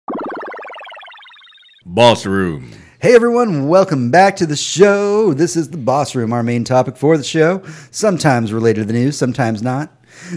Boss 1.84 2.24
room. 2.26 2.70
Hey 3.00 3.14
everyone, 3.14 3.68
welcome 3.68 4.10
back 4.10 4.36
to 4.36 4.46
the 4.46 4.56
show. 4.56 5.34
This 5.34 5.56
is 5.56 5.68
the 5.68 5.76
Boss 5.76 6.14
Room, 6.14 6.32
our 6.32 6.42
main 6.42 6.64
topic 6.64 6.96
for 6.96 7.18
the 7.18 7.24
show, 7.24 7.62
sometimes 7.90 8.50
related 8.50 8.80
to 8.82 8.86
the 8.86 8.94
news, 8.94 9.18
sometimes 9.18 9.62
not. 9.62 9.90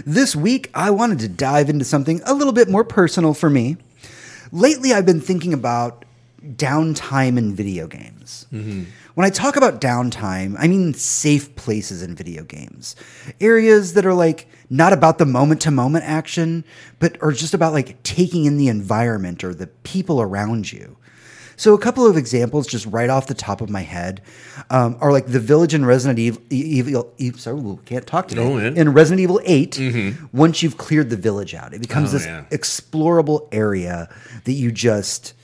This 0.04 0.36
week, 0.36 0.70
I 0.74 0.90
wanted 0.90 1.18
to 1.20 1.28
dive 1.28 1.68
into 1.68 1.84
something 1.84 2.20
a 2.24 2.34
little 2.34 2.52
bit 2.52 2.68
more 2.68 2.84
personal 2.84 3.34
for 3.34 3.50
me. 3.50 3.76
Lately, 4.52 4.92
I've 4.92 5.06
been 5.06 5.20
thinking 5.20 5.52
about 5.52 6.04
downtime 6.42 7.36
in 7.36 7.54
video 7.54 7.86
games. 7.86 8.46
Mm-hmm. 8.52 8.84
When 9.14 9.26
I 9.26 9.30
talk 9.30 9.56
about 9.56 9.80
downtime, 9.80 10.54
I 10.58 10.68
mean 10.68 10.94
safe 10.94 11.56
places 11.56 12.02
in 12.02 12.14
video 12.14 12.44
games. 12.44 12.94
Areas 13.40 13.94
that 13.94 14.06
are 14.06 14.14
like 14.14 14.48
not 14.70 14.92
about 14.92 15.18
the 15.18 15.26
moment 15.26 15.60
to 15.62 15.70
moment 15.70 16.04
action, 16.04 16.64
but 17.00 17.20
are 17.20 17.32
just 17.32 17.54
about 17.54 17.72
like 17.72 18.00
taking 18.04 18.44
in 18.44 18.56
the 18.58 18.68
environment 18.68 19.42
or 19.42 19.54
the 19.54 19.66
people 19.66 20.20
around 20.20 20.70
you. 20.70 20.96
So 21.58 21.74
a 21.74 21.78
couple 21.78 22.06
of 22.06 22.16
examples, 22.16 22.66
just 22.66 22.86
right 22.86 23.10
off 23.10 23.26
the 23.26 23.34
top 23.34 23.60
of 23.60 23.68
my 23.68 23.82
head, 23.82 24.22
um, 24.70 24.96
are 25.00 25.10
like 25.12 25.26
the 25.26 25.40
village 25.40 25.74
in 25.74 25.84
Resident 25.84 26.18
Evil. 26.18 26.40
Evil, 26.50 27.12
Evil 27.18 27.38
sorry, 27.38 27.58
ooh, 27.58 27.80
can't 27.84 28.06
talk 28.06 28.28
today. 28.28 28.42
Oh. 28.42 28.56
In 28.58 28.92
Resident 28.94 29.20
Evil 29.20 29.40
8 29.44 30.14
once 30.32 30.62
you've 30.62 30.78
cleared 30.78 31.10
the 31.10 31.16
village 31.16 31.54
out, 31.54 31.74
it 31.74 31.80
becomes 31.80 32.14
Oh, 32.14 32.18
this 32.18 32.26
yeah. 32.26 32.44
explorable 32.50 33.48
area 33.52 34.08
that 34.44 34.52
you 34.52 34.70
just 34.72 35.34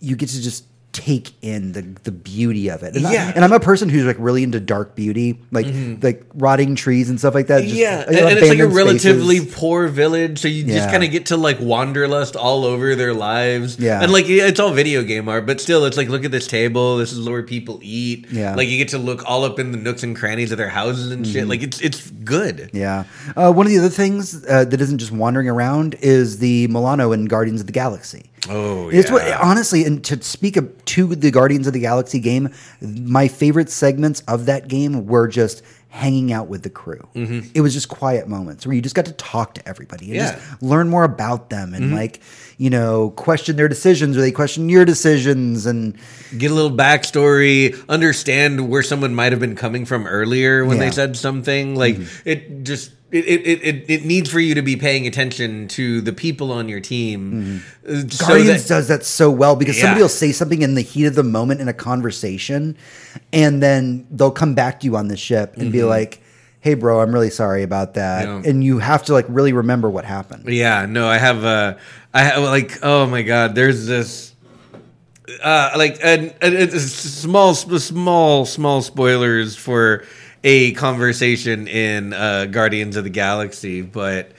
you 0.00 0.14
get 0.14 0.28
to 0.28 0.40
just 0.40 0.64
take 0.98 1.30
in 1.42 1.72
the 1.72 1.82
the 2.02 2.10
beauty 2.10 2.68
of 2.68 2.82
it. 2.82 2.94
And, 2.96 3.02
Yeah. 3.02 3.28
I, 3.28 3.32
and 3.36 3.44
I'm 3.44 3.52
a 3.52 3.60
person 3.60 3.88
who's 3.88 4.04
like 4.04 4.16
really 4.18 4.42
into 4.42 4.58
dark 4.60 4.94
beauty, 4.96 5.38
like 5.52 5.66
like 6.02 6.24
rotting 6.34 6.74
trees 6.74 7.08
and 7.08 7.18
stuff 7.18 7.34
like 7.34 7.46
that. 7.46 7.62
Just- 7.62 7.74
yeah, 7.74 8.04
I 8.06 8.10
and, 8.10 8.16
and 8.16 8.38
it's 8.38 8.48
like 8.48 8.58
a 8.58 8.66
relatively 8.66 9.36
spaces. 9.38 9.54
poor 9.54 9.88
village, 9.88 10.38
so 10.40 10.48
you 10.48 10.64
just 10.64 10.90
kind 10.90 11.04
of 11.04 11.10
get 11.10 11.26
to 11.26 11.36
like 11.36 11.58
wanderlust 11.60 12.36
all 12.36 12.64
over 12.64 12.94
their 12.94 13.14
lives. 13.14 13.78
Yeah. 13.78 14.02
and 14.02 14.12
like 14.12 14.26
it's 14.28 14.58
all 14.60 14.72
video 14.72 15.02
game 15.02 15.28
art, 15.28 15.46
but 15.46 15.60
still, 15.60 15.84
it's 15.84 15.96
like 15.96 16.08
look 16.08 16.24
at 16.24 16.30
this 16.30 16.46
table. 16.46 16.96
This 16.98 17.12
is 17.12 17.28
where 17.28 17.42
people 17.42 17.80
eat. 17.82 18.26
Yeah. 18.30 18.54
like 18.54 18.68
you 18.68 18.78
get 18.78 18.88
to 18.88 18.98
look 18.98 19.22
all 19.28 19.44
up 19.44 19.58
in 19.58 19.72
the 19.72 19.78
nooks 19.78 20.02
and 20.02 20.16
crannies 20.16 20.50
of 20.52 20.58
their 20.58 20.68
houses 20.68 21.10
and 21.10 21.26
shit. 21.26 21.46
Like 21.46 21.62
it's 21.62 21.80
it's 21.80 22.10
good. 22.10 22.56
Mm-hmm. 22.58 22.76
Yeah. 22.76 23.04
Uh, 23.36 23.52
one 23.52 23.66
of 23.66 23.72
the 23.72 23.78
other 23.78 23.88
things 23.88 24.44
uh, 24.46 24.64
that 24.64 24.80
isn't 24.80 24.98
just 24.98 25.12
wandering 25.12 25.48
around 25.48 25.94
is 26.00 26.38
the 26.38 26.66
Milano 26.68 27.12
in 27.12 27.26
Guardians 27.26 27.60
of 27.60 27.66
the 27.66 27.72
Galaxy. 27.72 28.30
Oh, 28.48 28.88
It's 28.88 29.10
what 29.10 29.26
yeah. 29.26 29.38
honestly, 29.42 29.84
and 29.84 30.02
to 30.04 30.22
speak 30.22 30.56
of, 30.56 30.84
to 30.86 31.14
the 31.14 31.30
Guardians 31.30 31.66
of 31.66 31.72
the 31.72 31.80
Galaxy 31.80 32.20
game, 32.20 32.50
my 32.80 33.28
favorite 33.28 33.70
segments 33.70 34.20
of 34.28 34.46
that 34.46 34.68
game 34.68 35.06
were 35.06 35.28
just 35.28 35.62
hanging 35.90 36.32
out 36.32 36.48
with 36.48 36.62
the 36.62 36.70
crew. 36.70 37.00
It 37.14 37.62
was 37.62 37.72
just 37.72 37.88
quiet 37.88 38.28
moments 38.28 38.66
where 38.66 38.74
you 38.76 38.82
just 38.82 38.94
got 38.94 39.06
to 39.06 39.12
talk 39.12 39.54
to 39.54 39.66
everybody 39.68 40.10
and 40.12 40.20
Mm-hmm. 40.20 40.24
Yeah. 40.26 40.32
Mm-hmm. 40.32 40.50
just 40.50 40.62
learn 40.62 40.88
more 40.90 41.04
about 41.04 41.48
them 41.50 41.72
and 41.72 41.94
like 41.94 42.20
you 42.58 42.68
know 42.68 43.10
question 43.10 43.56
their 43.56 43.68
decisions 43.68 44.16
or 44.16 44.20
they 44.20 44.30
question 44.30 44.68
your 44.68 44.84
decisions 44.84 45.64
and 45.64 45.96
Get 46.36 46.50
a 46.50 46.54
little 46.54 46.70
backstory, 46.76 47.74
understand 47.88 48.68
where 48.68 48.82
someone 48.82 49.14
might 49.14 49.32
have 49.32 49.40
been 49.40 49.56
coming 49.56 49.86
from 49.86 50.06
earlier 50.06 50.64
when 50.64 50.76
Yeah. 50.76 50.84
they 50.84 50.90
said 50.90 51.16
something. 51.16 51.74
Like 51.74 51.96
Mm-hmm. 51.96 52.28
it 52.28 52.64
just. 52.64 52.92
It, 53.10 53.24
it, 53.24 53.62
it, 53.64 53.84
it, 53.90 54.04
needs 54.04 54.30
for 54.30 54.38
you 54.38 54.54
to 54.54 54.60
be 54.60 54.76
paying 54.76 55.06
attention 55.06 55.66
to 55.68 56.02
the 56.02 56.12
people 56.12 56.52
on 56.52 56.68
your 56.68 56.80
team. 56.80 57.62
uh, 57.86 57.90
Mm-hmm. 57.90 58.26
Guardians 58.26 58.64
that- 58.64 58.74
does 58.74 58.88
that 58.88 59.02
so 59.04 59.30
well 59.30 59.56
because 59.56 59.80
somebody 59.80 60.02
will 60.02 60.10
say 60.10 60.30
something 60.30 60.60
in 60.60 60.74
the 60.74 60.82
heat 60.82 61.06
of 61.06 61.14
the 61.14 61.22
moment 61.22 61.62
in 61.62 61.68
a 61.68 61.72
conversation, 61.72 62.76
and 63.32 63.62
then 63.62 64.06
they'll 64.10 64.30
come 64.30 64.54
back 64.54 64.80
to 64.80 64.84
you 64.86 64.96
on 64.96 65.08
the 65.08 65.16
ship 65.16 65.56
and 65.56 65.72
be 65.72 65.84
like, 65.84 66.20
"Hey, 66.60 66.74
bro, 66.74 67.00
I'm 67.00 67.10
really 67.12 67.30
sorry 67.30 67.62
about 67.62 67.94
that," 67.94 68.26
Mm-hmm. 68.28 68.44
Yeah. 68.44 68.50
and 68.50 68.62
you 68.62 68.78
have 68.78 69.04
to 69.06 69.14
like 69.14 69.24
really 69.30 69.54
remember 69.54 69.88
what 69.88 70.04
happened. 70.04 70.44
Yeah, 70.46 70.84
no, 70.84 71.08
I 71.08 71.16
have 71.16 71.44
uh 71.46 71.76
I 72.12 72.24
have 72.24 72.42
like 72.42 72.78
oh 72.82 73.06
my 73.06 73.22
god, 73.22 73.54
there's 73.54 73.86
this 73.86 74.34
uh 75.42 75.70
like 75.76 75.98
and 76.02 76.32
small 76.72 77.54
small 77.54 78.44
small 78.44 78.82
spoilers 78.82 79.56
for 79.56 80.04
a 80.44 80.72
conversation 80.72 81.66
in 81.68 82.12
uh 82.12 82.46
Guardians 82.46 82.96
of 82.96 83.04
the 83.04 83.10
Galaxy, 83.10 83.82
but 83.82 84.32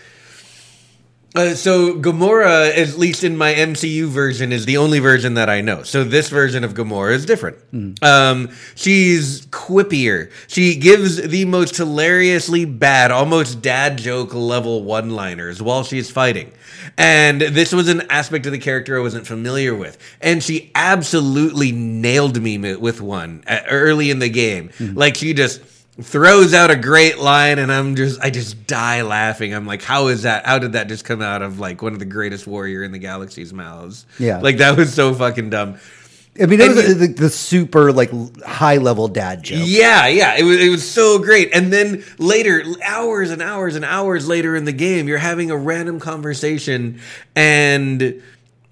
uh, 1.36 1.54
so 1.54 1.94
Gamora, 1.94 2.76
at 2.76 2.98
least 2.98 3.24
in 3.24 3.38
my 3.38 3.54
MCU 3.54 4.08
version, 4.08 4.52
is 4.52 4.66
the 4.66 4.78
only 4.78 4.98
version 4.98 5.36
that 5.36 5.48
I 5.48 5.62
know. 5.62 5.84
So 5.84 6.04
this 6.04 6.28
version 6.30 6.64
of 6.64 6.74
Gamora 6.74 7.14
is 7.14 7.24
different. 7.24 7.58
Um, 8.04 8.50
she's 8.74 9.46
quippier. 9.48 10.32
She 10.48 10.76
gives 10.76 11.18
the 11.18 11.46
most 11.46 11.78
hilariously 11.78 12.66
bad, 12.66 13.12
almost 13.12 13.62
dad 13.62 14.00
joke 14.00 14.34
level 14.34 14.84
one-liners 14.84 15.62
while 15.62 15.84
she's 15.84 16.10
fighting. 16.10 16.52
And 16.98 17.42
this 17.42 17.74
was 17.74 17.90
an 17.90 18.02
aspect 18.10 18.48
of 18.48 18.52
the 18.52 18.58
character 18.58 18.98
I 18.98 19.02
wasn't 19.02 19.28
familiar 19.28 19.76
with. 19.76 20.00
And 20.22 20.44
she 20.44 20.72
absolutely 20.74 21.72
nailed 21.72 22.42
me 22.42 22.58
with 22.76 23.02
one 23.02 23.44
uh, 23.46 23.60
early 23.70 24.10
in 24.10 24.18
the 24.18 24.30
game. 24.30 24.72
Like 24.80 25.16
she 25.16 25.36
just 25.36 25.62
throws 26.02 26.54
out 26.54 26.72
a 26.72 26.76
great 26.76 27.18
line 27.20 27.60
and 27.60 27.72
I'm 27.72 27.96
just 27.96 28.20
I 28.22 28.30
just 28.30 28.68
die 28.68 29.02
laughing. 29.02 29.54
I'm 29.54 29.66
like, 29.66 29.82
how 29.82 30.08
is 30.08 30.24
that? 30.24 30.46
How 30.46 30.60
did 30.60 30.74
that 30.74 30.88
just 30.88 31.06
come 31.06 31.22
out 31.22 31.42
of 31.42 31.60
like 31.60 31.82
one 31.82 31.94
of 31.94 32.00
the 32.00 32.06
greatest 32.06 32.48
warrior 32.48 32.84
in 32.84 32.92
the 32.92 33.00
galaxy's 33.00 33.54
mouths? 33.54 34.06
Yeah. 34.18 34.40
Like 34.40 34.58
that 34.58 34.78
was 34.78 34.94
so 34.94 35.14
fucking 35.14 35.50
dumb. 35.50 35.80
I 36.42 36.46
mean, 36.46 36.62
it 36.62 36.70
was 36.74 36.88
you- 36.88 36.94
the, 36.94 37.08
the 37.08 37.30
super 37.30 37.92
like 37.92 38.12
high 38.44 38.78
level 38.78 39.08
dad 39.10 39.44
joke. 39.44 39.60
Yeah, 39.64 40.08
yeah, 40.08 40.38
it 40.38 40.44
was 40.44 40.58
it 40.60 40.70
was 40.70 40.90
so 40.90 41.20
great. 41.20 41.50
And 41.54 41.74
then 41.74 42.04
later, 42.18 42.64
hours 42.84 43.30
and 43.32 43.42
hours 43.42 43.76
and 43.76 43.84
hours 43.84 44.28
later 44.28 44.56
in 44.56 44.64
the 44.66 44.72
game, 44.72 45.08
you're 45.08 45.18
having 45.18 45.52
a 45.52 45.58
random 45.58 46.00
conversation 46.00 47.02
and 47.36 48.22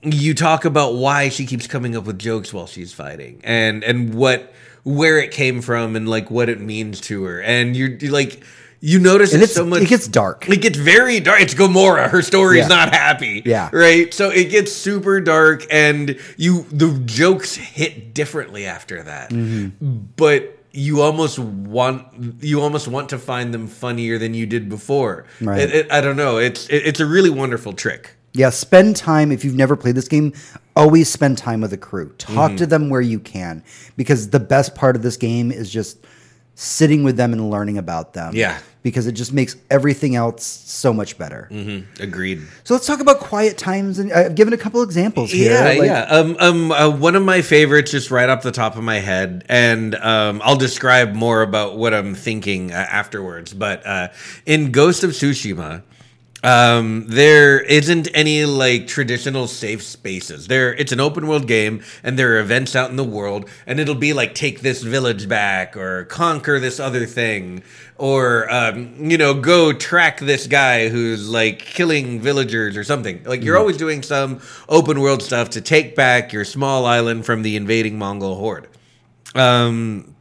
you 0.03 0.33
talk 0.33 0.63
about 0.63 0.93
why 0.95 1.27
she 1.29 1.45
keeps 1.45 1.67
coming 1.67 1.95
up 1.97 2.05
with 2.05 2.19
jokes 2.19 2.53
while 2.53 2.67
she's 2.67 2.93
fighting 2.93 3.41
and 3.43 3.83
and 3.83 4.13
what 4.13 4.53
where 4.87 5.19
it 5.19 5.31
came 5.31 5.61
from 5.61 5.95
and 5.95 6.07
like 6.07 6.31
what 6.31 6.49
it 6.49 6.59
means 6.61 7.01
to 7.01 7.23
her. 7.25 7.41
And 7.41 7.75
you're, 7.75 7.89
you're 7.89 8.11
like 8.11 8.41
you 8.79 8.99
notice 8.99 9.33
And 9.33 9.41
it's 9.41 9.55
so 9.55 9.65
much 9.65 9.81
it 9.81 9.89
gets 9.89 10.07
dark. 10.07 10.47
it 10.47 10.61
gets 10.61 10.77
very 10.77 11.19
dark. 11.19 11.41
It's 11.41 11.53
Gamora. 11.55 12.09
Her 12.09 12.21
story's 12.21 12.59
Yeah. 12.61 12.67
not 12.67 12.93
happy. 12.93 13.41
Yeah. 13.45 13.69
Right. 13.73 14.13
So 14.13 14.29
it 14.29 14.45
gets 14.51 14.71
super 14.71 15.19
dark, 15.19 15.65
and 15.71 16.17
you 16.37 16.63
the 16.71 16.99
jokes 17.05 17.55
hit 17.55 18.13
differently 18.13 18.65
after 18.65 19.01
that. 19.03 19.31
Mm-hmm. 19.31 20.05
But 20.15 20.53
you 20.73 21.01
almost 21.01 21.39
want 21.39 22.43
you 22.43 22.61
almost 22.61 22.87
want 22.87 23.09
to 23.09 23.17
find 23.17 23.51
them 23.53 23.65
funnier 23.67 24.19
than 24.19 24.35
you 24.35 24.45
did 24.45 24.69
before. 24.69 25.25
Right. 25.41 25.61
It, 25.61 25.73
it, 25.75 25.91
I 25.91 25.99
don't 26.01 26.17
know. 26.17 26.37
It's 26.37 26.67
it, 26.69 26.85
it's 26.85 26.99
a 26.99 27.05
really 27.07 27.31
wonderful 27.31 27.73
trick. 27.73 28.11
Yeah, 28.37 28.49
spend 28.51 28.95
time 28.95 29.31
if 29.31 29.43
you've 29.43 29.55
never 29.55 29.75
played 29.75 29.95
this 29.95 30.07
game. 30.07 30.33
Always 30.75 31.09
spend 31.09 31.37
time 31.37 31.61
with 31.61 31.71
the 31.71 31.77
crew. 31.77 32.13
Talk 32.17 32.49
Mm-hmm. 32.51 32.55
to 32.57 32.65
them 32.67 32.89
where 32.89 33.01
you 33.01 33.19
can, 33.19 33.63
because 33.97 34.29
the 34.29 34.39
best 34.39 34.75
part 34.75 34.95
of 34.95 35.01
this 35.01 35.17
game 35.17 35.51
is 35.51 35.69
just 35.71 35.97
sitting 36.55 37.03
with 37.03 37.17
them 37.17 37.33
and 37.33 37.49
learning 37.51 37.77
about 37.77 38.13
them. 38.13 38.33
Yeah. 38.35 38.57
because 38.83 39.05
it 39.05 39.11
just 39.11 39.33
makes 39.33 39.57
everything 39.69 40.15
else 40.15 40.45
so 40.45 40.93
much 40.93 41.17
better. 41.17 41.49
Agreed. 41.99 42.41
So 42.63 42.73
let's 42.73 42.87
talk 42.87 43.01
about 43.01 43.19
quiet 43.19 43.57
times, 43.57 43.99
and 43.99 44.13
I've 44.13 44.33
given 44.35 44.53
a 44.53 44.57
couple 44.57 44.81
examples 44.81 45.29
here. 45.29 45.51
Yeah, 45.51 45.63
like- 45.65 45.81
yeah. 45.81 46.03
Um, 46.03 46.37
um, 46.39 46.71
uh, 46.71 46.89
one 46.89 47.17
of 47.17 47.23
my 47.23 47.41
favorites, 47.41 47.91
just 47.91 48.11
right 48.11 48.29
off 48.29 48.43
the 48.43 48.51
top 48.51 48.77
of 48.77 48.83
my 48.85 48.99
head, 48.99 49.43
and 49.49 49.93
um, 49.95 50.41
I'll 50.43 50.55
describe 50.55 51.13
more 51.15 51.41
about 51.41 51.77
what 51.77 51.93
I'm 51.93 52.15
thinking 52.15 52.71
uh, 52.71 52.75
afterwards. 52.75 53.53
But 53.53 53.85
uh, 53.85 54.07
in 54.45 54.71
Ghost 54.71 55.03
of 55.03 55.09
Tsushima, 55.11 55.83
um, 56.47 57.03
there 57.07 57.59
isn't 57.59 58.07
any 58.13 58.45
like 58.45 58.87
traditional 58.87 59.47
safe 59.47 59.83
spaces. 59.83 60.47
There, 60.47 60.73
it's 60.73 60.93
an 60.93 61.01
open 61.01 61.27
world 61.27 61.45
game, 61.45 61.83
and 62.03 62.17
there 62.17 62.35
are 62.35 62.39
events 62.39 62.73
out 62.73 62.89
in 62.89 62.95
the 62.95 63.03
world, 63.03 63.49
and 63.65 63.81
it'll 63.81 63.95
be 63.95 64.13
like 64.13 64.33
take 64.33 64.61
this 64.61 64.81
village 64.81 65.27
back, 65.27 65.75
or 65.75 66.05
conquer 66.05 66.57
this 66.57 66.79
other 66.79 67.05
thing, 67.05 67.63
or 67.97 68.49
um, 68.49 68.95
you 68.97 69.17
know, 69.17 69.33
go 69.33 69.73
track 69.73 70.21
this 70.21 70.47
guy 70.47 70.87
who's 70.87 71.29
like 71.29 71.59
killing 71.59 72.21
villagers 72.21 72.77
or 72.77 72.85
something. 72.85 73.21
Like 73.25 73.43
you're 73.43 73.57
always 73.57 73.75
doing 73.75 74.01
some 74.01 74.39
open 74.69 75.01
world 75.01 75.21
stuff 75.21 75.49
to 75.49 75.59
take 75.59 75.97
back 75.97 76.31
your 76.31 76.45
small 76.45 76.85
island 76.85 77.25
from 77.25 77.41
the 77.41 77.57
invading 77.57 77.99
Mongol 77.99 78.35
horde. 78.35 78.69
Um, 79.35 80.15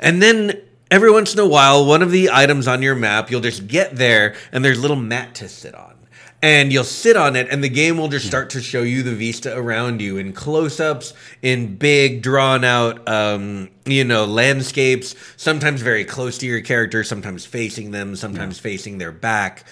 and 0.00 0.20
then 0.20 0.60
every 0.90 1.10
once 1.10 1.32
in 1.32 1.38
a 1.40 1.46
while, 1.46 1.86
one 1.86 2.02
of 2.02 2.10
the 2.10 2.30
items 2.30 2.66
on 2.66 2.82
your 2.82 2.94
map, 2.94 3.30
you'll 3.30 3.40
just 3.40 3.66
get 3.66 3.96
there 3.96 4.34
and 4.52 4.64
there's 4.64 4.78
a 4.78 4.80
little 4.82 4.96
mat 4.96 5.34
to 5.36 5.48
sit 5.48 5.74
on. 5.74 5.96
And 6.42 6.72
you'll 6.72 6.84
sit 6.84 7.16
on 7.18 7.36
it, 7.36 7.48
and 7.50 7.62
the 7.62 7.68
game 7.68 7.98
will 7.98 8.08
just 8.08 8.26
start 8.26 8.48
to 8.50 8.62
show 8.62 8.80
you 8.80 9.02
the 9.02 9.14
vista 9.14 9.54
around 9.54 10.00
you 10.00 10.16
in 10.16 10.32
close 10.32 10.80
ups, 10.80 11.12
in 11.42 11.76
big, 11.76 12.22
drawn 12.22 12.64
out, 12.64 13.06
um, 13.06 13.68
you 13.84 14.04
know, 14.04 14.24
landscapes, 14.24 15.14
sometimes 15.36 15.82
very 15.82 16.02
close 16.02 16.38
to 16.38 16.46
your 16.46 16.62
character, 16.62 17.04
sometimes 17.04 17.44
facing 17.44 17.90
them, 17.90 18.16
sometimes 18.16 18.58
facing 18.58 18.96
their 18.96 19.12
back. 19.12 19.66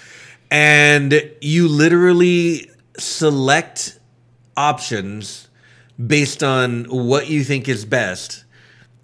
And 0.51 1.33
you 1.41 1.69
literally 1.69 2.71
select 2.99 3.99
options 4.55 5.49
based 6.05 6.43
on 6.43 6.85
what 6.85 7.31
you 7.31 7.45
think 7.45 7.67
is 7.67 7.87
best 7.87 8.45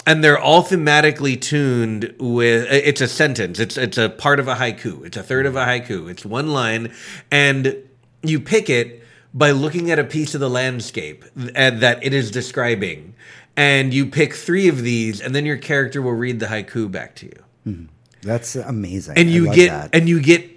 and 0.06 0.22
they're 0.22 0.38
all 0.38 0.62
thematically 0.62 1.40
tuned 1.40 2.14
with 2.18 2.66
it's 2.70 3.00
a 3.00 3.08
sentence. 3.08 3.58
It's 3.58 3.76
it's 3.76 3.98
a 3.98 4.08
part 4.08 4.38
of 4.40 4.48
a 4.48 4.54
haiku. 4.56 5.04
It's 5.04 5.16
a 5.16 5.22
third 5.22 5.46
of 5.46 5.56
a 5.56 5.64
haiku. 5.64 6.10
It's 6.10 6.24
one 6.24 6.48
line. 6.48 6.92
And 7.30 7.76
you 8.22 8.40
pick 8.40 8.68
it 8.68 9.02
by 9.32 9.50
looking 9.50 9.90
at 9.90 9.98
a 9.98 10.04
piece 10.04 10.34
of 10.34 10.40
the 10.40 10.50
landscape 10.50 11.24
th- 11.36 11.52
uh, 11.56 11.70
that 11.78 12.04
it 12.04 12.12
is 12.12 12.30
describing. 12.30 13.14
And 13.56 13.94
you 13.94 14.06
pick 14.06 14.34
3 14.34 14.66
of 14.68 14.82
these 14.82 15.20
and 15.20 15.34
then 15.34 15.46
your 15.46 15.56
character 15.56 16.02
will 16.02 16.12
read 16.12 16.40
the 16.40 16.46
haiku 16.46 16.90
back 16.90 17.14
to 17.16 17.26
you. 17.26 17.44
Mm-hmm. 17.66 17.84
That's 18.22 18.56
amazing. 18.56 19.16
and 19.18 19.30
you 19.30 19.52
get 19.54 19.68
that. 19.70 19.90
and 19.92 20.08
you 20.08 20.20
get 20.20 20.53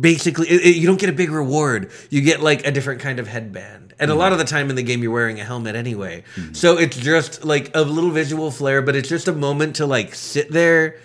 basically 0.00 0.48
it, 0.48 0.62
it- 0.62 0.76
you 0.76 0.86
don't 0.86 1.00
get 1.00 1.08
a 1.08 1.12
big 1.12 1.30
reward. 1.30 1.90
You 2.10 2.20
get 2.20 2.40
like 2.40 2.66
a 2.66 2.70
different 2.70 3.00
kind 3.00 3.18
of 3.18 3.26
headband. 3.28 3.94
And 3.98 4.10
a 4.10 4.14
lot 4.14 4.32
of 4.32 4.38
the 4.38 4.44
time 4.44 4.68
in 4.68 4.74
the 4.74 4.82
game 4.82 5.02
you're 5.02 5.12
wearing 5.12 5.38
a 5.38 5.44
helmet 5.44 5.76
anyway. 5.76 6.24
Mm-hmm. 6.34 6.54
So 6.54 6.76
it's 6.76 6.96
just 6.96 7.44
like 7.44 7.70
a 7.74 7.82
little 7.82 8.10
visual 8.10 8.50
flair 8.50 8.82
but 8.82 8.96
it's 8.96 9.08
just 9.08 9.28
a 9.28 9.32
moment 9.32 9.76
to 9.76 9.86
like 9.86 10.14
sit 10.14 10.50
there 10.50 10.96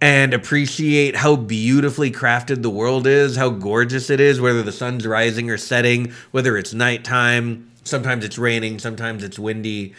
and 0.00 0.32
appreciate 0.34 1.14
how 1.14 1.36
beautifully 1.36 2.10
crafted 2.10 2.62
the 2.62 2.70
world 2.70 3.06
is 3.06 3.36
how 3.36 3.50
gorgeous 3.50 4.08
it 4.10 4.18
is 4.18 4.40
whether 4.40 4.62
the 4.62 4.72
sun's 4.72 5.06
rising 5.06 5.50
or 5.50 5.58
setting 5.58 6.10
whether 6.30 6.56
it's 6.56 6.72
nighttime 6.72 7.70
sometimes 7.84 8.24
it's 8.24 8.38
raining 8.38 8.78
sometimes 8.78 9.22
it's 9.22 9.38
windy. 9.38 9.94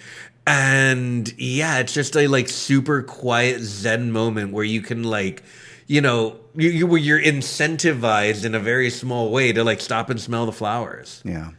And 0.48 1.32
yeah 1.38 1.78
it's 1.80 1.94
just 1.94 2.18
a 2.18 2.28
like 2.28 2.50
super 2.50 3.04
quiet 3.04 3.62
zen 3.62 4.12
moment 4.12 4.52
where 4.52 4.66
you 4.66 4.82
can 4.82 5.04
like 5.04 5.44
you 5.92 6.00
know 6.00 6.40
you, 6.56 6.70
you 6.70 6.96
you're 6.96 7.22
incentivized 7.22 8.46
in 8.46 8.56
a 8.56 8.60
very 8.60 8.90
small 8.90 9.30
way 9.30 9.52
to 9.52 9.64
like 9.64 9.82
stop 9.82 10.10
and 10.10 10.22
smell 10.22 10.46
the 10.46 10.52
flowers 10.52 11.22
Yeah. 11.26 11.52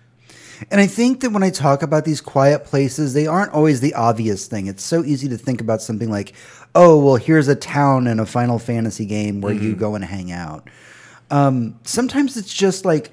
And 0.70 0.80
I 0.80 0.86
think 0.86 1.22
that 1.22 1.30
when 1.30 1.42
I 1.42 1.50
talk 1.50 1.82
about 1.82 2.04
these 2.04 2.20
quiet 2.20 2.64
places, 2.64 3.14
they 3.14 3.26
aren't 3.26 3.52
always 3.52 3.80
the 3.80 3.94
obvious 3.94 4.46
thing. 4.46 4.68
It's 4.68 4.84
so 4.84 5.04
easy 5.04 5.28
to 5.30 5.36
think 5.36 5.60
about 5.60 5.82
something 5.82 6.08
like, 6.08 6.34
oh, 6.76 7.04
well, 7.04 7.16
here's 7.16 7.48
a 7.48 7.56
town 7.56 8.06
in 8.06 8.20
a 8.20 8.26
Final 8.26 8.60
Fantasy 8.60 9.04
game 9.04 9.40
where 9.40 9.52
you 9.52 9.74
go 9.74 9.96
and 9.96 10.04
hang 10.04 10.30
out. 10.30 10.70
Um, 11.32 11.80
sometimes 11.82 12.36
it's 12.36 12.54
just 12.54 12.84
like, 12.84 13.10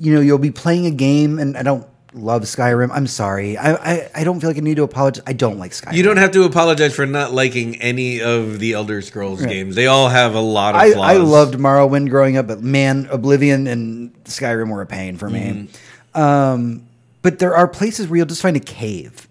you 0.00 0.12
know, 0.12 0.20
you'll 0.20 0.38
be 0.38 0.50
playing 0.50 0.86
a 0.86 0.90
game, 0.90 1.38
and 1.38 1.56
I 1.56 1.62
don't 1.62 1.86
love 2.14 2.42
Skyrim. 2.42 2.90
I'm 2.92 3.06
sorry. 3.06 3.56
I, 3.56 3.72
I, 3.74 4.10
I 4.16 4.24
don't 4.24 4.40
feel 4.40 4.50
like 4.50 4.56
I 4.56 4.60
need 4.60 4.76
to 4.76 4.82
apologize. 4.82 5.22
I 5.26 5.32
don't 5.32 5.58
like 5.58 5.72
Skyrim. 5.72 5.94
you 5.94 6.02
don't 6.02 6.16
have 6.16 6.32
to 6.32 6.44
apologize 6.44 6.94
for 6.94 7.06
not 7.06 7.32
liking 7.32 7.80
any 7.80 8.20
of 8.20 8.58
the 8.58 8.72
elder 8.72 9.02
scrolls 9.02 9.44
games 9.44 9.74
they 9.74 9.86
all 9.86 10.08
have 10.08 10.34
a 10.34 10.40
lot 10.40 10.74
of 10.74 10.80
I, 10.80 10.92
flaws 10.92 11.10
I 11.10 11.16
loved 11.16 11.54
Morrowind 11.54 12.10
growing 12.10 12.36
up, 12.36 12.46
but 12.46 12.62
man, 12.62 13.08
Oblivion 13.10 13.66
and 13.66 14.12
Skyrim 14.24 14.70
were 14.70 14.82
a 14.82 14.86
pain 14.86 15.16
for 15.16 15.28
me. 15.30 15.68
Mm-hmm. 16.14 16.20
Um, 16.20 16.86
but 17.22 17.38
there 17.38 17.54
are 17.56 17.68
places 17.68 18.08
where 18.08 18.18
you'll 18.18 18.26
just 18.26 18.42
find 18.42 18.56
a 18.56 18.60
cave, 18.60 19.28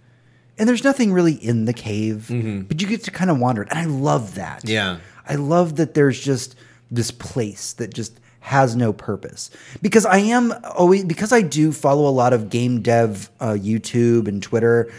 and 0.58 0.68
there's 0.68 0.84
nothing 0.84 1.12
really 1.12 1.34
in 1.34 1.66
the 1.66 1.74
cave, 1.74 2.28
but 2.68 2.82
you 2.82 2.88
get 2.88 3.04
to 3.04 3.12
kind 3.12 3.30
of 3.30 3.40
wander, 3.40 3.64
it, 3.64 3.70
and 3.70 3.80
I 3.80 3.86
love 3.86 4.36
that. 4.36 4.60
Mm-hmm. 4.60 4.70
Yeah. 4.70 4.98
I 5.28 5.36
love 5.36 5.76
that 5.76 5.94
there's 5.94 6.20
just 6.20 6.56
this 6.90 7.12
place 7.12 7.74
that 7.74 7.94
just 7.94 8.20
has 8.42 8.76
no 8.76 8.92
purpose 8.92 9.52
because 9.82 10.06
I 10.06 10.18
am 10.18 10.54
always 10.76 11.06
because 11.06 11.32
I 11.32 11.42
do 11.42 11.72
follow 11.72 12.08
a 12.10 12.12
lot 12.12 12.34
of 12.34 12.50
game 12.50 12.82
dev 12.82 13.30
uh, 13.40 13.52
YouTube 13.54 14.28
and 14.28 14.42
Twitter. 14.42 14.92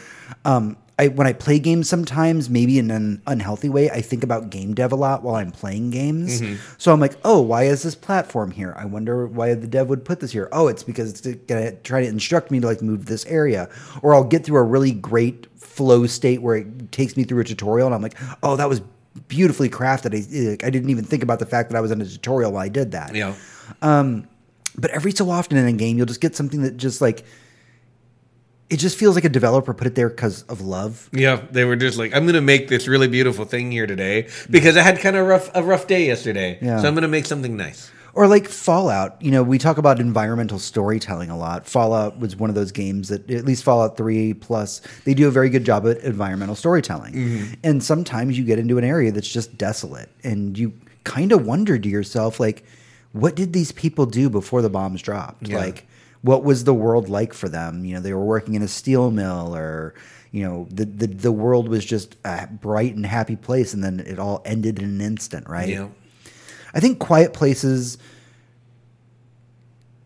Um, 0.44 0.76
I 0.98 1.08
when 1.08 1.26
I 1.26 1.32
play 1.32 1.58
games 1.58 1.88
sometimes 1.88 2.48
maybe 2.48 2.78
in 2.78 2.90
an 2.90 3.20
unhealthy 3.26 3.68
way 3.68 3.90
I 3.90 4.00
think 4.00 4.22
about 4.22 4.50
game 4.50 4.74
dev 4.74 4.92
a 4.92 4.96
lot 4.96 5.22
while 5.24 5.34
I'm 5.34 5.50
playing 5.50 5.90
games. 5.90 6.40
So 6.78 6.92
I'm 6.92 7.00
like, 7.00 7.16
oh, 7.24 7.40
why 7.40 7.64
is 7.64 7.82
this 7.82 7.94
platform 7.96 8.52
here? 8.52 8.74
I 8.76 8.84
wonder 8.84 9.26
why 9.26 9.54
the 9.54 9.66
dev 9.66 9.88
would 9.88 10.04
put 10.04 10.20
this 10.20 10.30
here. 10.30 10.48
Oh, 10.52 10.68
it's 10.68 10.84
because 10.84 11.10
it's 11.10 11.44
gonna 11.46 11.72
try 11.76 12.02
to 12.02 12.06
instruct 12.06 12.50
me 12.50 12.60
to 12.60 12.66
like 12.66 12.80
move 12.82 13.06
this 13.06 13.26
area, 13.26 13.68
or 14.02 14.14
I'll 14.14 14.24
get 14.24 14.44
through 14.44 14.58
a 14.58 14.62
really 14.62 14.92
great 14.92 15.46
flow 15.60 16.06
state 16.06 16.42
where 16.42 16.56
it 16.56 16.92
takes 16.92 17.16
me 17.16 17.24
through 17.24 17.40
a 17.40 17.44
tutorial 17.44 17.86
and 17.86 17.94
I'm 17.94 18.02
like, 18.02 18.16
oh, 18.42 18.56
that 18.56 18.68
was 18.68 18.82
beautifully 19.28 19.68
crafted. 19.68 20.14
I, 20.14 20.66
I 20.66 20.70
didn't 20.70 20.90
even 20.90 21.04
think 21.04 21.22
about 21.22 21.38
the 21.38 21.46
fact 21.46 21.70
that 21.70 21.76
I 21.76 21.80
was 21.80 21.90
in 21.90 22.00
a 22.00 22.04
tutorial 22.04 22.52
while 22.52 22.62
I 22.62 22.68
did 22.68 22.92
that. 22.92 23.14
you 23.14 23.34
um, 23.82 24.20
know 24.20 24.26
But 24.76 24.90
every 24.90 25.12
so 25.12 25.30
often 25.30 25.58
in 25.58 25.66
a 25.66 25.72
game, 25.72 25.96
you'll 25.96 26.06
just 26.06 26.20
get 26.20 26.34
something 26.34 26.62
that 26.62 26.76
just 26.76 27.00
like 27.00 27.24
it 28.72 28.78
just 28.78 28.98
feels 28.98 29.14
like 29.14 29.26
a 29.26 29.28
developer 29.28 29.74
put 29.74 29.86
it 29.86 29.94
there 29.94 30.08
because 30.08 30.44
of 30.44 30.62
love. 30.62 31.10
Yeah, 31.12 31.42
they 31.50 31.66
were 31.66 31.76
just 31.76 31.98
like, 31.98 32.16
I'm 32.16 32.24
gonna 32.24 32.40
make 32.40 32.68
this 32.68 32.88
really 32.88 33.06
beautiful 33.06 33.44
thing 33.44 33.70
here 33.70 33.86
today 33.86 34.28
because 34.48 34.78
I 34.78 34.82
had 34.82 34.98
kind 34.98 35.14
of 35.14 35.26
rough 35.26 35.50
a 35.54 35.62
rough 35.62 35.86
day 35.86 36.06
yesterday. 36.06 36.58
Yeah. 36.62 36.80
So 36.80 36.88
I'm 36.88 36.94
gonna 36.94 37.06
make 37.06 37.26
something 37.26 37.54
nice. 37.54 37.91
Or 38.14 38.26
like 38.26 38.46
Fallout, 38.46 39.20
you 39.22 39.30
know, 39.30 39.42
we 39.42 39.56
talk 39.58 39.78
about 39.78 39.98
environmental 39.98 40.58
storytelling 40.58 41.30
a 41.30 41.36
lot. 41.36 41.66
Fallout 41.66 42.18
was 42.18 42.36
one 42.36 42.50
of 42.50 42.54
those 42.54 42.70
games 42.70 43.08
that, 43.08 43.30
at 43.30 43.44
least 43.44 43.64
Fallout 43.64 43.96
3 43.96 44.34
plus, 44.34 44.82
they 45.04 45.14
do 45.14 45.28
a 45.28 45.30
very 45.30 45.48
good 45.48 45.64
job 45.64 45.86
at 45.86 45.98
environmental 45.98 46.54
storytelling. 46.54 47.14
Mm-hmm. 47.14 47.54
And 47.64 47.82
sometimes 47.82 48.36
you 48.36 48.44
get 48.44 48.58
into 48.58 48.76
an 48.76 48.84
area 48.84 49.12
that's 49.12 49.28
just 49.28 49.56
desolate 49.56 50.10
and 50.22 50.58
you 50.58 50.74
kind 51.04 51.32
of 51.32 51.46
wonder 51.46 51.78
to 51.78 51.88
yourself, 51.88 52.38
like, 52.38 52.64
what 53.12 53.34
did 53.34 53.52
these 53.52 53.72
people 53.72 54.06
do 54.06 54.28
before 54.28 54.62
the 54.62 54.70
bombs 54.70 55.00
dropped? 55.00 55.48
Yeah. 55.48 55.58
Like, 55.58 55.86
what 56.20 56.44
was 56.44 56.64
the 56.64 56.74
world 56.74 57.08
like 57.08 57.32
for 57.32 57.48
them? 57.48 57.84
You 57.84 57.94
know, 57.94 58.00
they 58.00 58.12
were 58.12 58.24
working 58.24 58.54
in 58.54 58.62
a 58.62 58.68
steel 58.68 59.10
mill 59.10 59.56
or, 59.56 59.94
you 60.30 60.44
know, 60.44 60.66
the, 60.70 60.84
the, 60.84 61.06
the 61.06 61.32
world 61.32 61.68
was 61.68 61.84
just 61.84 62.16
a 62.24 62.46
bright 62.46 62.94
and 62.94 63.04
happy 63.04 63.36
place 63.36 63.74
and 63.74 63.82
then 63.82 64.00
it 64.00 64.18
all 64.18 64.42
ended 64.44 64.78
in 64.78 64.84
an 64.84 65.00
instant, 65.00 65.48
right? 65.48 65.68
Know. 65.70 65.92
I 66.74 66.80
think 66.80 66.98
quiet 66.98 67.32
places. 67.32 67.98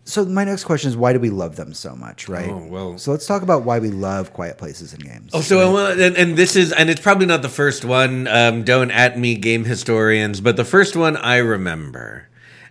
So 0.04 0.24
my 0.24 0.44
next 0.44 0.64
question 0.64 0.88
is 0.88 0.96
why 0.96 1.12
do 1.12 1.18
we 1.18 1.30
love 1.30 1.56
them 1.56 1.74
so 1.74 1.96
much, 1.96 2.28
right? 2.28 2.48
Oh, 2.48 2.64
well. 2.68 2.98
So 2.98 3.10
let's 3.10 3.26
talk 3.26 3.42
about 3.42 3.64
why 3.64 3.80
we 3.80 3.90
love 3.90 4.32
quiet 4.32 4.56
places 4.56 4.94
in 4.94 5.00
games. 5.00 5.30
Oh, 5.34 5.40
so 5.40 5.58
I 5.58 5.72
want, 5.72 6.00
and, 6.00 6.16
and 6.16 6.36
this 6.36 6.54
is, 6.54 6.72
and 6.72 6.88
it's 6.88 7.00
probably 7.00 7.26
not 7.26 7.42
the 7.42 7.48
first 7.48 7.84
one. 7.84 8.28
Um, 8.28 8.62
don't 8.62 8.92
at 8.92 9.18
me, 9.18 9.34
game 9.34 9.64
historians, 9.64 10.40
but 10.40 10.56
the 10.56 10.64
first 10.64 10.94
one 10.94 11.16
I 11.16 11.38
remember, 11.38 12.28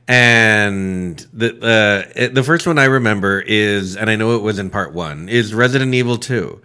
and 0.07 1.17
the 1.33 1.57
uh, 2.15 2.29
the 2.31 2.43
first 2.43 2.67
one 2.67 2.77
I 2.79 2.85
remember 2.85 3.43
is, 3.45 3.97
and 3.97 4.09
I 4.09 4.15
know 4.15 4.35
it 4.35 4.41
was 4.41 4.57
in 4.59 4.69
part 4.69 4.93
one, 4.93 5.27
is 5.27 5.53
Resident 5.53 5.93
Evil 5.93 6.17
2 6.17 6.61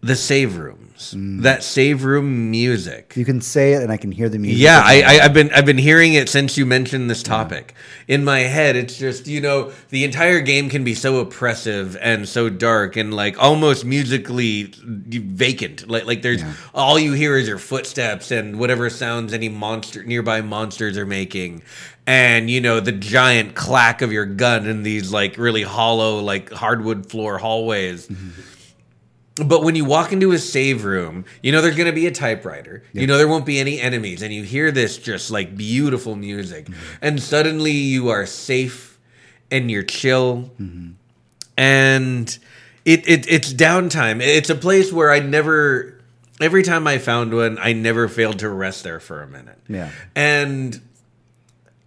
The 0.00 0.16
save 0.16 0.58
rooms. 0.98 1.14
rooms, 1.14 1.42
that 1.42 1.62
save 1.62 2.04
room 2.04 2.50
music. 2.50 3.14
You 3.16 3.24
can 3.24 3.40
say 3.40 3.72
it, 3.74 3.82
and 3.82 3.92
I 3.92 3.96
can 3.96 4.12
hear 4.12 4.28
the 4.28 4.38
music. 4.38 4.60
Yeah, 4.60 4.82
I, 4.84 5.02
I, 5.02 5.24
I've 5.24 5.34
been 5.34 5.52
I've 5.52 5.66
been 5.66 5.78
hearing 5.78 6.14
it 6.14 6.28
since 6.28 6.56
you 6.56 6.66
mentioned 6.66 7.10
this 7.10 7.22
topic. 7.22 7.74
In 8.06 8.24
my 8.24 8.40
head, 8.40 8.76
it's 8.76 8.98
just 8.98 9.26
you 9.26 9.40
know 9.40 9.72
the 9.90 10.04
entire 10.04 10.40
game 10.40 10.68
can 10.68 10.84
be 10.84 10.94
so 10.94 11.18
oppressive 11.18 11.96
and 12.00 12.28
so 12.28 12.48
dark 12.48 12.96
and 12.96 13.14
like 13.14 13.40
almost 13.42 13.84
musically 13.84 14.72
vacant. 14.84 15.88
Like 15.88 16.06
like 16.06 16.22
there's 16.22 16.42
all 16.74 16.98
you 16.98 17.12
hear 17.12 17.36
is 17.36 17.48
your 17.48 17.58
footsteps 17.58 18.30
and 18.30 18.58
whatever 18.58 18.90
sounds 18.90 19.32
any 19.32 19.48
monster 19.48 20.02
nearby 20.04 20.40
monsters 20.40 20.96
are 20.96 21.06
making, 21.06 21.62
and 22.06 22.50
you 22.50 22.60
know 22.60 22.80
the 22.80 22.92
giant 22.92 23.54
clack 23.54 24.02
of 24.02 24.12
your 24.12 24.26
gun 24.26 24.66
in 24.66 24.82
these 24.82 25.12
like 25.12 25.38
really 25.38 25.62
hollow 25.62 26.20
like 26.20 26.50
hardwood 26.50 27.10
floor 27.10 27.38
hallways. 27.38 28.08
Mm-hmm. 28.08 28.40
But 29.38 29.62
when 29.62 29.74
you 29.74 29.84
walk 29.84 30.12
into 30.12 30.32
a 30.32 30.38
save 30.38 30.84
room, 30.84 31.24
you 31.42 31.52
know 31.52 31.60
there's 31.60 31.76
going 31.76 31.86
to 31.86 31.92
be 31.92 32.06
a 32.06 32.10
typewriter. 32.10 32.82
You 32.92 33.06
know 33.06 33.18
there 33.18 33.28
won't 33.28 33.46
be 33.46 33.58
any 33.58 33.80
enemies, 33.80 34.22
and 34.22 34.32
you 34.32 34.42
hear 34.42 34.70
this 34.70 34.98
just 34.98 35.30
like 35.30 35.56
beautiful 35.56 36.16
music, 36.16 36.66
mm-hmm. 36.66 36.96
and 37.02 37.22
suddenly 37.22 37.72
you 37.72 38.08
are 38.08 38.26
safe 38.26 38.98
and 39.50 39.70
you're 39.70 39.82
chill, 39.82 40.50
mm-hmm. 40.60 40.90
and 41.56 42.38
it, 42.84 43.08
it 43.08 43.30
it's 43.30 43.52
downtime. 43.52 44.20
It's 44.20 44.50
a 44.50 44.54
place 44.56 44.92
where 44.92 45.10
I 45.10 45.20
never. 45.20 45.94
Every 46.40 46.62
time 46.62 46.86
I 46.86 46.98
found 46.98 47.34
one, 47.34 47.58
I 47.58 47.72
never 47.72 48.06
failed 48.08 48.38
to 48.40 48.48
rest 48.48 48.84
there 48.84 49.00
for 49.00 49.22
a 49.22 49.26
minute. 49.26 49.58
Yeah. 49.68 49.90
and 50.14 50.80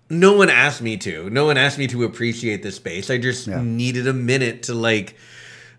no 0.09 0.33
one 0.33 0.49
asked 0.49 0.81
me 0.81 0.97
to. 0.97 1.29
No 1.29 1.45
one 1.45 1.57
asked 1.57 1.77
me 1.77 1.87
to 1.87 2.03
appreciate 2.03 2.63
the 2.63 2.71
space. 2.71 3.09
I 3.09 3.17
just 3.17 3.47
Yeah. 3.47 3.61
needed 3.63 4.07
a 4.07 4.13
minute 4.13 4.63
to 4.63 4.73
like 4.73 5.15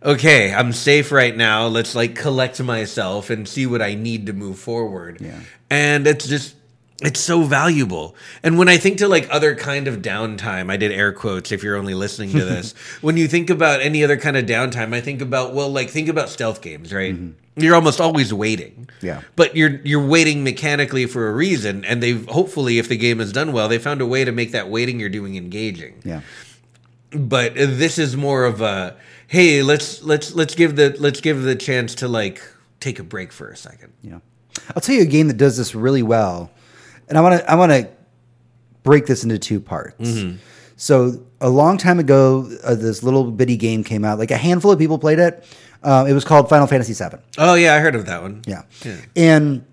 okay, 0.05 0.53
I'm 0.53 0.73
safe 0.73 1.13
right 1.13 1.37
now. 1.37 1.67
Let's 1.67 1.95
like 1.95 2.15
collect 2.15 2.63
myself 2.63 3.31
and 3.31 3.49
see 3.49 3.67
what 3.67 3.83
I 3.83 3.95
need 3.95 4.27
to 4.27 4.33
move 4.33 4.59
forward. 4.59 5.21
Yeah. 5.21 5.41
And 5.71 6.07
it's 6.07 6.27
just 6.27 6.57
it's 7.03 7.19
so 7.21 7.43
valuable. 7.43 8.15
And 8.45 8.59
when 8.59 8.69
I 8.69 8.77
think 8.77 8.99
to 8.99 9.09
like 9.09 9.27
other 9.31 9.57
kind 9.57 9.89
of 9.89 10.03
downtime, 10.03 10.71
I 10.71 10.77
did 10.77 10.93
air 10.93 11.13
quotes 11.13 11.51
if 11.51 11.63
you're 11.63 11.77
only 11.77 11.95
listening 11.95 12.31
to 12.31 12.45
this. 12.45 12.73
when 13.01 13.17
you 13.17 13.27
think 13.27 13.51
about 13.51 13.81
any 13.81 14.05
other 14.05 14.17
kind 14.17 14.37
of 14.37 14.47
downtime, 14.47 14.95
I 14.95 15.01
think 15.01 15.21
about 15.21 15.53
well, 15.55 15.69
like 15.71 15.91
think 15.91 16.09
about 16.09 16.29
stealth 16.29 16.61
games, 16.63 16.93
right? 16.93 17.15
Mm-hmm. 17.15 17.61
You're 17.61 17.75
almost 17.75 18.01
always 18.01 18.33
waiting. 18.33 18.89
Yeah. 19.01 19.23
But 19.37 19.57
you're 19.57 19.81
you're 19.85 20.07
waiting 20.07 20.45
mechanically 20.45 21.07
for 21.07 21.29
a 21.29 21.33
reason 21.33 21.85
and 21.85 22.03
they've 22.03 22.25
hopefully 22.27 22.79
if 22.79 22.89
the 22.89 22.97
game 22.97 23.21
is 23.21 23.33
done 23.33 23.53
well, 23.53 23.69
they 23.69 23.79
found 23.79 24.01
a 24.01 24.07
way 24.07 24.25
to 24.25 24.33
make 24.33 24.53
that 24.53 24.69
waiting 24.69 25.01
you're 25.01 25.09
doing 25.09 25.37
engaging 25.37 26.01
Yeah. 26.05 26.21
but 27.11 27.55
this 27.55 27.99
is 27.99 28.17
more 28.17 28.45
of 28.45 28.61
a 28.61 28.97
hey 29.33 29.63
let's 29.63 30.03
let's 30.03 30.35
let's 30.35 30.55
give 30.55 30.77
the 30.77 30.95
let's 31.01 31.21
give 31.23 31.43
the 31.43 31.57
chance 31.57 31.95
to 31.97 32.07
like 32.07 32.43
take 32.81 32.99
a 32.99 33.03
break 33.03 33.33
for 33.33 33.49
a 33.49 33.57
second 33.57 33.93
Yeah. 34.03 34.19
I'll 34.77 34.83
tell 34.83 34.95
you 34.95 35.03
a 35.03 35.07
game 35.07 35.29
that 35.29 35.39
does 35.39 35.57
this 35.57 35.75
really 35.75 36.03
well, 36.03 36.51
and 37.09 37.17
I 37.17 37.23
want 37.23 37.41
to 37.41 37.51
I 37.51 37.55
want 37.55 37.73
to 37.73 37.89
break 38.83 39.07
this 39.07 39.23
into 39.25 39.39
two 39.39 39.61
parts. 39.61 39.97
Mm-hmm. 40.11 40.37
So 40.77 41.25
a 41.41 41.49
long 41.49 41.79
time 41.79 41.99
ago, 41.99 42.51
uh, 42.63 42.75
this 42.75 43.03
little 43.03 43.31
bitty 43.31 43.57
game 43.57 43.83
came 43.83 44.05
out. 44.05 44.19
Like 44.19 44.31
a 44.31 44.37
handful 44.37 44.71
of 44.71 44.79
people 44.79 44.99
played 44.99 45.19
it. 45.19 45.43
Uh, 45.83 46.05
it 46.07 46.13
was 46.13 46.25
called 46.25 46.51
Final 46.51 46.67
Fantasy 46.67 46.93
VII. 46.93 47.17
oh 47.39 47.55
yeah 47.55 47.75
i 47.75 47.79
heard 47.81 47.95
of 47.97 48.07
that 48.07 48.21
one 48.23 48.43
Yeah. 48.47 48.63
Yeah. 48.85 48.97
And 49.17 49.65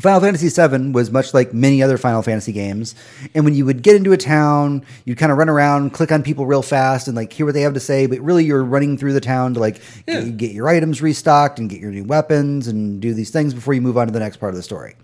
Final 0.00 0.20
Fantasy 0.20 0.48
VII 0.48 0.92
was 0.92 1.10
much 1.10 1.34
like 1.34 1.52
many 1.52 1.82
other 1.82 1.98
Final 1.98 2.22
Fantasy 2.22 2.52
games. 2.52 2.94
And 3.34 3.44
when 3.44 3.54
you 3.54 3.66
would 3.66 3.82
get 3.82 3.94
into 3.94 4.12
a 4.12 4.16
town, 4.16 4.86
you'd 5.04 5.18
kind 5.18 5.30
of 5.30 5.36
run 5.36 5.50
around, 5.50 5.90
click 5.90 6.10
on 6.10 6.22
people 6.22 6.46
real 6.46 6.62
fast, 6.62 7.08
and 7.08 7.16
like 7.16 7.30
hear 7.30 7.44
what 7.44 7.52
they 7.54 7.60
have 7.60 7.74
to 7.74 7.80
say. 7.80 8.06
But 8.06 8.20
really, 8.20 8.42
you're 8.44 8.64
running 8.64 8.96
through 8.96 9.12
the 9.12 9.20
town 9.20 9.52
to 9.54 9.60
like 9.60 9.82
Yeah. 10.06 10.22
get, 10.22 10.36
get 10.38 10.52
your 10.52 10.68
items 10.68 11.02
restocked 11.02 11.58
and 11.58 11.68
get 11.68 11.78
your 11.78 11.90
new 11.90 12.04
weapons 12.04 12.68
and 12.68 13.02
do 13.02 13.12
these 13.12 13.30
things 13.30 13.52
before 13.52 13.74
you 13.74 13.82
move 13.82 13.98
on 13.98 14.06
to 14.06 14.12
the 14.12 14.18
next 14.18 14.38
part 14.38 14.50
of 14.50 14.56
the 14.56 14.62
story. 14.62 14.94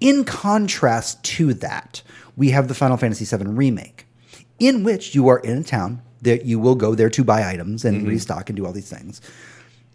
In 0.00 0.24
contrast 0.24 1.22
to 1.24 1.52
that, 1.54 2.02
we 2.34 2.50
have 2.50 2.68
the 2.68 2.74
Final 2.74 2.96
Fantasy 2.96 3.24
VII 3.24 3.44
remake, 3.44 4.06
in 4.58 4.84
which 4.84 5.14
you 5.14 5.28
are 5.28 5.38
in 5.40 5.58
a 5.58 5.64
town 5.64 6.00
that 6.22 6.46
you 6.46 6.58
will 6.58 6.76
go 6.76 6.94
there 6.94 7.10
to 7.10 7.22
buy 7.22 7.46
items 7.46 7.84
and 7.84 7.98
mm-hmm. 7.98 8.08
restock 8.08 8.48
and 8.48 8.56
do 8.56 8.64
all 8.64 8.72
these 8.72 8.90
things. 8.90 9.20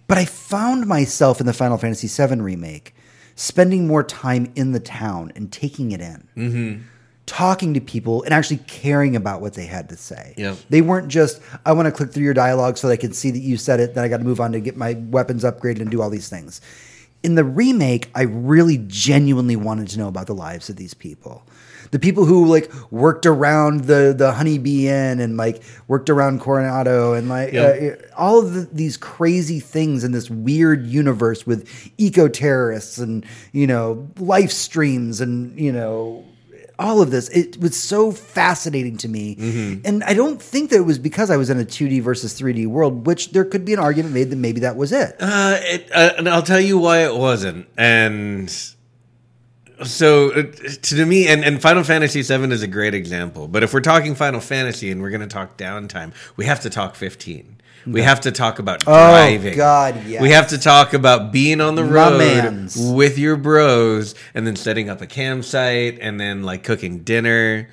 But 0.07 0.19
I 0.19 0.25
found 0.25 0.85
myself 0.85 1.39
in 1.39 1.47
the 1.47 1.53
Final 1.53 1.77
Fantasy 1.77 2.07
VII 2.07 2.41
remake 2.41 2.93
spending 3.35 3.87
more 3.87 4.03
time 4.03 4.51
in 4.55 4.71
the 4.71 4.79
town 4.79 5.31
and 5.35 5.51
taking 5.51 5.91
it 5.91 6.01
in. 6.01 6.27
mm-hmm. 6.37 6.81
Talking 7.27 7.73
to 7.75 7.79
people 7.79 8.23
and 8.23 8.33
actually 8.33 8.57
caring 8.67 9.15
about 9.15 9.39
what 9.39 9.53
they 9.53 9.65
had 9.65 9.87
to 9.89 9.95
say. 9.95 10.33
They 10.69 10.81
weren't 10.81 11.07
just, 11.07 11.41
I 11.65 11.71
want 11.71 11.85
to 11.85 11.91
click 11.91 12.11
through 12.11 12.23
your 12.23 12.33
dialogue 12.33 12.77
so 12.77 12.87
that 12.87 12.93
I 12.93 12.97
can 12.97 13.13
see 13.13 13.31
that 13.31 13.39
you 13.39 13.55
said 13.55 13.79
it, 13.79 13.93
then 13.93 14.03
I 14.03 14.09
got 14.09 14.17
to 14.17 14.23
move 14.25 14.41
on 14.41 14.51
to 14.51 14.59
get 14.59 14.75
my 14.75 14.93
weapons 14.93 15.45
upgraded 15.45 15.79
and 15.79 15.89
do 15.89 16.01
all 16.01 16.09
these 16.09 16.27
things. 16.27 16.59
In 17.23 17.35
the 17.35 17.45
remake, 17.45 18.09
I 18.15 18.23
really 18.23 18.83
genuinely 18.87 19.55
wanted 19.55 19.87
to 19.89 19.99
know 19.99 20.09
about 20.09 20.27
the 20.27 20.35
lives 20.35 20.69
of 20.69 20.75
these 20.75 20.93
people. 20.93 21.43
The 21.91 21.99
people 21.99 22.25
who 22.25 22.45
like 22.45 22.71
worked 22.91 23.25
around 23.25 23.81
the 23.85 24.13
the 24.17 24.31
honeybee 24.31 24.87
inn 24.87 25.19
and 25.19 25.37
like 25.37 25.61
worked 25.87 26.09
around 26.09 26.39
Coronado 26.41 27.13
and 27.13 27.27
like 27.29 27.51
Yep. 27.53 28.01
uh, 28.13 28.15
all 28.17 28.39
of 28.39 28.53
the, 28.53 28.61
these 28.71 28.95
crazy 28.97 29.59
things 29.59 30.03
in 30.03 30.11
this 30.13 30.29
weird 30.29 30.85
universe 30.85 31.45
with 31.45 31.67
eco 31.97 32.27
terrorists 32.27 32.97
and 32.97 33.25
you 33.51 33.67
know 33.67 34.09
life 34.19 34.51
streams 34.51 35.19
and 35.21 35.59
you 35.59 35.71
know 35.71 36.23
all 36.79 37.01
of 37.01 37.11
this 37.11 37.29
it 37.29 37.59
was 37.59 37.77
so 37.77 38.11
fascinating 38.11 38.97
to 38.97 39.07
me 39.07 39.35
Mm-hmm. 39.35 39.81
and 39.85 40.03
i 40.05 40.13
don't 40.15 40.41
think 40.41 40.69
that 40.71 40.77
it 40.77 40.85
was 40.85 40.97
because 40.97 41.29
i 41.29 41.37
was 41.37 41.49
in 41.51 41.59
a 41.59 41.63
2d 41.65 42.01
versus 42.01 42.39
3d 42.39 42.65
world 42.67 43.05
which 43.05 43.33
there 43.33 43.45
could 43.45 43.65
be 43.65 43.73
an 43.73 43.79
argument 43.79 44.13
made 44.15 44.29
that 44.31 44.37
maybe 44.37 44.61
that 44.61 44.75
was 44.77 44.91
it 44.91 45.15
uh, 45.19 45.57
it, 45.61 45.89
uh, 45.93 46.13
and 46.17 46.27
i'll 46.29 46.41
tell 46.41 46.59
you 46.61 46.79
why 46.79 46.99
it 47.05 47.15
wasn't 47.15 47.67
and 47.77 48.73
so 49.83 50.31
uh, 50.31 50.43
to 50.81 51.05
me 51.05 51.27
and, 51.27 51.43
and 51.43 51.61
final 51.61 51.83
fantasy 51.83 52.23
7 52.23 52.51
is 52.51 52.61
a 52.61 52.67
great 52.67 52.93
example 52.93 53.47
but 53.47 53.63
if 53.63 53.73
we're 53.73 53.81
talking 53.81 54.15
final 54.15 54.39
fantasy 54.39 54.91
and 54.91 55.01
we're 55.01 55.09
going 55.09 55.21
to 55.21 55.27
talk 55.27 55.57
downtime 55.57 56.13
we 56.35 56.45
have 56.45 56.59
to 56.61 56.69
talk 56.69 56.95
15 56.95 57.57
we 57.87 58.01
have 58.01 58.21
to 58.21 58.31
talk 58.31 58.59
about 58.59 58.81
driving. 58.81 59.53
Oh, 59.53 59.57
God, 59.57 60.05
yes. 60.05 60.21
We 60.21 60.29
have 60.31 60.49
to 60.49 60.57
talk 60.57 60.93
about 60.93 61.31
being 61.31 61.61
on 61.61 61.75
the 61.75 61.83
road 61.83 62.17
mans. 62.17 62.77
with 62.77 63.17
your 63.17 63.37
bros 63.37 64.13
and 64.33 64.45
then 64.45 64.55
setting 64.55 64.89
up 64.89 65.01
a 65.01 65.07
campsite 65.07 65.97
and 65.99 66.19
then 66.19 66.43
like 66.43 66.63
cooking 66.63 66.99
dinner 66.99 67.69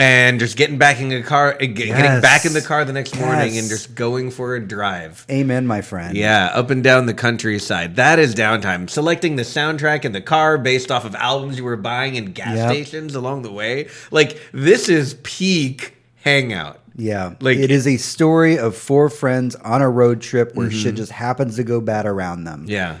and 0.00 0.40
just 0.40 0.56
getting 0.56 0.78
back 0.78 1.00
in 1.00 1.08
the 1.10 1.22
car, 1.22 1.54
uh, 1.54 1.58
getting 1.66 1.88
Yes. 1.88 2.22
back 2.22 2.44
in 2.44 2.52
the 2.52 2.62
car 2.62 2.84
the 2.84 2.92
next 2.92 3.18
morning 3.18 3.58
and 3.58 3.68
just 3.68 3.94
going 3.94 4.30
for 4.30 4.54
a 4.54 4.60
drive. 4.60 5.24
amen 5.30 5.66
my 5.66 5.80
friend 5.82 6.16
Yeah, 6.16 6.46
up 6.46 6.70
and 6.70 6.82
down 6.82 7.06
the 7.06 7.14
countryside. 7.14 7.96
That 7.96 8.18
is 8.18 8.34
downtime. 8.34 8.88
Selecting 8.88 9.36
the 9.36 9.42
soundtrack 9.42 10.04
in 10.04 10.12
the 10.12 10.20
car 10.20 10.56
based 10.58 10.90
off 10.90 11.04
of 11.04 11.14
albums 11.14 11.58
you 11.58 11.64
were 11.64 11.76
buying 11.76 12.14
in 12.16 12.32
gas 12.32 12.56
Yep. 12.56 12.70
stations 12.70 13.14
along 13.14 13.42
the 13.42 13.52
way. 13.52 13.88
Like 14.10 14.40
this 14.52 14.88
is 14.88 15.14
peak 15.22 15.94
hangout. 16.22 16.78
Yeah. 16.96 17.34
Like- 17.40 17.58
it 17.58 17.70
is 17.70 17.86
a 17.86 17.96
story 17.96 18.58
of 18.58 18.76
four 18.76 19.08
friends 19.08 19.54
on 19.56 19.80
a 19.82 19.88
road 19.88 20.20
trip 20.20 20.54
where 20.54 20.70
shit 20.70 20.94
just 20.96 21.12
happens 21.12 21.56
to 21.56 21.64
go 21.64 21.80
bad 21.80 22.04
around 22.06 22.44
them. 22.44 22.60
Mm-hmm. 22.62 22.70
Yeah. 22.70 22.94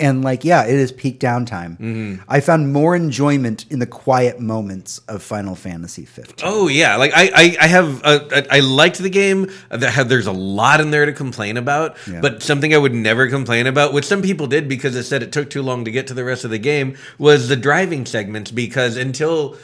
And 0.00 0.22
like, 0.22 0.44
yeah, 0.44 0.64
it 0.64 0.74
is 0.74 0.92
peak 0.92 1.18
downtime. 1.18 1.72
Mm-hmm. 1.78 2.22
I 2.28 2.38
found 2.40 2.72
more 2.72 2.94
enjoyment 2.94 3.66
in 3.68 3.80
the 3.80 3.86
quiet 3.86 4.38
moments 4.38 5.00
of 5.08 5.22
Final 5.24 5.56
Fantasy 5.56 6.04
15. 6.04 6.36
Oh 6.48 6.68
yeah, 6.68 6.94
like 6.96 7.10
I 7.16 7.30
I, 7.34 7.56
I 7.60 7.66
have 7.66 8.04
uh, 8.04 8.42
I 8.50 8.60
liked 8.60 8.98
the 8.98 9.10
game. 9.10 9.50
That 9.70 9.90
had, 9.90 10.08
there's 10.08 10.28
a 10.28 10.32
lot 10.32 10.80
in 10.80 10.92
there 10.92 11.04
to 11.04 11.12
complain 11.12 11.56
about, 11.56 11.96
Yeah. 12.06 12.20
but 12.20 12.44
something 12.44 12.72
I 12.72 12.78
would 12.78 12.94
never 12.94 13.28
complain 13.28 13.66
about, 13.66 13.92
which 13.92 14.04
some 14.04 14.22
people 14.22 14.46
did 14.46 14.68
because 14.68 14.94
it 14.94 15.02
said 15.02 15.22
it 15.24 15.32
took 15.32 15.50
too 15.50 15.62
long 15.62 15.84
to 15.84 15.90
get 15.90 16.06
to 16.06 16.14
the 16.14 16.24
rest 16.24 16.44
of 16.44 16.50
the 16.50 16.58
game, 16.58 16.96
was 17.18 17.48
the 17.48 17.56
driving 17.56 18.06
segments. 18.06 18.52
Because 18.52 18.96
until 18.96 19.56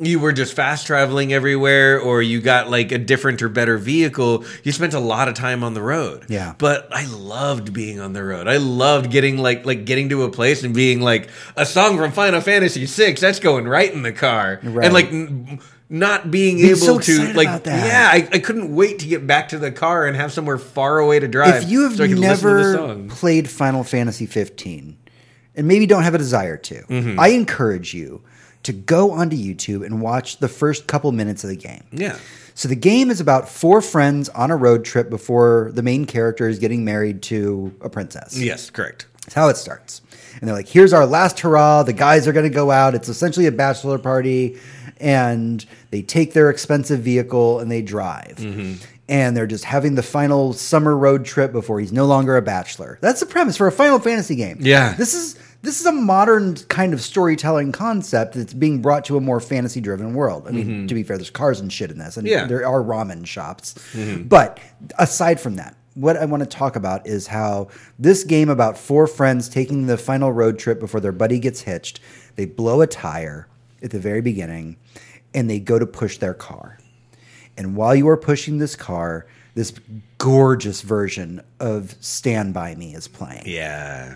you 0.00 0.18
were 0.18 0.32
just 0.32 0.54
fast 0.54 0.86
traveling 0.86 1.32
everywhere, 1.32 2.00
or 2.00 2.22
you 2.22 2.40
got 2.40 2.70
like 2.70 2.90
a 2.90 2.98
different 2.98 3.42
or 3.42 3.48
better 3.48 3.76
vehicle, 3.78 4.44
you 4.64 4.72
spent 4.72 4.94
a 4.94 4.98
lot 5.00 5.28
of 5.28 5.34
time 5.34 5.62
on 5.62 5.74
the 5.74 5.82
road. 5.82 6.24
Yeah. 6.28 6.54
But 6.58 6.88
I 6.90 7.06
loved 7.06 7.72
being 7.72 8.00
on 8.00 8.12
the 8.14 8.24
road. 8.24 8.48
I 8.48 8.56
loved 8.56 9.10
getting 9.10 9.36
like 9.38 9.66
like 9.66 9.84
getting 9.84 10.08
to 10.08 10.22
a 10.24 10.30
place 10.30 10.64
and 10.64 10.74
being 10.74 11.00
like 11.00 11.28
a 11.56 11.66
song 11.66 11.96
from 11.98 12.12
Final 12.12 12.40
Fantasy 12.40 12.86
VI. 12.86 13.12
That's 13.20 13.40
going 13.40 13.68
right 13.68 13.92
in 13.92 14.02
the 14.02 14.12
car, 14.12 14.58
Right. 14.62 14.84
and 14.86 14.94
like 14.94 15.06
n- 15.12 15.60
not 15.92 16.30
being 16.30 16.56
Being 16.56 16.68
able 16.68 16.78
so 16.78 16.98
to 17.00 17.32
like 17.34 17.48
about 17.48 17.64
that. 17.64 17.86
yeah 17.86 18.08
I, 18.12 18.36
I 18.36 18.38
couldn't 18.38 18.74
wait 18.74 19.00
to 19.00 19.08
get 19.08 19.26
back 19.26 19.48
to 19.48 19.58
the 19.58 19.72
car 19.72 20.06
and 20.06 20.16
have 20.16 20.32
somewhere 20.32 20.56
far 20.56 20.98
away 21.00 21.18
to 21.18 21.26
drive 21.26 21.64
If 21.64 21.68
you 21.68 21.82
have 21.82 21.96
so 21.96 22.04
I 22.04 22.06
could 22.08 22.18
listen 22.20 22.48
to 22.48 22.54
the 22.54 22.94
never 22.96 23.08
played 23.08 23.50
Final 23.50 23.82
Fantasy 23.82 24.24
15 24.26 24.96
and 25.56 25.66
maybe 25.66 25.86
don't 25.86 26.04
have 26.04 26.14
a 26.14 26.18
desire 26.18 26.56
to, 26.56 26.74
Mm-hmm. 26.84 27.18
I 27.18 27.28
encourage 27.30 27.92
you 27.92 28.22
to 28.64 28.72
go 28.72 29.12
onto 29.12 29.36
YouTube 29.36 29.84
and 29.84 30.00
watch 30.02 30.38
the 30.38 30.48
first 30.48 30.86
couple 30.86 31.12
minutes 31.12 31.44
of 31.44 31.50
the 31.50 31.56
game. 31.56 31.84
yeah 31.92 32.18
So 32.54 32.68
the 32.68 32.76
game 32.76 33.10
is 33.10 33.20
about 33.20 33.48
four 33.48 33.80
friends 33.80 34.28
on 34.30 34.50
a 34.50 34.56
road 34.56 34.84
trip 34.84 35.08
before 35.10 35.70
the 35.74 35.82
main 35.82 36.04
character 36.04 36.48
is 36.48 36.58
getting 36.58 36.84
married 36.84 37.22
to 37.22 37.74
a 37.80 37.88
princess. 37.88 38.36
yes 38.38 38.68
correct 38.70 39.06
That's 39.22 39.34
how 39.34 39.48
it 39.48 39.56
starts. 39.56 40.02
And 40.40 40.48
they're 40.48 40.54
like, 40.56 40.68
here's 40.68 40.92
our 40.92 41.06
last 41.06 41.40
hurrah. 41.40 41.82
The 41.82 41.92
guys 41.92 42.28
are 42.28 42.32
going 42.32 42.48
to 42.48 42.54
go 42.54 42.70
out. 42.70 42.94
It's 42.94 43.08
essentially 43.08 43.46
a 43.46 43.52
bachelor 43.52 43.98
party. 43.98 44.58
And 44.98 45.64
they 45.90 46.02
take 46.02 46.32
their 46.34 46.50
expensive 46.50 47.00
vehicle 47.00 47.58
and 47.60 47.70
they 47.70 47.82
drive. 47.82 48.36
Mm-hmm. 48.38 48.74
and 49.08 49.36
they're 49.36 49.46
just 49.48 49.64
having 49.64 49.96
the 49.96 50.02
final 50.04 50.52
summer 50.52 50.96
road 50.96 51.24
trip 51.24 51.50
before 51.52 51.80
he's 51.80 51.92
no 51.92 52.06
longer 52.06 52.36
a 52.36 52.42
bachelor. 52.42 52.98
That's 53.00 53.18
the 53.20 53.26
premise 53.26 53.56
for 53.56 53.66
a 53.66 53.72
Final 53.72 53.98
Fantasy 53.98 54.36
game. 54.36 54.58
Yeah. 54.60 54.94
This 54.94 55.14
is 55.14 55.36
this 55.62 55.80
is 55.80 55.86
a 55.86 55.92
modern 55.92 56.56
kind 56.68 56.92
of 56.94 57.00
storytelling 57.00 57.72
concept 57.72 58.34
that's 58.34 58.54
being 58.54 58.80
brought 58.80 59.04
to 59.06 59.16
a 59.16 59.20
more 59.20 59.40
fantasy 59.40 59.80
driven 59.80 60.14
world. 60.14 60.48
I 60.48 60.52
mean, 60.52 60.66
mm-hmm. 60.66 60.86
to 60.86 60.94
be 60.94 61.02
fair, 61.02 61.18
there's 61.18 61.30
cars 61.30 61.60
and 61.60 61.72
shit 61.72 61.90
in 61.90 61.98
this, 61.98 62.16
and 62.16 62.26
Yeah. 62.26 62.46
there 62.46 62.66
are 62.66 62.82
ramen 62.82 63.26
shops. 63.26 63.74
Mm-hmm. 63.92 64.24
But 64.28 64.58
aside 64.98 65.40
from 65.40 65.56
that, 65.56 65.76
what 65.94 66.16
I 66.16 66.24
want 66.24 66.42
to 66.42 66.48
talk 66.48 66.76
about 66.76 67.06
is 67.06 67.26
how 67.26 67.68
this 67.98 68.24
game 68.24 68.48
about 68.48 68.78
four 68.78 69.06
friends 69.06 69.48
taking 69.48 69.86
the 69.86 69.98
final 69.98 70.32
road 70.32 70.58
trip 70.58 70.80
before 70.80 71.00
their 71.00 71.12
buddy 71.12 71.38
gets 71.38 71.60
hitched, 71.62 72.00
they 72.36 72.46
blow 72.46 72.80
a 72.80 72.86
tire 72.86 73.48
at 73.82 73.90
the 73.90 73.98
very 73.98 74.20
beginning 74.20 74.76
and 75.34 75.50
they 75.50 75.58
go 75.58 75.78
to 75.78 75.86
push 75.86 76.18
their 76.18 76.34
car. 76.34 76.78
And 77.56 77.76
while 77.76 77.94
you 77.94 78.08
are 78.08 78.16
pushing 78.16 78.58
this 78.58 78.76
car, 78.76 79.26
this 79.54 79.72
gorgeous 80.18 80.80
version 80.82 81.42
of 81.58 81.94
Stand 82.00 82.54
By 82.54 82.74
Me 82.76 82.94
is 82.94 83.08
playing 83.08 83.42
Yeah. 83.46 84.14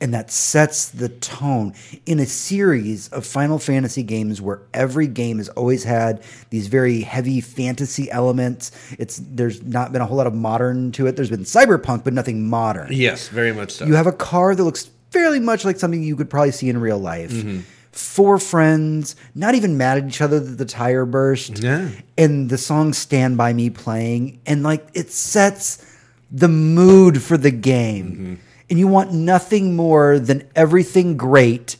And 0.00 0.14
that 0.14 0.30
sets 0.30 0.88
the 0.88 1.08
tone 1.08 1.74
in 2.06 2.20
a 2.20 2.26
series 2.26 3.08
of 3.08 3.26
Final 3.26 3.58
Fantasy 3.58 4.02
games 4.02 4.40
where 4.40 4.60
every 4.72 5.06
game 5.06 5.38
has 5.38 5.48
always 5.50 5.84
had 5.84 6.22
these 6.50 6.68
very 6.68 7.00
heavy 7.00 7.40
fantasy 7.40 8.10
elements. 8.10 8.70
It's 8.98 9.20
there's 9.24 9.62
not 9.62 9.92
been 9.92 10.02
a 10.02 10.06
whole 10.06 10.16
lot 10.16 10.26
of 10.26 10.34
modern 10.34 10.92
to 10.92 11.06
it. 11.06 11.16
There's 11.16 11.30
been 11.30 11.44
cyberpunk, 11.44 12.04
but 12.04 12.12
nothing 12.12 12.48
modern. 12.48 12.88
Yes, 12.92 13.28
very 13.28 13.52
much 13.52 13.72
so. 13.72 13.86
You 13.86 13.94
have 13.94 14.06
a 14.06 14.12
car 14.12 14.54
that 14.54 14.62
looks 14.62 14.90
fairly 15.10 15.40
much 15.40 15.64
like 15.64 15.78
something 15.78 16.02
you 16.02 16.16
could 16.16 16.30
probably 16.30 16.52
see 16.52 16.68
in 16.68 16.80
real 16.80 16.98
life. 16.98 17.32
Mm-hmm. 17.32 17.60
Four 17.90 18.38
friends, 18.38 19.16
not 19.34 19.54
even 19.54 19.76
mad 19.76 19.98
at 19.98 20.06
each 20.06 20.20
other 20.20 20.38
that 20.38 20.56
the 20.56 20.64
tire 20.64 21.04
burst. 21.04 21.62
Yeah. 21.62 21.88
And 22.16 22.48
the 22.48 22.58
song 22.58 22.92
Stand 22.92 23.36
By 23.36 23.52
Me 23.52 23.70
playing. 23.70 24.40
And 24.46 24.62
like 24.62 24.86
it 24.94 25.10
sets 25.10 25.84
the 26.30 26.48
mood 26.48 27.20
for 27.22 27.36
the 27.36 27.50
game. 27.50 28.12
Mm-hmm. 28.12 28.34
And 28.70 28.78
you 28.78 28.86
want 28.88 29.12
nothing 29.12 29.76
more 29.76 30.18
than 30.18 30.48
everything 30.54 31.16
great 31.16 31.76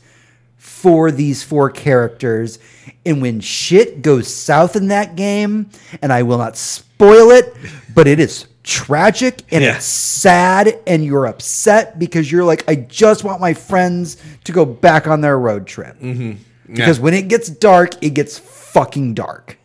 for 0.57 1.11
these 1.11 1.43
four 1.43 1.69
characters. 1.69 2.57
And 3.05 3.21
when 3.21 3.39
shit 3.39 4.01
goes 4.01 4.33
south 4.33 4.75
in 4.75 4.87
that 4.87 5.15
game, 5.15 5.69
and 6.01 6.11
I 6.11 6.23
will 6.23 6.37
not 6.39 6.57
spoil 6.57 7.31
it, 7.31 7.55
but 7.93 8.07
it 8.07 8.19
is 8.19 8.45
tragic 8.63 9.41
and 9.51 9.63
Yeah. 9.63 9.75
it's 9.77 9.85
sad 9.85 10.79
and 10.85 11.03
you're 11.03 11.25
upset 11.25 11.97
because 11.97 12.31
you're 12.31 12.43
like, 12.43 12.63
I 12.67 12.75
just 12.75 13.23
want 13.23 13.39
my 13.41 13.53
friends 13.53 14.17
to 14.43 14.51
go 14.51 14.65
back 14.65 15.07
on 15.07 15.21
their 15.21 15.39
road 15.39 15.65
trip. 15.67 15.99
Mm-hmm. 15.99 16.33
Because 16.73 16.99
when 16.99 17.13
it 17.15 17.27
gets 17.29 17.49
dark, 17.49 17.91
it 18.03 18.11
gets 18.11 18.37
fucking 18.37 19.15
dark. 19.15 19.57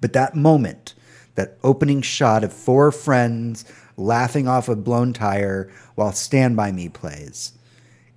But 0.00 0.12
that 0.12 0.36
moment, 0.36 0.94
that 1.34 1.56
opening 1.64 2.02
shot 2.02 2.44
of 2.44 2.52
four 2.52 2.92
friends 2.92 3.64
laughing 3.96 4.48
off 4.48 4.68
a 4.68 4.76
blown 4.76 5.12
tire 5.12 5.70
while 5.94 6.12
Stand 6.12 6.56
By 6.56 6.72
Me 6.72 6.88
plays, 6.88 7.52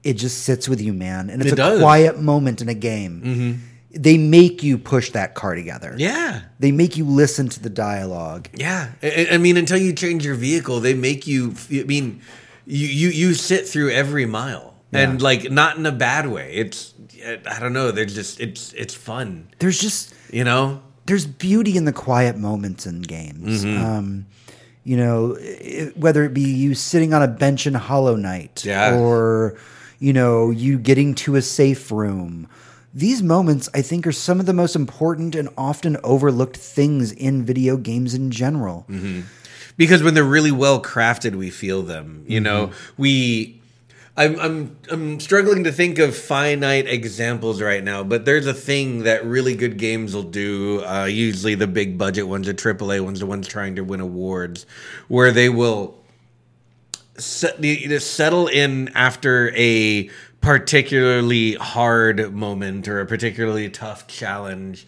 it 0.03 0.13
just 0.13 0.43
sits 0.43 0.67
with 0.69 0.81
you, 0.81 0.93
man. 0.93 1.29
And 1.29 1.41
it's 1.41 1.51
It 1.51 1.53
a 1.53 1.55
does. 1.57 1.79
quiet 1.81 2.19
moment 2.19 2.61
in 2.61 2.69
a 2.69 2.73
game. 2.73 3.61
They 3.91 4.17
make 4.17 4.61
you 4.63 4.77
push 4.77 5.11
that 5.11 5.33
car 5.33 5.55
together. 5.55 5.95
yeah. 5.97 6.41
They 6.59 6.71
make 6.71 6.97
you 6.97 7.05
listen 7.05 7.49
to 7.49 7.59
the 7.59 7.69
dialogue. 7.69 8.47
Yeah, 8.53 8.89
I, 9.01 9.27
I 9.31 9.37
mean, 9.37 9.57
until 9.57 9.77
you 9.77 9.93
change 9.93 10.25
your 10.25 10.35
vehicle, 10.35 10.79
they 10.81 10.93
make 10.93 11.25
you. 11.25 11.53
I 11.71 11.83
mean, 11.83 12.21
you 12.65 12.87
you 12.87 13.07
you 13.09 13.33
sit 13.33 13.67
through 13.67 13.91
every 13.91 14.25
mile, 14.25 14.75
and 14.91 15.21
like 15.21 15.49
not 15.51 15.77
in 15.77 15.85
a 15.85 15.91
bad 15.91 16.27
way. 16.29 16.51
It's 16.53 16.93
I 17.49 17.59
don't 17.59 17.73
know. 17.73 17.91
There's 17.91 18.13
just 18.13 18.39
it's 18.39 18.73
it's 18.73 18.93
fun, 18.93 19.47
There's 19.59 19.79
just 19.79 20.13
you 20.31 20.43
know. 20.43 20.81
there's 21.05 21.25
beauty 21.25 21.77
in 21.77 21.85
the 21.85 21.93
quiet 21.93 22.37
moments 22.37 22.85
in 22.85 23.01
games. 23.01 23.63
Um, 23.65 24.25
you 24.87 24.95
know, 24.95 25.37
i 25.37 25.91
whether 25.95 26.23
it 26.23 26.33
be 26.33 26.41
you 26.63 26.73
sitting 26.73 27.13
on 27.13 27.21
a 27.21 27.27
bench 27.27 27.67
in 27.67 27.73
Hollow 27.73 28.15
Knight, 28.15 28.63
Yeah. 28.65 28.97
or 28.97 29.57
you 29.99 30.13
know, 30.13 30.49
you 30.49 30.79
getting 30.79 31.13
to 31.15 31.35
a 31.35 31.41
safe 31.41 31.91
room. 31.91 32.47
These 32.93 33.21
moments, 33.21 33.67
I 33.73 33.81
think, 33.81 34.07
are 34.07 34.11
some 34.13 34.39
of 34.39 34.45
the 34.45 34.53
most 34.53 34.75
important 34.75 35.35
and 35.35 35.49
often 35.57 35.97
overlooked 36.03 36.55
things 36.55 37.11
in 37.11 37.43
video 37.43 37.75
games 37.75 38.13
in 38.13 38.31
general. 38.31 38.85
Mm-hmm. 38.89 39.21
because 39.75 40.01
when 40.01 40.13
they're 40.13 40.23
really 40.23 40.51
well 40.51 40.81
crafted, 40.81 41.35
we 41.35 41.49
feel 41.49 41.83
them. 41.83 42.23
You 42.27 42.39
know, 42.39 42.67
mm-hmm. 42.67 43.01
we. 43.01 43.56
I'm 44.17 44.39
I'm 44.39 44.77
I'm 44.89 45.19
struggling 45.19 45.63
to 45.65 45.71
think 45.71 45.99
of 45.99 46.17
finite 46.17 46.87
examples 46.87 47.61
right 47.61 47.83
now, 47.83 48.03
but 48.03 48.25
there's 48.25 48.47
a 48.47 48.53
thing 48.53 49.03
that 49.03 49.23
really 49.23 49.55
good 49.55 49.77
games 49.77 50.15
will 50.15 50.23
do. 50.23 50.83
Uh, 50.83 51.05
usually, 51.05 51.53
the 51.53 51.67
big 51.67 51.99
budget 51.99 52.27
ones, 52.27 52.47
the 52.47 52.53
AAA 52.55 53.01
ones, 53.01 53.19
the 53.19 53.27
ones 53.27 53.47
trying 53.47 53.75
to 53.75 53.83
win 53.83 53.99
awards, 53.99 54.65
where 55.07 55.31
they 55.31 55.49
will 55.49 55.99
set, 57.19 57.63
settle 58.01 58.47
in 58.47 58.89
after 58.95 59.51
a 59.55 60.09
particularly 60.41 61.53
hard 61.53 62.33
moment 62.33 62.87
or 62.87 62.99
a 62.99 63.05
particularly 63.05 63.69
tough 63.69 64.07
challenge 64.07 64.87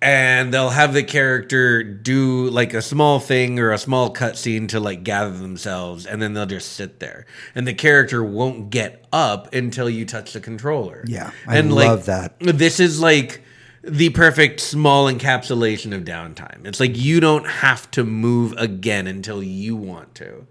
and 0.00 0.52
they'll 0.54 0.70
have 0.70 0.92
the 0.94 1.02
character 1.02 1.82
do 1.82 2.48
like 2.50 2.74
a 2.74 2.82
small 2.82 3.18
thing 3.20 3.58
or 3.58 3.72
a 3.72 3.78
small 3.78 4.12
cutscene 4.14 4.68
to 4.68 4.80
like 4.80 5.02
gather 5.02 5.36
themselves, 5.36 6.06
and 6.06 6.22
then 6.22 6.34
they'll 6.34 6.46
just 6.46 6.72
sit 6.72 7.00
there, 7.00 7.26
and 7.54 7.66
the 7.66 7.74
character 7.74 8.22
won't 8.22 8.70
get 8.70 9.04
up 9.12 9.52
until 9.54 9.88
you 9.90 10.04
touch 10.04 10.32
the 10.32 10.40
controller. 10.40 11.04
Yeah, 11.06 11.30
I 11.46 11.58
and 11.58 11.72
love 11.74 12.06
that. 12.06 12.34
This 12.40 12.80
is 12.80 13.00
like 13.00 13.42
the 13.82 14.10
perfect 14.10 14.60
small 14.60 15.06
encapsulation 15.06 15.94
of 15.94 16.02
downtime. 16.04 16.66
It's 16.66 16.80
like 16.80 16.96
you 16.96 17.20
don't 17.20 17.46
have 17.46 17.90
to 17.92 18.04
move 18.04 18.52
again 18.58 19.06
until 19.06 19.42
you 19.42 19.76
want 19.76 20.14
to. 20.16 20.46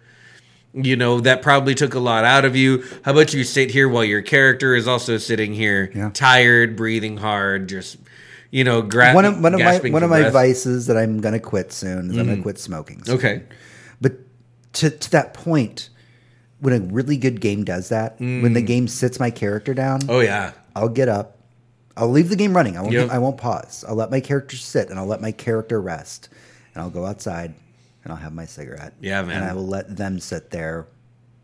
You 0.73 0.95
know, 0.95 1.21
that 1.21 1.41
probably 1.41 1.73
took 1.73 1.93
a 1.95 1.99
lot 1.99 2.23
out 2.23 2.45
of 2.45 2.55
you. 2.55 2.83
How 3.03 3.11
about 3.11 3.33
you 3.33 3.43
sit 3.43 3.71
here 3.71 3.89
while 3.89 4.03
your 4.03 4.21
character 4.21 4.75
is 4.75 4.87
also 4.87 5.17
sitting 5.17 5.53
here, 5.53 5.91
Yeah. 5.95 6.11
tired, 6.13 6.75
breathing 6.75 7.17
hard, 7.17 7.67
just 7.67 7.97
you 8.57 8.63
know, 8.63 8.81
gra- 8.81 9.13
one 9.13 9.23
of 9.23 9.39
one 9.39 9.53
of 9.53 9.59
my 9.59 9.77
one 9.77 10.01
of 10.01 10.09
my 10.09 10.21
breath. 10.21 10.33
vices 10.33 10.87
that 10.87 10.97
I'm 10.97 11.21
going 11.21 11.35
to 11.35 11.39
quit 11.39 11.71
soon 11.71 12.09
is 12.09 12.17
I'm 12.17 12.25
going 12.25 12.27
to 12.27 12.33
mm-hmm. 12.33 12.41
quit 12.41 12.57
smoking. 12.57 13.03
soon. 13.03 13.15
Okay. 13.17 13.43
But 14.01 14.13
to 14.73 14.89
to 14.89 15.11
that 15.11 15.35
point, 15.35 15.89
when 16.59 16.73
a 16.73 16.79
really 16.79 17.17
good 17.17 17.39
game 17.39 17.63
does 17.63 17.89
that, 17.89 18.19
when 18.19 18.53
the 18.53 18.63
mm. 18.63 18.67
game 18.67 18.87
sits 18.87 19.19
my 19.19 19.29
character 19.29 19.75
down, 19.75 20.01
Oh 20.09 20.21
yeah. 20.21 20.53
I'll 20.75 20.89
get 20.89 21.07
up. 21.07 21.37
I'll 21.95 22.09
leave 22.09 22.29
the 22.29 22.35
game 22.35 22.55
running. 22.55 22.77
I 22.77 22.81
won't. 22.81 22.93
Yep. 22.93 23.11
I 23.11 23.19
won't 23.19 23.37
pause. 23.37 23.85
I'll 23.87 23.95
let 23.95 24.09
my 24.09 24.21
character 24.21 24.57
sit 24.57 24.89
and 24.89 24.97
I'll 24.97 25.05
let 25.05 25.21
my 25.21 25.31
character 25.31 25.79
rest, 25.79 26.29
and 26.73 26.81
I'll 26.81 26.89
go 26.89 27.05
outside 27.05 27.53
and 28.03 28.11
I'll 28.11 28.19
have 28.19 28.33
my 28.33 28.45
cigarette. 28.45 28.93
Yeah, 29.01 29.21
man. 29.21 29.37
And 29.37 29.45
I 29.45 29.53
will 29.53 29.67
let 29.67 29.97
them 29.97 30.19
sit 30.19 30.49
there 30.49 30.87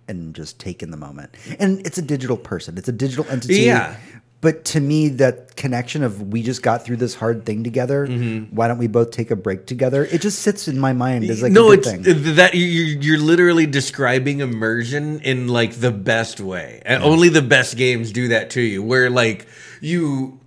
and 0.08 0.34
just 0.34 0.60
take 0.60 0.82
in 0.82 0.90
the 0.90 0.98
moment. 0.98 1.36
And 1.60 1.86
it's 1.86 2.00
a 2.00 2.02
digital 2.02 2.38
person. 2.38 2.78
It's 2.78 2.90
a 2.90 2.92
digital 2.94 3.26
entity. 3.30 3.62
Yeah. 3.62 3.98
But 4.44 4.66
to 4.66 4.80
me, 4.82 5.08
that 5.08 5.56
connection 5.56 6.04
of 6.04 6.34
we 6.34 6.44
just 6.44 6.62
got 6.62 6.84
through 6.86 6.98
this 6.98 7.16
hard 7.16 7.46
thing 7.46 7.64
together. 7.64 8.06
Mm-hmm. 8.06 8.54
Why 8.56 8.68
don't 8.68 8.78
we 8.78 8.88
both 8.88 9.12
take 9.12 9.32
a 9.32 9.36
break 9.38 9.66
together? 9.66 10.04
It 10.04 10.20
just 10.22 10.40
sits 10.40 10.68
in 10.68 10.78
my 10.78 10.92
mind 10.92 11.24
as 11.30 11.42
like 11.42 11.54
no, 11.54 11.72
a 11.72 11.78
good 11.78 11.80
it's 11.80 12.06
thing. 12.06 12.36
that 12.36 12.54
you- 12.54 12.66
you're, 12.66 13.02
you're 13.02 13.18
literally 13.20 13.66
describing 13.66 14.42
immersion 14.42 15.22
in 15.22 15.48
like 15.48 15.76
the 15.76 15.92
best 15.92 16.42
way, 16.42 16.82
and 16.86 17.02
only 17.04 17.30
the 17.30 17.42
best 17.42 17.78
games 17.78 18.12
do 18.12 18.28
that 18.28 18.50
to 18.52 18.62
you. 18.62 18.84
Where 18.84 19.10
like 19.10 19.48
you 19.80 20.40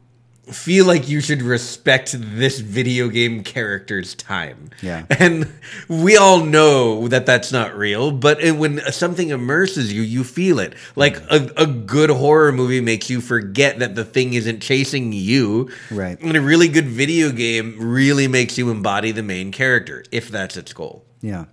feel 0.52 0.86
like 0.86 1.08
you 1.08 1.20
should 1.20 1.42
respect 1.42 2.14
this 2.16 2.60
video 2.60 3.08
game 3.08 3.42
character's 3.42 4.14
time. 4.14 4.70
Yeah. 4.80 5.04
and 5.10 5.52
we 5.88 6.16
all 6.16 6.44
know 6.44 7.08
that 7.08 7.26
that's 7.26 7.50
not 7.50 7.76
real, 7.76 8.12
but 8.12 8.38
when 8.56 8.80
something 8.92 9.30
immerses 9.30 9.92
you, 9.92 10.02
you 10.02 10.22
feel 10.22 10.60
it. 10.60 10.74
Like 10.94 11.18
a, 11.30 11.50
a 11.56 11.66
good 11.66 12.10
horror 12.10 12.52
movie 12.52 12.80
makes 12.80 13.10
you 13.10 13.20
forget 13.20 13.80
that 13.80 13.94
the 13.94 14.04
thing 14.04 14.34
isn't 14.34 14.60
chasing 14.60 15.12
you. 15.12 15.70
Right. 15.90 16.20
And 16.20 16.36
a 16.36 16.40
really 16.40 16.68
good 16.68 16.86
video 16.86 17.32
game 17.32 17.76
really 17.78 18.28
makes 18.28 18.56
you 18.56 18.70
embody 18.70 19.10
the 19.10 19.22
main 19.22 19.50
character, 19.50 20.04
if 20.12 20.28
that's 20.28 20.56
its 20.56 20.72
goal. 20.72 21.04
Yeah. 21.20 21.46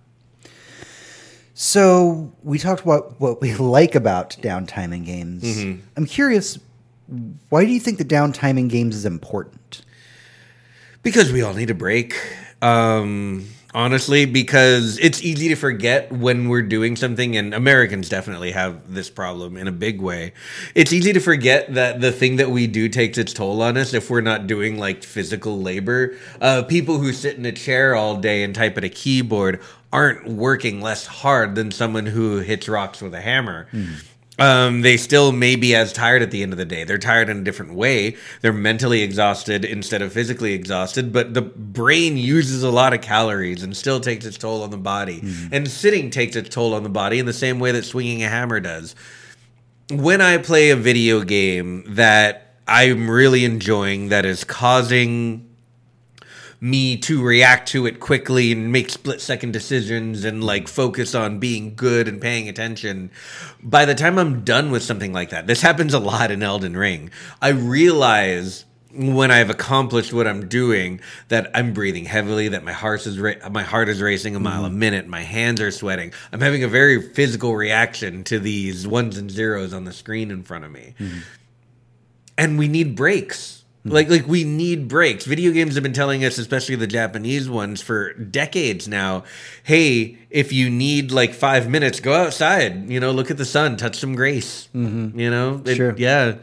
So 1.56 2.34
we 2.44 2.60
talked 2.60 2.84
about 2.84 3.20
what 3.20 3.42
we 3.42 3.54
like 3.58 3.96
about 3.96 4.38
downtime 4.42 4.94
in 4.94 5.04
games. 5.04 5.44
Mm-hmm. 5.44 5.82
I'm 5.98 6.06
curious, 6.06 6.60
why 7.50 7.66
do 7.66 7.72
you 7.72 7.80
think 7.80 7.98
the 7.98 8.06
downtime 8.06 8.58
in 8.58 8.68
games 8.68 8.96
is 8.96 9.06
important? 9.06 9.84
Because 11.02 11.32
we 11.32 11.42
all 11.42 11.54
need 11.54 11.70
a 11.70 11.76
break. 11.76 12.16
Um, 12.62 13.48
honestly, 13.74 14.26
because 14.26 14.98
it's 15.00 15.22
easy 15.22 15.50
to 15.50 15.56
forget 15.56 16.12
when 16.12 16.48
we're 16.48 16.62
doing 16.62 16.96
something, 16.96 17.36
and 17.36 17.54
Americans 17.54 18.10
definitely 18.10 18.52
have 18.52 18.94
this 18.94 19.10
problem 19.10 19.58
in 19.58 19.68
a 19.68 19.72
big 19.72 20.02
way. 20.02 20.34
It's 20.76 20.94
easy 20.94 21.12
to 21.14 21.20
forget 21.20 21.74
that 21.74 22.02
the 22.02 22.12
thing 22.12 22.38
that 22.38 22.52
we 22.52 22.68
do 22.68 22.88
takes 22.88 23.18
its 23.18 23.34
toll 23.34 23.62
on 23.62 23.78
us 23.78 23.94
if 23.94 24.10
we're 24.10 24.22
not 24.22 24.48
doing 24.48 24.78
like 24.78 25.04
physical 25.04 25.60
labor. 25.60 26.16
Uh, 26.40 26.64
people 26.64 27.00
who 27.00 27.12
sit 27.12 27.38
in 27.38 27.46
a 27.46 27.52
chair 27.52 27.96
all 27.96 28.18
day 28.18 28.44
and 28.44 28.56
type 28.56 28.78
at 28.78 28.84
a 28.84 28.90
keyboard 28.90 29.62
aren't 29.92 30.28
working 30.28 30.82
less 30.82 31.06
hard 31.06 31.56
than 31.56 31.70
someone 31.70 32.06
who 32.08 32.40
hits 32.40 32.68
rocks 32.68 33.02
with 33.02 33.14
a 33.14 33.22
hammer. 33.22 33.68
Um, 34.40 34.82
they 34.82 34.98
still 34.98 35.32
may 35.32 35.56
be 35.56 35.76
as 35.76 35.94
tired 35.94 36.22
at 36.24 36.32
the 36.32 36.42
end 36.42 36.54
of 36.54 36.58
the 36.58 36.66
day. 36.66 36.84
They're 36.84 36.98
tired 36.98 37.30
in 37.30 37.40
a 37.40 37.44
different 37.44 37.74
way. 37.76 38.18
They're 38.42 38.52
mentally 38.52 39.04
exhausted 39.04 39.64
instead 39.64 40.02
of 40.02 40.12
physically 40.12 40.54
exhausted, 40.54 41.14
but 41.14 41.34
the 41.36 41.42
brain 41.42 42.18
uses 42.18 42.64
a 42.64 42.72
lot 42.72 42.94
of 42.94 43.02
calories 43.02 43.62
and 43.62 43.78
still 43.78 44.00
takes 44.00 44.26
its 44.26 44.38
toll 44.38 44.64
on 44.64 44.72
the 44.72 44.78
body. 44.78 45.22
And 45.52 45.70
sitting 45.70 46.10
takes 46.10 46.36
its 46.36 46.50
toll 46.50 46.74
on 46.74 46.84
the 46.84 46.90
body 46.90 47.20
in 47.20 47.26
the 47.28 47.34
same 47.34 47.60
way 47.60 47.72
that 47.72 47.86
swinging 47.86 48.24
a 48.24 48.30
hammer 48.30 48.60
does. 48.60 48.96
When 49.92 50.22
I 50.22 50.38
play 50.38 50.72
a 50.72 50.76
video 50.76 51.22
game 51.24 51.84
that 51.96 52.56
I'm 52.68 53.10
really 53.10 53.46
enjoying 53.46 54.10
that 54.10 54.26
is 54.26 54.44
causing 54.44 55.53
me 56.64 56.96
to 56.96 57.22
react 57.22 57.68
to 57.68 57.86
it 57.86 58.00
quickly 58.00 58.54
and 58.54 58.72
make 58.72 58.90
split 58.90 59.20
second 59.20 59.52
decisions 59.52 60.24
and 60.24 60.42
like 60.42 60.70
focus 60.70 61.14
on 61.14 61.38
being 61.38 61.76
good 61.76 62.08
and 62.08 62.22
paying 62.22 62.48
attention. 62.48 63.12
By 63.62 63.84
the 63.84 63.94
time 63.94 64.18
I'm 64.18 64.46
done 64.46 64.72
with 64.72 64.82
something 64.82 65.12
like 65.12 65.32
that, 65.32 65.46
this 65.46 65.60
happens 65.60 65.94
a 65.94 66.00
lot 66.00 66.32
in 66.32 66.42
Elden 66.42 66.78
Ring. 66.78 67.12
I 67.42 67.50
realize 67.50 68.64
when 68.94 69.30
I've 69.30 69.50
accomplished 69.50 70.14
what 70.14 70.26
I'm 70.26 70.48
doing 70.48 71.02
that 71.28 71.52
I'm 71.54 71.74
breathing 71.74 72.06
heavily, 72.06 72.48
that 72.48 72.64
my 72.64 72.72
heart 72.72 73.06
is 73.08 73.20
ra- 73.20 73.50
my 73.52 73.64
heart 73.64 73.90
is 73.90 74.02
racing 74.02 74.34
a 74.38 74.40
mile 74.40 74.64
a 74.64 74.70
mm-hmm. 74.70 74.80
minute, 74.80 75.06
my 75.06 75.22
hands 75.22 75.60
are 75.60 75.72
sweating. 75.72 76.14
I'm 76.32 76.40
having 76.40 76.64
a 76.64 76.70
very 76.70 77.02
physical 77.02 77.58
reaction 77.58 78.24
to 78.26 78.40
these 78.40 78.88
ones 78.88 79.18
and 79.18 79.30
zeros 79.30 79.74
on 79.74 79.84
the 79.84 79.92
screen 79.92 80.32
in 80.32 80.44
front 80.44 80.64
of 80.64 80.72
me 80.72 80.96
mm-hmm. 80.98 81.20
and 82.38 82.58
we 82.58 82.70
need 82.70 82.96
breaks. 82.96 83.63
Like 83.86 84.10
like 84.10 84.26
we 84.28 84.46
need 84.46 84.88
breaks. 84.88 85.26
Video 85.26 85.52
games 85.52 85.74
have 85.76 85.84
been 85.84 85.92
telling 85.94 86.24
us, 86.24 86.38
especially 86.38 86.76
the 86.76 86.88
Japanese 86.88 87.50
ones, 87.50 87.82
for 87.82 88.14
decades 88.14 88.88
now. 88.88 89.26
Hey, 89.64 90.18
if 90.30 90.54
you 90.54 90.70
need 90.70 91.12
like 91.12 91.34
five 91.34 91.70
minutes, 91.70 92.00
go 92.00 92.14
outside. 92.14 92.90
You 92.90 93.02
know, 93.02 93.12
look 93.12 93.30
at 93.30 93.36
the 93.38 93.44
sun, 93.46 93.76
touch 93.76 93.98
some 93.98 94.16
grace. 94.16 94.70
You 94.74 94.80
know, 95.30 95.62
It- 95.66 95.76
Sure. 95.76 95.94
yeah. 95.98 96.36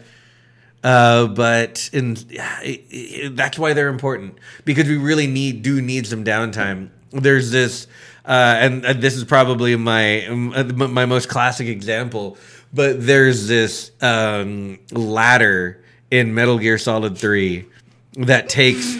Uh, 0.84 1.26
but 1.26 1.88
in 1.92 2.16
yeah, 2.28 2.60
it, 2.62 2.84
it, 2.90 3.36
that's 3.36 3.58
why 3.58 3.72
they're 3.74 3.88
important 3.88 4.34
because 4.64 4.86
we 4.88 4.96
really 4.96 5.26
need 5.26 5.62
do 5.62 5.80
need 5.82 6.06
some 6.06 6.24
downtime. 6.24 6.88
There's 7.10 7.50
this, 7.50 7.86
uh, 8.24 8.56
and, 8.58 8.84
and 8.86 9.02
this 9.02 9.14
is 9.14 9.24
probably 9.24 9.76
my 9.76 10.26
um, 10.26 10.92
my 10.92 11.04
most 11.06 11.28
classic 11.28 11.68
example. 11.68 12.36
But 12.72 13.04
there's 13.04 13.46
this 13.48 13.90
um, 14.00 14.78
ladder 14.92 15.82
in 16.10 16.34
Metal 16.34 16.58
Gear 16.58 16.78
Solid 16.78 17.16
Three 17.16 17.66
that 18.14 18.48
takes 18.48 18.96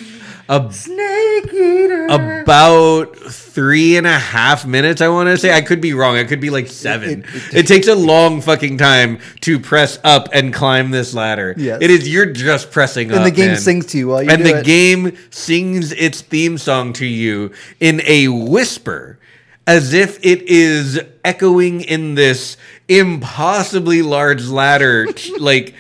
a 0.49 0.73
Snake 0.73 1.53
eater. 1.53 2.07
about 2.07 3.17
three 3.17 3.97
and 3.97 4.07
a 4.07 4.19
half 4.19 4.67
minutes. 4.67 5.01
I 5.01 5.09
want 5.09 5.29
to 5.29 5.39
say 5.39 5.57
I 5.57 5.61
could 5.61 5.81
be 5.81 5.95
wrong. 5.95 6.17
I 6.17 6.25
could 6.25 6.41
be 6.41 6.51
like 6.51 6.67
seven. 6.67 7.25
It, 7.53 7.69
takes 7.69 7.87
a 7.87 7.95
long 7.95 8.41
fucking 8.41 8.79
time 8.79 9.21
to 9.43 9.61
press 9.61 10.01
up 10.03 10.29
and 10.33 10.53
climb 10.53 10.91
this 10.91 11.15
ladder. 11.15 11.55
Yes. 11.57 11.81
It 11.81 11.91
is 11.91 12.09
you're 12.09 12.33
just 12.33 12.73
pressing 12.73 13.13
up, 13.13 13.19
and 13.19 13.27
the 13.27 13.31
game 13.31 13.53
man. 13.53 13.59
sings 13.59 13.87
to 13.87 13.99
you 13.99 14.09
while 14.09 14.23
you 14.25 14.31
and 14.31 14.45
the 14.45 14.59
it. 14.59 14.65
game 14.65 15.17
sings 15.31 15.93
its 15.93 16.21
theme 16.21 16.59
song 16.59 16.93
to 16.95 17.07
you 17.07 17.53
in 17.79 18.01
a 18.05 18.29
whisper. 18.29 19.19
As 19.67 19.93
if 19.93 20.19
it 20.25 20.43
is 20.49 20.99
echoing 21.25 21.83
in 21.83 22.17
this 22.17 22.57
impossibly 22.89 24.03
large 24.03 24.49
ladder, 24.49 25.07
like 25.39 25.75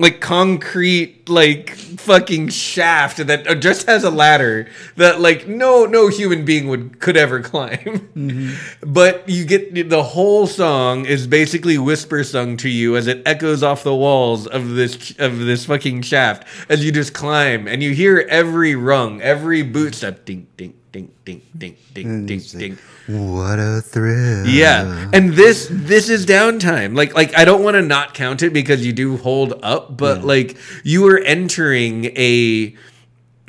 like 0.00 0.20
concrete 0.20 1.28
like 1.28 1.70
fucking 1.70 2.48
shaft 2.48 3.18
that 3.18 3.46
uh, 3.46 3.54
just 3.54 3.86
has 3.86 4.02
a 4.02 4.10
ladder 4.10 4.66
that 4.96 5.20
like 5.20 5.46
no 5.46 5.84
no 5.84 6.08
human 6.08 6.44
being 6.44 6.68
would 6.68 6.98
could 7.00 7.16
ever 7.16 7.40
climb. 7.50 7.78
Mm-hmm. 7.78 8.92
But 8.92 9.28
you 9.28 9.44
get 9.44 9.90
the 9.90 10.02
whole 10.02 10.46
song 10.46 11.04
is 11.04 11.26
basically 11.26 11.76
whisper 11.78 12.24
sung 12.24 12.56
to 12.58 12.68
you 12.68 12.96
as 12.96 13.06
it 13.06 13.22
echoes 13.26 13.62
off 13.62 13.82
the 13.82 13.94
walls 13.94 14.46
of 14.46 14.70
this 14.70 15.14
of 15.18 15.38
this 15.40 15.66
fucking 15.66 16.02
shaft 16.02 16.46
as 16.70 16.84
you 16.84 16.90
just 16.90 17.12
climb. 17.12 17.68
And 17.68 17.82
you 17.82 17.92
hear 17.92 18.26
every 18.28 18.74
rung 18.74 19.20
every 19.20 19.62
boot 19.62 19.94
step 19.94 20.24
ding 20.24 20.46
ding 20.56 20.79
ding 20.92 21.12
ding 21.24 21.42
ding 21.56 21.76
ding 21.94 22.26
ding 22.26 22.38
it's 22.38 22.54
like, 22.54 22.60
ding 22.60 22.78
What 23.06 23.58
a 23.58 23.80
thrill. 23.80 24.46
yeah, 24.46 25.10
and 25.12 25.34
this 25.34 25.68
this 25.70 26.08
is 26.08 26.26
downtime. 26.26 26.96
Like 26.96 27.14
like 27.14 27.36
I 27.36 27.44
don't 27.44 27.62
want 27.62 27.74
to 27.74 27.82
not 27.82 28.14
count 28.14 28.42
it 28.42 28.52
because 28.52 28.84
you 28.84 28.92
do 28.92 29.16
hold 29.16 29.54
up, 29.62 29.96
but 29.96 30.24
like 30.24 30.56
you 30.84 31.06
are 31.08 31.18
entering 31.18 32.06
a 32.16 32.74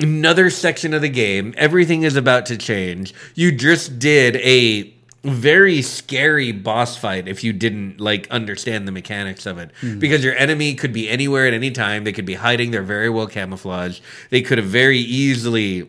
another 0.00 0.50
section 0.50 0.94
of 0.94 1.02
the 1.02 1.08
game. 1.08 1.54
Everything 1.56 2.02
is 2.02 2.16
about 2.16 2.46
to 2.46 2.56
change. 2.56 3.14
You 3.34 3.52
just 3.52 3.98
did 3.98 4.36
a 4.36 4.94
very 5.24 5.82
scary 5.82 6.50
boss 6.50 6.96
fight 6.96 7.28
if 7.28 7.44
you 7.44 7.52
didn't 7.52 8.00
like 8.00 8.28
understand 8.30 8.88
the 8.88 8.92
mechanics 8.92 9.46
of 9.46 9.56
it 9.56 9.70
hmm. 9.80 9.98
because 10.00 10.24
your 10.24 10.34
enemy 10.36 10.74
could 10.74 10.92
be 10.92 11.08
anywhere 11.08 11.46
at 11.46 11.54
any 11.54 11.70
time 11.70 12.02
they 12.02 12.10
could 12.10 12.24
be 12.24 12.34
hiding 12.34 12.72
they're 12.72 12.82
very 12.82 13.08
well 13.08 13.28
camouflaged 13.28 14.02
they 14.30 14.42
could 14.42 14.58
have 14.58 14.66
very 14.66 14.98
easily 14.98 15.88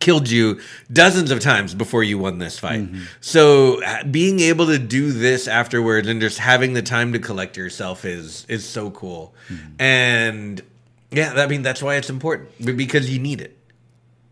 killed 0.00 0.30
you 0.30 0.60
dozens 0.92 1.30
of 1.30 1.40
times 1.40 1.74
before 1.74 2.02
you 2.04 2.18
won 2.18 2.38
this 2.38 2.58
fight. 2.58 2.80
Mm-hmm. 2.82 3.02
So 3.20 3.82
uh, 3.82 4.04
being 4.04 4.40
able 4.40 4.66
to 4.66 4.78
do 4.78 5.12
this 5.12 5.48
afterwards 5.48 6.06
and 6.08 6.20
just 6.20 6.38
having 6.38 6.72
the 6.74 6.82
time 6.82 7.12
to 7.14 7.18
collect 7.18 7.56
yourself 7.56 8.04
is 8.04 8.46
is 8.48 8.64
so 8.64 8.90
cool. 8.90 9.34
Mm-hmm. 9.48 9.82
And 9.82 10.62
yeah, 11.10 11.32
I 11.36 11.46
mean 11.46 11.62
that's 11.62 11.82
why 11.82 11.96
it's 11.96 12.10
important 12.10 12.50
because 12.76 13.10
you 13.10 13.18
need 13.18 13.40
it. 13.40 13.56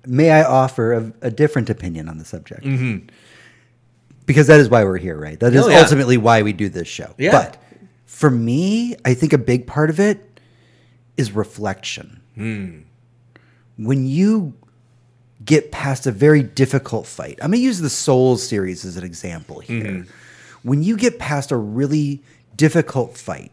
May 0.06 0.30
I 0.30 0.44
offer 0.44 0.92
a, 0.92 1.12
a 1.22 1.30
different 1.32 1.68
opinion 1.68 2.08
on 2.08 2.18
the 2.18 2.24
subject? 2.24 2.62
Mm-hmm. 2.62 3.08
Because 4.24 4.46
that 4.46 4.60
is 4.60 4.68
why 4.68 4.84
we're 4.84 4.98
here, 4.98 5.16
right? 5.18 5.38
That 5.38 5.52
is 5.54 5.64
Oh, 5.64 5.68
yeah. 5.68 5.80
ultimately 5.80 6.16
why 6.16 6.42
we 6.42 6.52
do 6.52 6.68
this 6.68 6.88
show. 6.88 7.14
Yeah. 7.18 7.32
But 7.32 7.62
for 8.06 8.30
me, 8.30 8.96
I 9.04 9.14
think 9.14 9.32
a 9.32 9.38
big 9.38 9.66
part 9.66 9.90
of 9.90 9.98
it 10.00 10.40
is 11.16 11.32
reflection. 11.32 12.20
Hmm. 12.34 12.80
When 13.78 14.06
you 14.06 14.54
get 15.46 15.72
past 15.72 16.06
a 16.06 16.12
very 16.12 16.42
difficult 16.42 17.06
fight, 17.06 17.38
I'm 17.40 17.50
going 17.50 17.60
to 17.60 17.64
use 17.64 17.78
the 17.80 17.88
Souls 17.88 18.46
series 18.46 18.84
as 18.84 18.96
an 18.98 19.04
example 19.04 19.60
here. 19.60 20.06
When 20.62 20.82
you 20.82 20.96
get 20.96 21.18
past 21.18 21.50
a 21.52 21.56
really 21.56 22.22
difficult 22.56 23.16
fight, 23.16 23.52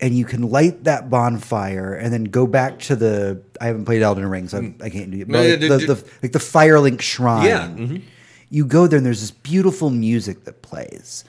and 0.00 0.18
you 0.18 0.24
can 0.24 0.50
light 0.50 0.82
that 0.84 1.08
bonfire 1.08 1.94
and 1.94 2.12
then 2.12 2.24
go 2.24 2.44
back 2.44 2.80
to 2.80 2.96
the 2.96 3.40
I 3.60 3.66
haven't 3.66 3.84
played 3.84 4.02
Elden 4.02 4.26
Ring, 4.28 4.48
so 4.48 4.58
I, 4.58 4.86
I 4.86 4.90
can't 4.90 5.12
do 5.12 5.20
it. 5.20 5.28
But 5.28 5.32
No, 5.32 5.48
like 5.48 5.60
the, 5.60 5.94
the, 5.94 6.10
like 6.24 6.32
the 6.32 6.40
Firelink 6.40 7.00
Shrine. 7.00 7.46
Yeah, 7.46 7.68
mhm. 7.68 8.02
You 8.50 8.66
go 8.66 8.88
there 8.88 8.96
and 8.96 9.06
there's 9.06 9.20
this 9.20 9.30
beautiful 9.30 9.90
music 9.90 10.44
that 10.44 10.60
plays. 10.60 11.24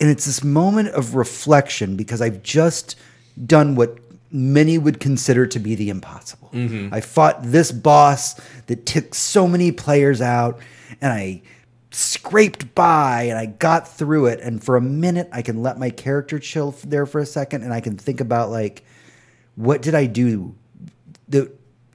And 0.00 0.08
it's 0.10 0.24
this 0.24 0.42
moment 0.42 0.88
of 0.88 1.14
reflection 1.14 1.94
because 1.94 2.22
I've 2.22 2.42
just 2.42 2.96
done 3.44 3.76
what 3.76 3.98
many 4.36 4.76
would 4.76 5.00
consider 5.00 5.46
to 5.46 5.58
be 5.58 5.74
the 5.74 5.88
impossible. 5.88 6.50
I 6.92 7.00
fought 7.00 7.38
this 7.42 7.72
boss 7.72 8.38
that 8.66 8.84
took 8.86 9.14
so 9.14 9.48
many 9.48 9.72
players 9.72 10.20
out 10.20 10.58
and 11.00 11.12
I 11.12 11.42
scraped 11.90 12.74
by 12.74 13.22
and 13.22 13.38
I 13.38 13.46
got 13.46 13.88
through 13.88 14.26
it. 14.26 14.40
And 14.40 14.62
for 14.62 14.76
a 14.76 14.80
minute, 14.80 15.28
I 15.32 15.42
can 15.42 15.62
let 15.62 15.78
my 15.78 15.90
character 15.90 16.38
chill 16.38 16.74
there 16.86 17.06
for 17.06 17.20
a 17.20 17.26
second 17.26 17.62
and 17.62 17.72
I 17.72 17.80
can 17.80 17.96
think 17.96 18.20
about, 18.20 18.50
like, 18.50 18.84
what 19.54 19.80
did 19.82 19.94
I 19.94 20.06
do 20.06 20.54
that 21.28 21.50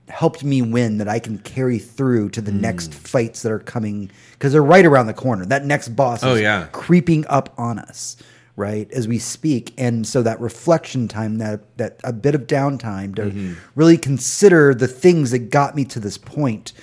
helped 0.09 0.43
me 0.43 0.61
win 0.61 0.97
that 0.97 1.07
I 1.07 1.19
can 1.19 1.37
carry 1.37 1.77
through 1.79 2.29
to 2.31 2.41
the 2.41 2.51
Hmm. 2.51 2.61
next 2.61 2.93
fights 2.93 3.43
that 3.43 3.51
are 3.51 3.59
coming 3.59 4.09
because 4.33 4.51
they're 4.51 4.63
right 4.63 4.85
around 4.85 5.07
the 5.07 5.13
corner. 5.13 5.45
That 5.45 5.65
next 5.65 5.89
boss 5.95 6.23
Oh, 6.23 6.33
is 6.35 6.41
yeah. 6.41 6.67
creeping 6.71 7.25
up 7.27 7.53
on 7.57 7.79
us, 7.79 8.17
right, 8.61 8.89
as 8.91 9.07
we 9.07 9.17
speak. 9.19 9.73
And 9.77 10.05
so 10.07 10.21
that 10.21 10.39
reflection 10.39 11.07
time, 11.07 11.37
that 11.39 11.59
that 11.77 11.99
a 12.03 12.13
bit 12.13 12.35
of 12.35 12.47
downtime 12.47 13.15
to 13.15 13.21
Mm-hmm. 13.23 13.53
really 13.75 13.97
consider 13.97 14.73
the 14.73 14.87
things 14.87 15.31
that 15.31 15.49
got 15.49 15.75
me 15.75 15.83
to 15.85 15.99
this 15.99 16.17
point 16.17 16.73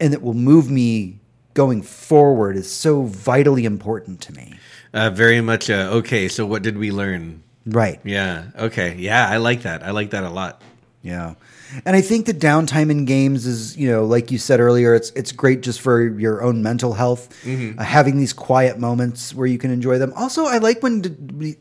and 0.00 0.12
that 0.12 0.22
will 0.22 0.34
move 0.34 0.70
me 0.70 1.18
going 1.54 1.82
forward 1.82 2.56
is 2.56 2.70
so 2.70 3.02
vitally 3.04 3.64
important 3.64 4.20
to 4.20 4.32
me. 4.32 4.54
Uh, 4.92 5.10
very 5.10 5.40
much 5.40 5.70
uh, 5.70 5.98
okay, 5.98 6.28
so 6.28 6.44
what 6.46 6.62
did 6.62 6.76
we 6.76 6.90
learn? 6.90 7.42
Right. 7.66 8.00
Yeah. 8.04 8.50
Okay. 8.58 8.94
Yeah, 8.98 9.28
I 9.28 9.38
like 9.38 9.62
that. 9.62 9.82
I 9.82 9.90
like 9.92 10.10
that 10.10 10.24
a 10.24 10.30
lot. 10.30 10.60
Yeah. 11.02 11.34
And 11.84 11.96
I 11.96 12.00
think 12.00 12.26
the 12.26 12.34
downtime 12.34 12.90
in 12.90 13.04
games 13.04 13.46
is, 13.46 13.76
you 13.76 13.90
know, 13.90 14.04
like 14.04 14.30
you 14.30 14.38
said 14.38 14.60
earlier, 14.60 14.94
it's 14.94 15.10
it's 15.10 15.32
great 15.32 15.62
just 15.62 15.80
for 15.80 16.02
your 16.02 16.42
own 16.42 16.62
mental 16.62 16.92
health, 16.94 17.28
uh, 17.46 17.82
having 17.82 18.16
these 18.18 18.32
quiet 18.32 18.78
moments 18.78 19.34
where 19.34 19.46
you 19.46 19.58
can 19.58 19.70
enjoy 19.70 19.98
them. 19.98 20.12
Also, 20.16 20.44
I 20.46 20.58
like 20.58 20.82
when 20.82 21.56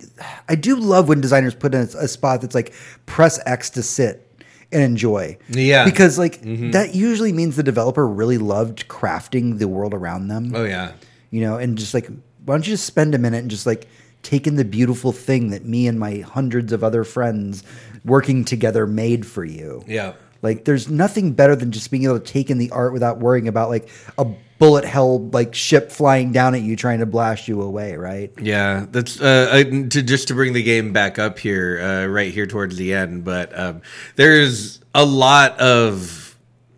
I 0.47 0.55
do 0.55 0.76
love 0.76 1.07
when 1.07 1.22
designers 1.22 1.55
put 1.55 1.74
in 1.74 1.82
a, 1.82 2.03
a 2.03 2.07
spot 2.07 2.41
that's 2.41 2.55
like 2.55 2.74
press 3.05 3.39
X 3.45 3.70
to 3.72 3.84
sit 3.84 4.30
and 4.72 4.82
enjoy. 4.82 5.38
Yeah. 5.49 5.86
Because 5.86 6.18
like 6.18 6.41
that 6.41 6.95
usually 6.95 7.32
means 7.34 7.55
the 7.55 7.64
developer 7.64 8.07
really 8.07 8.38
loved 8.38 8.88
crafting 8.88 9.59
the 9.59 9.68
world 9.68 9.93
around 9.93 10.28
them 10.30 10.51
Oh 10.55 10.64
yeah. 10.64 10.93
you 11.30 11.41
know, 11.41 11.57
and 11.57 11.78
just 11.78 11.93
like, 11.93 12.07
why 12.45 12.55
don't 12.55 12.66
you 12.68 12.74
just 12.74 12.86
spend 12.86 13.14
a 13.16 13.18
minute 13.18 13.38
and 13.38 13.51
just 13.51 13.66
like 13.66 13.88
take 14.24 14.47
in 14.47 14.55
the 14.55 14.66
beautiful 14.66 15.11
thing 15.11 15.49
that 15.49 15.66
me 15.66 15.86
and 15.88 15.99
my 15.99 16.20
hundreds 16.20 16.72
of 16.74 16.84
other 16.84 17.03
friends 17.03 17.64
working 18.05 18.45
together 18.45 18.87
made 18.87 19.25
for 19.25 19.43
you? 19.45 19.83
Yeah. 19.87 20.13
Like, 20.41 20.65
there's 20.65 20.89
nothing 20.89 21.31
better 21.33 21.55
than 21.55 21.71
just 21.71 21.89
being 21.89 22.03
able 22.03 22.19
to 22.19 22.25
take 22.25 22.49
in 22.49 22.57
the 22.57 22.69
art 22.71 22.91
without 22.91 23.19
worrying 23.19 23.47
about 23.47 23.69
like 23.69 23.89
a 24.17 24.25
bullet 24.59 24.85
hell 24.85 25.19
like 25.29 25.53
ship 25.53 25.91
flying 25.91 26.31
down 26.31 26.55
at 26.55 26.61
you 26.61 26.75
trying 26.75 26.99
to 26.99 27.05
blast 27.05 27.47
you 27.47 27.61
away, 27.61 27.95
right? 27.95 28.31
Yeah, 28.39 28.85
that's 28.91 29.19
uh, 29.19 29.49
I, 29.51 29.63
to 29.63 30.01
just 30.01 30.29
to 30.29 30.33
bring 30.33 30.53
the 30.53 30.63
game 30.63 30.93
back 30.93 31.19
up 31.19 31.39
here, 31.39 31.81
uh, 31.81 32.05
right 32.07 32.31
here 32.31 32.45
towards 32.45 32.77
the 32.77 32.93
end. 32.93 33.23
But 33.23 33.57
um, 33.57 33.81
there's 34.15 34.79
a 34.95 35.05
lot 35.05 35.59
of 35.59 36.22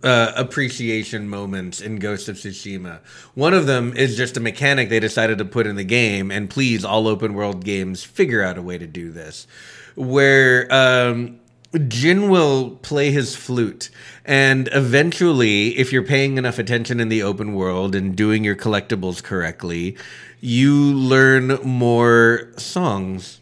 uh, 0.06 0.32
appreciation 0.36 1.28
moments 1.28 1.82
in 1.82 1.98
Ghost 1.98 2.30
of 2.30 2.36
Tsushima. 2.36 3.00
One 3.34 3.54
of 3.54 3.66
them 3.66 3.92
is 3.98 4.16
just 4.16 4.38
a 4.38 4.40
mechanic 4.40 4.90
they 4.90 5.00
decided 5.00 5.40
to 5.40 5.46
put 5.46 5.66
in 5.66 5.76
the 5.76 5.84
game, 5.84 6.32
and 6.32 6.50
please, 6.50 6.86
all 6.86 7.08
open 7.08 7.34
world 7.34 7.66
games 7.66 8.04
figure 8.04 8.44
out 8.44 8.58
a 8.58 8.62
way 8.62 8.78
to 8.78 8.88
do 8.88 9.12
this, 9.12 9.48
where. 9.96 10.72
Um, 10.72 11.40
Jin 11.90 12.30
will 12.30 12.78
play 12.84 13.12
his 13.12 13.36
flute, 13.36 13.90
and 14.24 14.70
eventually, 14.72 15.78
if 15.78 15.92
you're 15.92 16.04
paying 16.04 16.38
enough 16.38 16.58
attention 16.58 17.02
in 17.02 17.10
the 17.10 17.22
open 17.22 17.54
world 17.54 17.96
and 17.96 18.16
doing 18.16 18.46
your 18.46 18.56
collectibles 18.56 19.22
correctly, 19.22 19.98
you 20.40 20.74
learn 20.74 21.60
more 21.64 22.50
songs 22.56 23.42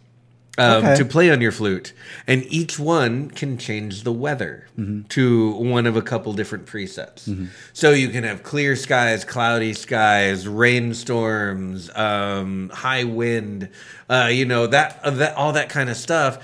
um, 0.58 0.86
Okay. 0.86 0.96
to 0.98 1.06
play 1.06 1.32
on 1.32 1.42
your 1.42 1.52
flute, 1.52 1.94
and 2.28 2.46
each 2.48 2.78
one 2.78 3.30
can 3.32 3.58
change 3.58 4.04
the 4.04 4.12
weather 4.12 4.68
to 5.10 5.52
one 5.54 5.88
of 5.88 5.96
a 5.96 6.02
couple 6.02 6.32
different 6.34 6.66
presets. 6.68 7.48
So 7.74 7.92
you 7.92 8.10
can 8.10 8.24
have 8.24 8.44
clear 8.44 8.76
skies, 8.76 9.26
cloudy 9.26 9.74
skies, 9.74 10.48
rainstorms, 10.48 11.90
um, 11.96 12.70
high 12.70 13.04
wind, 13.04 13.70
uh, 14.10 14.30
you 14.32 14.46
know 14.46 14.68
that, 14.68 15.00
uh, 15.04 15.10
that 15.12 15.36
all 15.36 15.54
that 15.54 15.70
kind 15.70 15.90
of 15.90 15.98
stuff, 15.98 16.38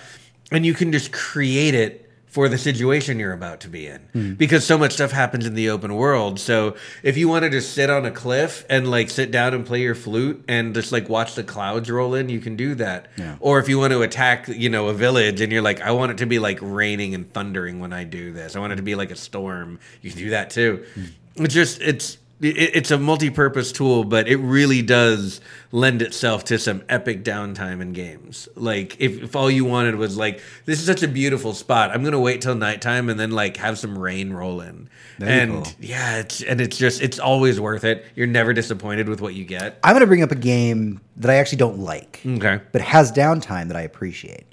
and 0.52 0.66
you 0.66 0.74
can 0.74 0.92
just 0.92 1.12
create 1.12 1.76
it 1.76 2.09
for 2.30 2.48
the 2.48 2.58
situation 2.58 3.20
you're 3.20 3.34
about 3.34 3.60
to 3.62 3.68
be 3.68 3.88
in. 3.88 4.00
Hmm. 4.14 4.34
Because 4.34 4.64
so 4.64 4.78
much 4.78 4.94
stuff 4.94 5.12
happens 5.12 5.48
in 5.48 5.56
the 5.56 5.70
open 5.70 5.96
world. 5.96 6.40
So 6.40 6.76
if 7.02 7.18
you 7.18 7.28
want 7.28 7.44
to 7.44 7.50
just 7.50 7.74
sit 7.74 7.90
on 7.90 8.06
a 8.06 8.12
cliff 8.12 8.66
and 8.70 8.90
like 8.90 9.10
sit 9.10 9.32
down 9.32 9.54
and 9.56 9.66
play 9.66 9.82
your 9.82 9.96
flute 9.96 10.44
and 10.48 10.76
just 10.76 10.92
like 10.92 11.10
watch 11.10 11.34
the 11.34 11.44
clouds 11.44 11.90
roll 11.90 12.14
in 12.14 12.30
you 12.30 12.40
can 12.40 12.56
do 12.56 12.76
that. 12.76 13.08
Yeah. 13.18 13.36
or 13.40 13.60
if 13.60 13.68
you 13.68 13.80
want 13.80 13.94
to 13.94 14.04
attack 14.04 14.48
you 14.48 14.70
know 14.70 14.88
a 14.88 14.94
village 14.94 15.42
and 15.42 15.52
you're 15.52 15.62
like 15.62 15.82
i 15.82 15.92
want 15.92 16.12
it 16.12 16.18
to 16.20 16.26
be 16.26 16.40
like 16.40 16.60
raining 16.62 17.16
and 17.16 17.32
thundering 17.34 17.80
when 17.80 17.92
i 17.94 18.04
do 18.04 18.32
this. 18.32 18.56
I 18.56 18.60
want 18.60 18.74
it 18.74 18.78
to 18.78 18.84
be 18.84 18.96
like 18.96 19.12
a 19.12 19.16
storm. 19.16 19.80
You 20.02 20.12
can 20.12 20.20
do 20.20 20.30
that 20.30 20.52
too. 20.52 20.86
Hmm. 20.94 21.44
It's 21.44 21.54
just 21.54 21.82
it's 21.82 22.14
it, 22.14 22.20
it's 22.42 22.92
a 22.92 22.98
multi-purpose 22.98 23.72
tool 23.72 24.04
but 24.04 24.28
it 24.28 24.38
really 24.38 24.82
does 24.82 25.42
lend 25.72 26.02
itself 26.02 26.46
to 26.46 26.58
some 26.58 26.82
epic 26.88 27.24
downtime 27.24 27.82
in 27.82 27.92
games 27.92 28.48
like 28.56 28.96
if, 29.00 29.22
if 29.22 29.36
all 29.36 29.52
you 29.52 29.66
wanted 29.66 29.96
was 29.96 30.18
like 30.18 30.42
this 30.66 30.80
is 30.80 30.86
such 30.86 31.04
a 31.04 31.08
beautiful 31.08 31.54
spot 31.54 31.92
i'm 31.92 32.04
gonna 32.04 32.20
wait 32.20 32.42
till 32.42 32.56
nighttime 32.56 33.10
and 33.10 33.20
then 33.20 33.32
like 33.32 33.58
have 33.58 33.78
some 33.78 33.98
rain 33.98 34.32
roll 34.32 34.62
in 34.62 34.90
and 35.22 35.52
cool. 35.52 35.68
yeah 35.80 36.20
it's 36.20 36.42
and 36.42 36.62
it's 36.62 36.78
just 36.78 37.02
it's 37.02 37.20
always 37.20 37.60
worth 37.60 37.84
it 37.84 38.06
you're 38.16 38.28
never 38.28 38.54
disappointed 38.54 39.10
with 39.10 39.22
what 39.22 39.34
you 39.34 39.44
get 39.44 39.78
I'm 39.84 39.94
going 39.94 40.02
to 40.02 40.08
bring 40.08 40.24
up 40.24 40.32
a 40.32 40.36
game 40.36 41.02
that 41.18 41.30
I 41.30 41.36
actually 41.36 41.58
don't 41.58 41.80
like. 41.80 42.22
okay 42.26 42.62
but 42.72 42.82
has 42.82 43.12
downtime 43.12 43.68
that 43.68 43.78
I 43.78 43.82
appreciate. 43.82 44.46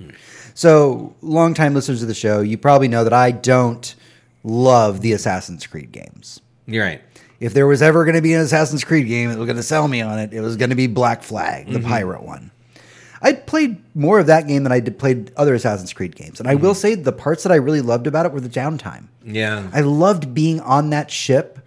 So, 0.54 1.14
longtime 1.20 1.74
listeners 1.74 2.00
of 2.00 2.08
the 2.08 2.14
show, 2.14 2.40
you 2.40 2.56
probably 2.56 2.88
know 2.88 3.04
that 3.04 3.12
I 3.12 3.30
don't 3.30 3.94
love 4.42 5.02
the 5.02 5.12
Assassin's 5.12 5.66
Creed 5.66 5.92
games. 5.92 6.40
you're 6.66 6.84
right 6.84 7.02
If 7.38 7.52
there 7.52 7.66
was 7.66 7.82
ever 7.82 8.04
going 8.04 8.16
to 8.16 8.22
be 8.22 8.32
an 8.32 8.40
Assassin's 8.40 8.84
Creed 8.84 9.06
game 9.06 9.30
that 9.30 9.38
was 9.38 9.46
going 9.46 9.56
to 9.56 9.62
sell 9.62 9.88
me 9.88 10.00
on 10.00 10.18
it, 10.18 10.32
it 10.32 10.40
was 10.40 10.56
going 10.56 10.70
to 10.70 10.76
be 10.76 10.86
Black 10.86 11.22
Flag, 11.22 11.66
the 11.66 11.78
mm-hmm. 11.78 11.88
pirate 11.88 12.22
one. 12.22 12.50
I 13.22 13.32
played 13.32 13.82
more 13.94 14.18
of 14.18 14.26
that 14.26 14.46
game 14.46 14.62
than 14.62 14.72
I 14.72 14.80
did 14.80 14.98
played 14.98 15.32
other 15.36 15.54
Assassin's 15.54 15.92
Creed 15.92 16.14
games, 16.14 16.38
and 16.40 16.48
I 16.48 16.54
will 16.54 16.72
mm-hmm. 16.72 16.78
say 16.78 16.94
the 16.94 17.12
parts 17.12 17.42
that 17.42 17.52
I 17.52 17.56
really 17.56 17.80
loved 17.80 18.06
about 18.06 18.26
it 18.26 18.32
were 18.32 18.40
the 18.40 18.48
downtime. 18.48 19.06
yeah 19.24 19.68
I 19.72 19.80
loved 19.80 20.34
being 20.34 20.60
on 20.60 20.90
that 20.90 21.10
ship 21.10 21.58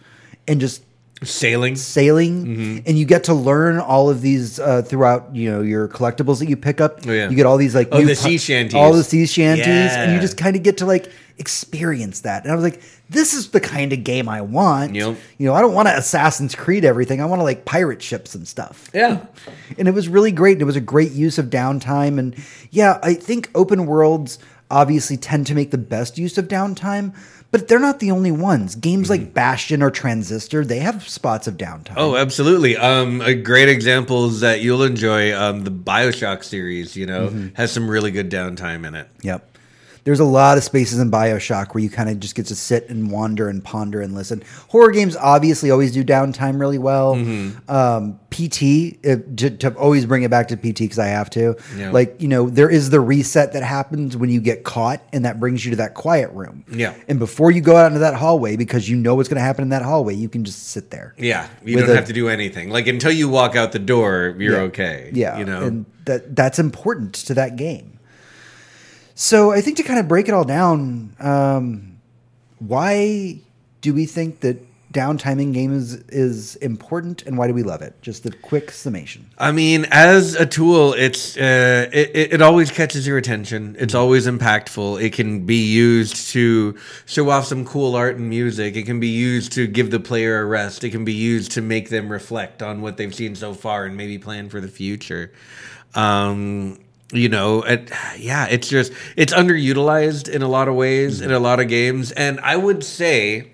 and 0.48 0.60
just 0.60 0.84
sailing? 1.24 1.76
Sailing. 1.76 2.46
Mm-hmm. 2.46 2.78
and 2.88 2.98
you 2.98 3.06
get 3.06 3.26
to 3.26 3.34
learn 3.34 3.78
all 3.80 4.10
of 4.10 4.22
these 4.22 4.60
uh, 4.60 4.82
throughout 4.82 5.36
you 5.36 5.52
know 5.52 5.62
your 5.62 5.88
collectibles 5.88 6.40
that 6.40 6.50
you 6.50 6.56
pick 6.58 6.80
up. 6.82 7.00
Oh, 7.08 7.12
yeah. 7.12 7.30
you 7.30 7.36
get 7.36 7.46
all 7.46 7.58
these 7.58 7.76
like 7.76 7.90
Oh, 7.92 8.04
the 8.04 8.16
sea 8.16 8.38
shanties. 8.38 8.74
all 8.76 8.94
the 8.94 9.04
sea 9.04 9.26
shanties 9.26 9.66
and 9.68 10.14
you 10.14 10.20
just 10.20 10.38
kind 10.38 10.56
of 10.56 10.64
get 10.64 10.78
to 10.78 10.86
like 10.86 11.12
experience 11.38 12.22
that. 12.22 12.44
And 12.44 12.52
i 12.52 12.56
was 12.56 12.64
like 12.64 12.82
this 13.10 13.34
is 13.34 13.50
the 13.50 13.60
kind 13.62 13.92
of 13.94 14.04
game 14.04 14.30
i 14.30 14.42
want. 14.42 14.94
Yep. 14.94 15.18
you 15.38 15.48
know 15.48 15.54
i 15.54 15.62
don't 15.62 15.74
want 15.74 15.88
to 15.88 15.98
assassin's 15.98 16.54
creed 16.56 16.86
everything. 16.86 17.22
I 17.22 17.26
want 17.26 17.40
to 17.40 17.44
like 17.44 17.66
pirate 17.66 18.02
ships 18.02 18.36
and 18.36 18.48
stuff. 18.48 18.90
Yeah. 18.94 19.26
And 19.78 19.88
it 19.88 19.94
was 19.94 20.08
really 20.08 20.32
great 20.32 20.54
and 20.54 20.62
it 20.62 20.66
was 20.66 20.76
a 20.76 20.82
great 20.82 21.12
use 21.12 21.38
of 21.38 21.48
downtime 21.48 22.20
and 22.20 22.36
yeah 22.72 23.00
i 23.04 23.14
think 23.14 23.50
open 23.56 23.86
worlds 23.86 24.38
obviously 24.72 25.18
tend 25.18 25.48
to 25.48 25.56
make 25.56 25.72
the 25.72 25.78
best 25.80 26.18
use 26.18 26.38
of 26.38 26.48
downtime 26.48 27.16
but 27.52 27.68
they're 27.68 27.80
not 27.80 28.00
the 28.00 28.12
only 28.12 28.32
ones 28.32 28.76
games 28.76 29.10
like 29.10 29.34
bastion 29.34 29.82
or 29.82 29.90
transistor 29.92 30.64
they 30.64 30.80
have 30.80 31.08
spots 31.08 31.48
of 31.48 31.58
downtime 31.58 31.94
Oh, 31.98 32.16
absolutely. 32.16 32.78
Um, 32.78 33.22
a 33.22 33.34
great 33.34 33.70
examples 33.70 34.42
that 34.42 34.62
you'll 34.62 34.84
enjoy. 34.84 35.36
Um, 35.38 35.64
the 35.64 35.72
Bioshock 35.72 36.44
series, 36.44 36.96
you 36.96 37.06
know, 37.06 37.28
Mm-hmm. 37.30 37.56
has 37.56 37.72
some 37.72 37.90
really 37.90 38.12
good 38.12 38.30
downtime 38.30 38.88
in 38.88 38.96
it. 38.96 39.08
Yep. 39.22 39.49
There's 40.10 40.20
a 40.20 40.24
lot 40.26 40.58
of 40.58 40.64
spaces 40.64 40.98
in 40.98 41.12
Bioshock 41.12 41.76
where 41.76 41.84
you 41.84 41.90
kind 41.92 42.10
of 42.10 42.20
just 42.20 42.34
get 42.34 42.48
to 42.48 42.56
sit 42.56 42.90
and 42.90 43.12
wander 43.12 43.48
and 43.48 43.64
ponder 43.64 44.02
and 44.02 44.16
listen. 44.16 44.42
Horror 44.70 44.90
games 44.90 45.16
obviously 45.16 45.70
always 45.70 45.92
do 45.92 46.04
downtime 46.04 46.60
really 46.60 46.80
well. 46.80 47.14
Mm-hmm. 47.14 47.70
Um, 47.70 48.20
PT, 48.32 49.06
uh, 49.06 49.18
to, 49.36 49.52
to 49.58 49.76
always 49.76 50.08
bring 50.08 50.24
it 50.24 50.32
back 50.32 50.48
to 50.48 50.56
PT 50.58 50.80
because 50.80 50.98
I 50.98 51.06
have 51.10 51.30
to. 51.30 51.56
Yeah. 51.78 51.92
Like, 51.92 52.20
you 52.20 52.28
know, 52.28 52.50
there 52.50 52.72
is 52.72 52.90
the 52.90 53.00
reset 53.00 53.54
that 53.54 53.62
happens 53.62 54.18
when 54.18 54.32
you 54.32 54.42
get 54.42 54.64
caught, 54.64 55.00
and 55.14 55.26
that 55.26 55.40
brings 55.40 55.64
you 55.64 55.70
to 55.70 55.78
that 55.78 55.94
quiet 55.94 56.32
room. 56.32 56.66
Yeah. 56.72 56.96
And 57.08 57.20
before 57.20 57.52
you 57.52 57.62
go 57.62 57.76
out 57.76 57.86
into 57.86 58.00
that 58.00 58.16
hallway, 58.16 58.56
because 58.56 58.90
you 58.90 58.96
know 58.96 59.14
what's 59.14 59.30
going 59.30 59.38
to 59.38 59.44
happen 59.44 59.62
in 59.62 59.70
that 59.70 59.84
hallway, 59.84 60.16
you 60.16 60.28
can 60.28 60.44
just 60.44 60.70
sit 60.70 60.90
there. 60.90 61.14
Yeah, 61.20 61.48
you 61.64 61.78
don't 61.78 61.88
a- 61.88 61.96
have 61.96 62.06
to 62.06 62.14
do 62.14 62.30
anything. 62.30 62.72
Like 62.72 62.88
until 62.88 63.12
you 63.12 63.30
walk 63.30 63.56
out 63.56 63.74
the 63.74 63.78
door, 63.78 64.36
you're 64.40 64.54
Yeah. 64.56 64.62
okay. 64.62 65.12
Yeah, 65.14 65.38
you 65.38 65.46
know. 65.46 65.62
and 65.62 65.86
that 66.06 66.36
that's 66.36 66.58
important 66.58 67.14
to 67.14 67.36
that 67.36 67.58
game. 67.58 67.99
So 69.22 69.52
I 69.52 69.60
think 69.60 69.76
to 69.76 69.84
kind 69.84 70.00
of 70.00 70.08
break 70.08 70.30
it 70.30 70.34
all 70.34 70.46
down, 70.46 71.14
um, 71.20 72.00
why 72.60 73.42
do 73.82 73.94
we 73.94 74.06
think 74.06 74.40
that 74.40 74.66
downtime 74.94 75.42
in 75.42 75.52
games 75.52 75.96
is 76.08 76.56
important, 76.56 77.24
and 77.24 77.38
why 77.38 77.46
do 77.48 77.54
we 77.54 77.62
love 77.62 77.82
it? 77.82 78.02
Just 78.02 78.26
a 78.26 78.32
quick 78.32 78.72
summation. 78.72 79.30
I 79.38 79.52
mean, 79.52 79.86
as 79.92 80.36
a 80.36 80.46
tool, 80.46 80.94
it's 80.94 81.36
uh, 81.36 81.90
it, 81.92 82.16
it 82.16 82.34
it 82.36 82.42
always 82.42 82.72
catches 82.72 83.06
your 83.06 83.18
attention. 83.18 83.76
It's 83.78 83.94
always 83.94 84.26
impactful. 84.26 85.04
It 85.04 85.12
can 85.12 85.46
be 85.46 85.66
used 85.68 86.30
to 86.30 86.78
show 87.06 87.30
off 87.30 87.44
some 87.44 87.66
cool 87.66 87.98
art 87.98 88.16
and 88.16 88.30
music. 88.30 88.78
It 88.78 88.84
can 88.84 89.02
be 89.02 89.10
used 89.10 89.52
to 89.52 89.68
give 89.68 89.92
the 89.92 90.00
player 90.00 90.40
a 90.40 90.46
rest. 90.46 90.86
It 90.86 90.92
can 90.92 91.04
be 91.04 91.14
used 91.14 91.52
to 91.52 91.62
make 91.62 91.90
them 91.90 92.10
reflect 92.10 92.64
on 92.64 92.82
what 92.82 92.96
they've 92.96 93.14
seen 93.14 93.36
so 93.36 93.54
far 93.54 93.84
and 93.84 93.98
maybe 93.98 94.18
plan 94.18 94.48
for 94.48 94.62
the 94.62 94.70
future. 94.70 95.34
Um, 95.94 96.80
you 97.12 97.30
know, 97.30 97.64
it, 97.64 97.92
yeah, 98.18 98.48
it's 98.48 98.68
just 98.68 98.94
it's 99.16 99.34
underutilized 99.34 100.30
in 100.30 100.42
a 100.42 100.48
lot 100.48 100.68
of 100.68 100.76
ways 100.76 101.18
mm-hmm. 101.18 101.30
in 101.30 101.36
a 101.36 101.40
lot 101.40 101.60
of 101.60 101.68
games, 101.68 102.12
and 102.12 102.40
I 102.42 102.56
would 102.56 102.84
say 102.84 103.52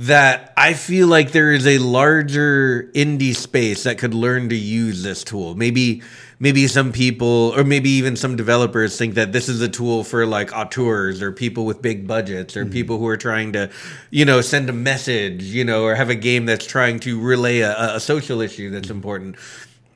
that 0.00 0.52
I 0.56 0.72
feel 0.72 1.08
like 1.08 1.32
there 1.32 1.52
is 1.52 1.66
a 1.66 1.78
larger 1.78 2.90
indie 2.94 3.36
space 3.36 3.82
that 3.82 3.98
could 3.98 4.14
learn 4.14 4.48
to 4.48 4.56
use 4.56 5.02
this 5.02 5.22
tool. 5.22 5.54
Maybe 5.54 6.02
maybe 6.38 6.66
some 6.66 6.90
people 6.90 7.52
or 7.54 7.62
maybe 7.64 7.90
even 7.90 8.16
some 8.16 8.34
developers 8.34 8.96
think 8.96 9.14
that 9.14 9.32
this 9.32 9.48
is 9.48 9.60
a 9.60 9.68
tool 9.68 10.02
for 10.02 10.24
like 10.24 10.56
auteurs 10.56 11.20
or 11.20 11.30
people 11.30 11.66
with 11.66 11.82
big 11.82 12.06
budgets 12.06 12.56
or 12.56 12.64
mm-hmm. 12.64 12.72
people 12.72 12.98
who 12.98 13.06
are 13.06 13.18
trying 13.18 13.52
to, 13.52 13.70
you 14.10 14.24
know, 14.24 14.40
send 14.40 14.70
a 14.70 14.72
message, 14.72 15.42
you 15.42 15.64
know, 15.64 15.84
or 15.84 15.94
have 15.94 16.08
a 16.08 16.14
game 16.14 16.46
that's 16.46 16.66
trying 16.66 16.98
to 17.00 17.20
relay 17.20 17.60
a, 17.60 17.96
a 17.96 18.00
social 18.00 18.40
issue 18.40 18.70
that's 18.70 18.88
mm-hmm. 18.88 18.96
important. 18.96 19.36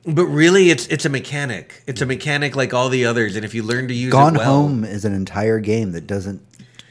But 0.07 0.25
really 0.25 0.69
it's 0.69 0.87
it's 0.87 1.05
a 1.05 1.09
mechanic. 1.09 1.81
It's 1.87 2.01
a 2.01 2.05
mechanic 2.05 2.55
like 2.55 2.73
all 2.73 2.89
the 2.89 3.05
others 3.05 3.35
and 3.35 3.43
if 3.43 3.53
you 3.53 3.63
learn 3.63 3.87
to 3.87 3.93
use 3.93 4.11
Gone 4.11 4.35
it 4.35 4.39
well, 4.39 4.61
Home 4.61 4.83
is 4.83 5.03
an 5.05 5.13
entire 5.13 5.59
game 5.59 5.91
that 5.93 6.05
doesn't 6.05 6.41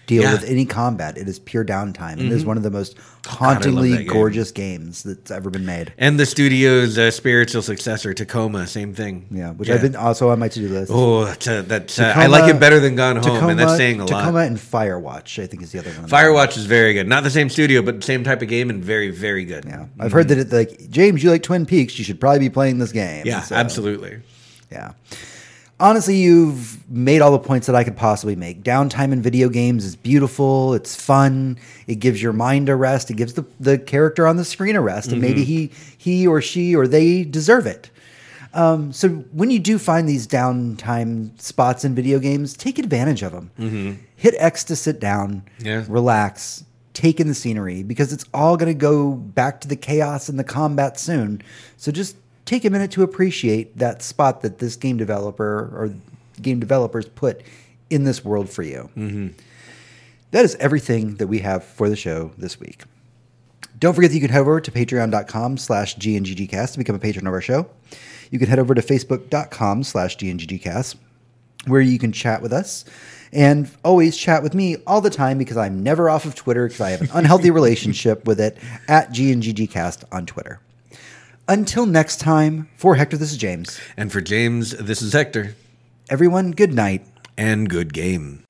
deal 0.06 0.22
Yeah. 0.22 0.32
with 0.32 0.44
any 0.44 0.64
combat. 0.66 1.16
It 1.16 1.28
is 1.28 1.38
pure 1.38 1.64
downtime, 1.64 2.14
and 2.14 2.22
it 2.22 2.32
is 2.32 2.44
one 2.44 2.56
of 2.56 2.62
the 2.62 2.70
most 2.70 2.96
love 2.96 3.36
hauntingly 3.38 3.96
game. 3.96 4.06
gorgeous 4.06 4.50
games 4.52 5.02
that's 5.02 5.30
ever 5.30 5.48
been 5.50 5.64
made. 5.64 5.92
and 5.96 6.20
the 6.20 6.26
studio's 6.26 6.98
uh, 6.98 7.10
spiritual 7.10 7.62
successor 7.62 8.12
Tacoma, 8.12 8.66
same 8.66 8.94
thing. 8.94 9.26
Yeah, 9.30 9.52
which 9.52 9.70
I've 9.70 9.80
been 9.80 9.96
also 9.96 10.28
on 10.30 10.38
my 10.38 10.48
to 10.48 10.60
do 10.60 10.68
list. 10.68 10.90
Oh, 10.94 11.24
that's, 11.24 11.46
uh, 11.48 11.62
that's 11.66 11.98
uh, 11.98 12.12
I 12.14 12.26
like 12.26 12.52
it 12.52 12.60
better 12.60 12.80
than 12.80 12.96
Gone 12.96 13.16
Home, 13.16 13.48
and 13.50 13.58
that's 13.58 13.76
saying 13.76 14.00
a 14.00 14.04
Tacoma 14.04 14.14
lot. 14.16 14.20
Tacoma 14.24 14.38
and 14.40 14.56
Firewatch, 14.58 15.42
I 15.42 15.46
think, 15.46 15.62
is 15.62 15.72
the 15.72 15.78
other 15.78 15.90
one. 15.92 16.08
Firewatch 16.08 16.56
is 16.56 16.66
very 16.66 16.92
good. 16.92 17.08
Not 17.08 17.22
the 17.24 17.30
same 17.30 17.48
studio, 17.48 17.80
but 17.82 18.04
same 18.04 18.24
type 18.24 18.42
of 18.42 18.48
game, 18.48 18.68
and 18.70 18.84
very, 18.84 19.10
very 19.10 19.44
good. 19.44 19.64
Yeah, 19.64 19.86
I've 19.98 20.12
heard 20.12 20.28
that 20.28 20.38
it 20.38 20.52
like 20.52 20.90
James, 20.90 21.22
you 21.22 21.30
like 21.30 21.42
Twin 21.42 21.64
Peaks, 21.66 21.98
you 21.98 22.04
should 22.04 22.20
probably 22.20 22.40
be 22.40 22.50
playing 22.50 22.78
this 22.78 22.92
game. 22.92 23.22
Yeah, 23.26 23.40
So, 23.40 23.54
absolutely. 23.54 24.20
Yeah. 24.70 24.92
Honestly, 25.84 26.16
you've 26.16 26.88
made 26.90 27.20
all 27.20 27.30
the 27.30 27.38
points 27.38 27.66
that 27.66 27.76
I 27.76 27.84
could 27.84 27.94
possibly 27.94 28.34
make. 28.34 28.62
Downtime 28.62 29.12
in 29.12 29.20
video 29.20 29.50
games 29.50 29.84
is 29.84 29.96
beautiful. 29.96 30.72
It's 30.72 30.96
fun. 30.96 31.58
It 31.86 31.96
gives 31.96 32.22
your 32.22 32.32
mind 32.32 32.70
a 32.70 32.74
rest. 32.74 33.10
It 33.10 33.18
gives 33.18 33.34
the, 33.34 33.44
the 33.60 33.76
character 33.76 34.26
on 34.26 34.36
the 34.38 34.46
screen 34.46 34.76
a 34.76 34.80
rest, 34.80 35.12
and 35.12 35.20
maybe 35.20 35.44
he 35.44 35.70
he 35.98 36.26
or 36.26 36.40
she 36.40 36.74
or 36.74 36.88
they 36.88 37.22
deserve 37.22 37.66
it. 37.66 37.90
Um, 38.54 38.94
so 38.94 39.10
when 39.10 39.50
you 39.50 39.58
do 39.58 39.78
find 39.78 40.08
these 40.08 40.26
downtime 40.26 41.38
spots 41.38 41.84
in 41.84 41.94
video 41.94 42.18
games, 42.18 42.56
take 42.56 42.78
advantage 42.78 43.22
of 43.22 43.32
them. 43.32 43.98
Hit 44.16 44.34
X 44.38 44.64
to 44.64 44.76
sit 44.76 45.00
down, 45.00 45.42
Yeah. 45.58 45.84
relax, 45.86 46.64
take 46.94 47.20
in 47.20 47.28
the 47.28 47.34
scenery 47.34 47.82
because 47.82 48.10
it's 48.10 48.24
all 48.32 48.56
going 48.56 48.72
to 48.72 48.78
go 48.78 49.12
back 49.12 49.60
to 49.60 49.68
the 49.68 49.76
chaos 49.76 50.30
and 50.30 50.38
the 50.38 50.44
combat 50.44 50.98
soon. 50.98 51.42
So 51.76 51.92
just 51.92 52.16
take 52.44 52.64
a 52.64 52.70
minute 52.70 52.90
to 52.92 53.02
appreciate 53.02 53.78
that 53.78 54.02
spot 54.02 54.42
that 54.42 54.58
this 54.58 54.76
game 54.76 54.96
developer 54.96 55.70
or 55.74 55.94
game 56.40 56.60
developers 56.60 57.06
put 57.06 57.42
in 57.90 58.04
this 58.04 58.24
world 58.24 58.50
for 58.50 58.62
you. 58.62 58.90
Mm-hmm. 58.96 59.28
That 60.30 60.44
is 60.44 60.56
everything 60.56 61.16
that 61.16 61.28
we 61.28 61.38
have 61.40 61.64
for 61.64 61.88
the 61.88 61.96
show 61.96 62.32
this 62.36 62.58
week. 62.58 62.82
Don't 63.78 63.94
forget 63.94 64.10
that 64.10 64.14
you 64.14 64.20
can 64.20 64.30
head 64.30 64.40
over 64.40 64.60
to 64.60 64.70
patreon.com 64.70 65.58
slash 65.58 65.96
gnggcast 65.96 66.72
to 66.72 66.78
become 66.78 66.96
a 66.96 66.98
patron 66.98 67.26
of 67.26 67.32
our 67.32 67.40
show. 67.40 67.68
You 68.30 68.38
can 68.38 68.48
head 68.48 68.58
over 68.58 68.74
to 68.74 68.82
facebook.com 68.82 69.84
slash 69.84 70.16
gnggcast 70.16 70.96
where 71.66 71.80
you 71.80 71.98
can 71.98 72.12
chat 72.12 72.42
with 72.42 72.52
us 72.52 72.84
and 73.32 73.70
always 73.84 74.16
chat 74.16 74.42
with 74.42 74.54
me 74.54 74.76
all 74.86 75.00
the 75.00 75.10
time 75.10 75.38
because 75.38 75.56
I'm 75.56 75.82
never 75.82 76.08
off 76.08 76.24
of 76.24 76.34
Twitter 76.34 76.66
because 76.66 76.80
I 76.80 76.90
have 76.90 77.02
an 77.02 77.10
unhealthy 77.12 77.50
relationship 77.52 78.26
with 78.26 78.40
it 78.40 78.58
at 78.88 79.10
gnggcast 79.10 80.04
on 80.12 80.26
Twitter. 80.26 80.60
Until 81.46 81.84
next 81.84 82.20
time, 82.20 82.68
for 82.76 82.94
Hector, 82.94 83.18
this 83.18 83.30
is 83.32 83.36
James. 83.36 83.78
And 83.98 84.10
for 84.10 84.22
James, 84.22 84.70
this 84.70 85.02
is 85.02 85.12
Hector. 85.12 85.54
Everyone, 86.08 86.52
good 86.52 86.72
night. 86.72 87.06
And 87.36 87.68
good 87.68 87.92
game. 87.92 88.44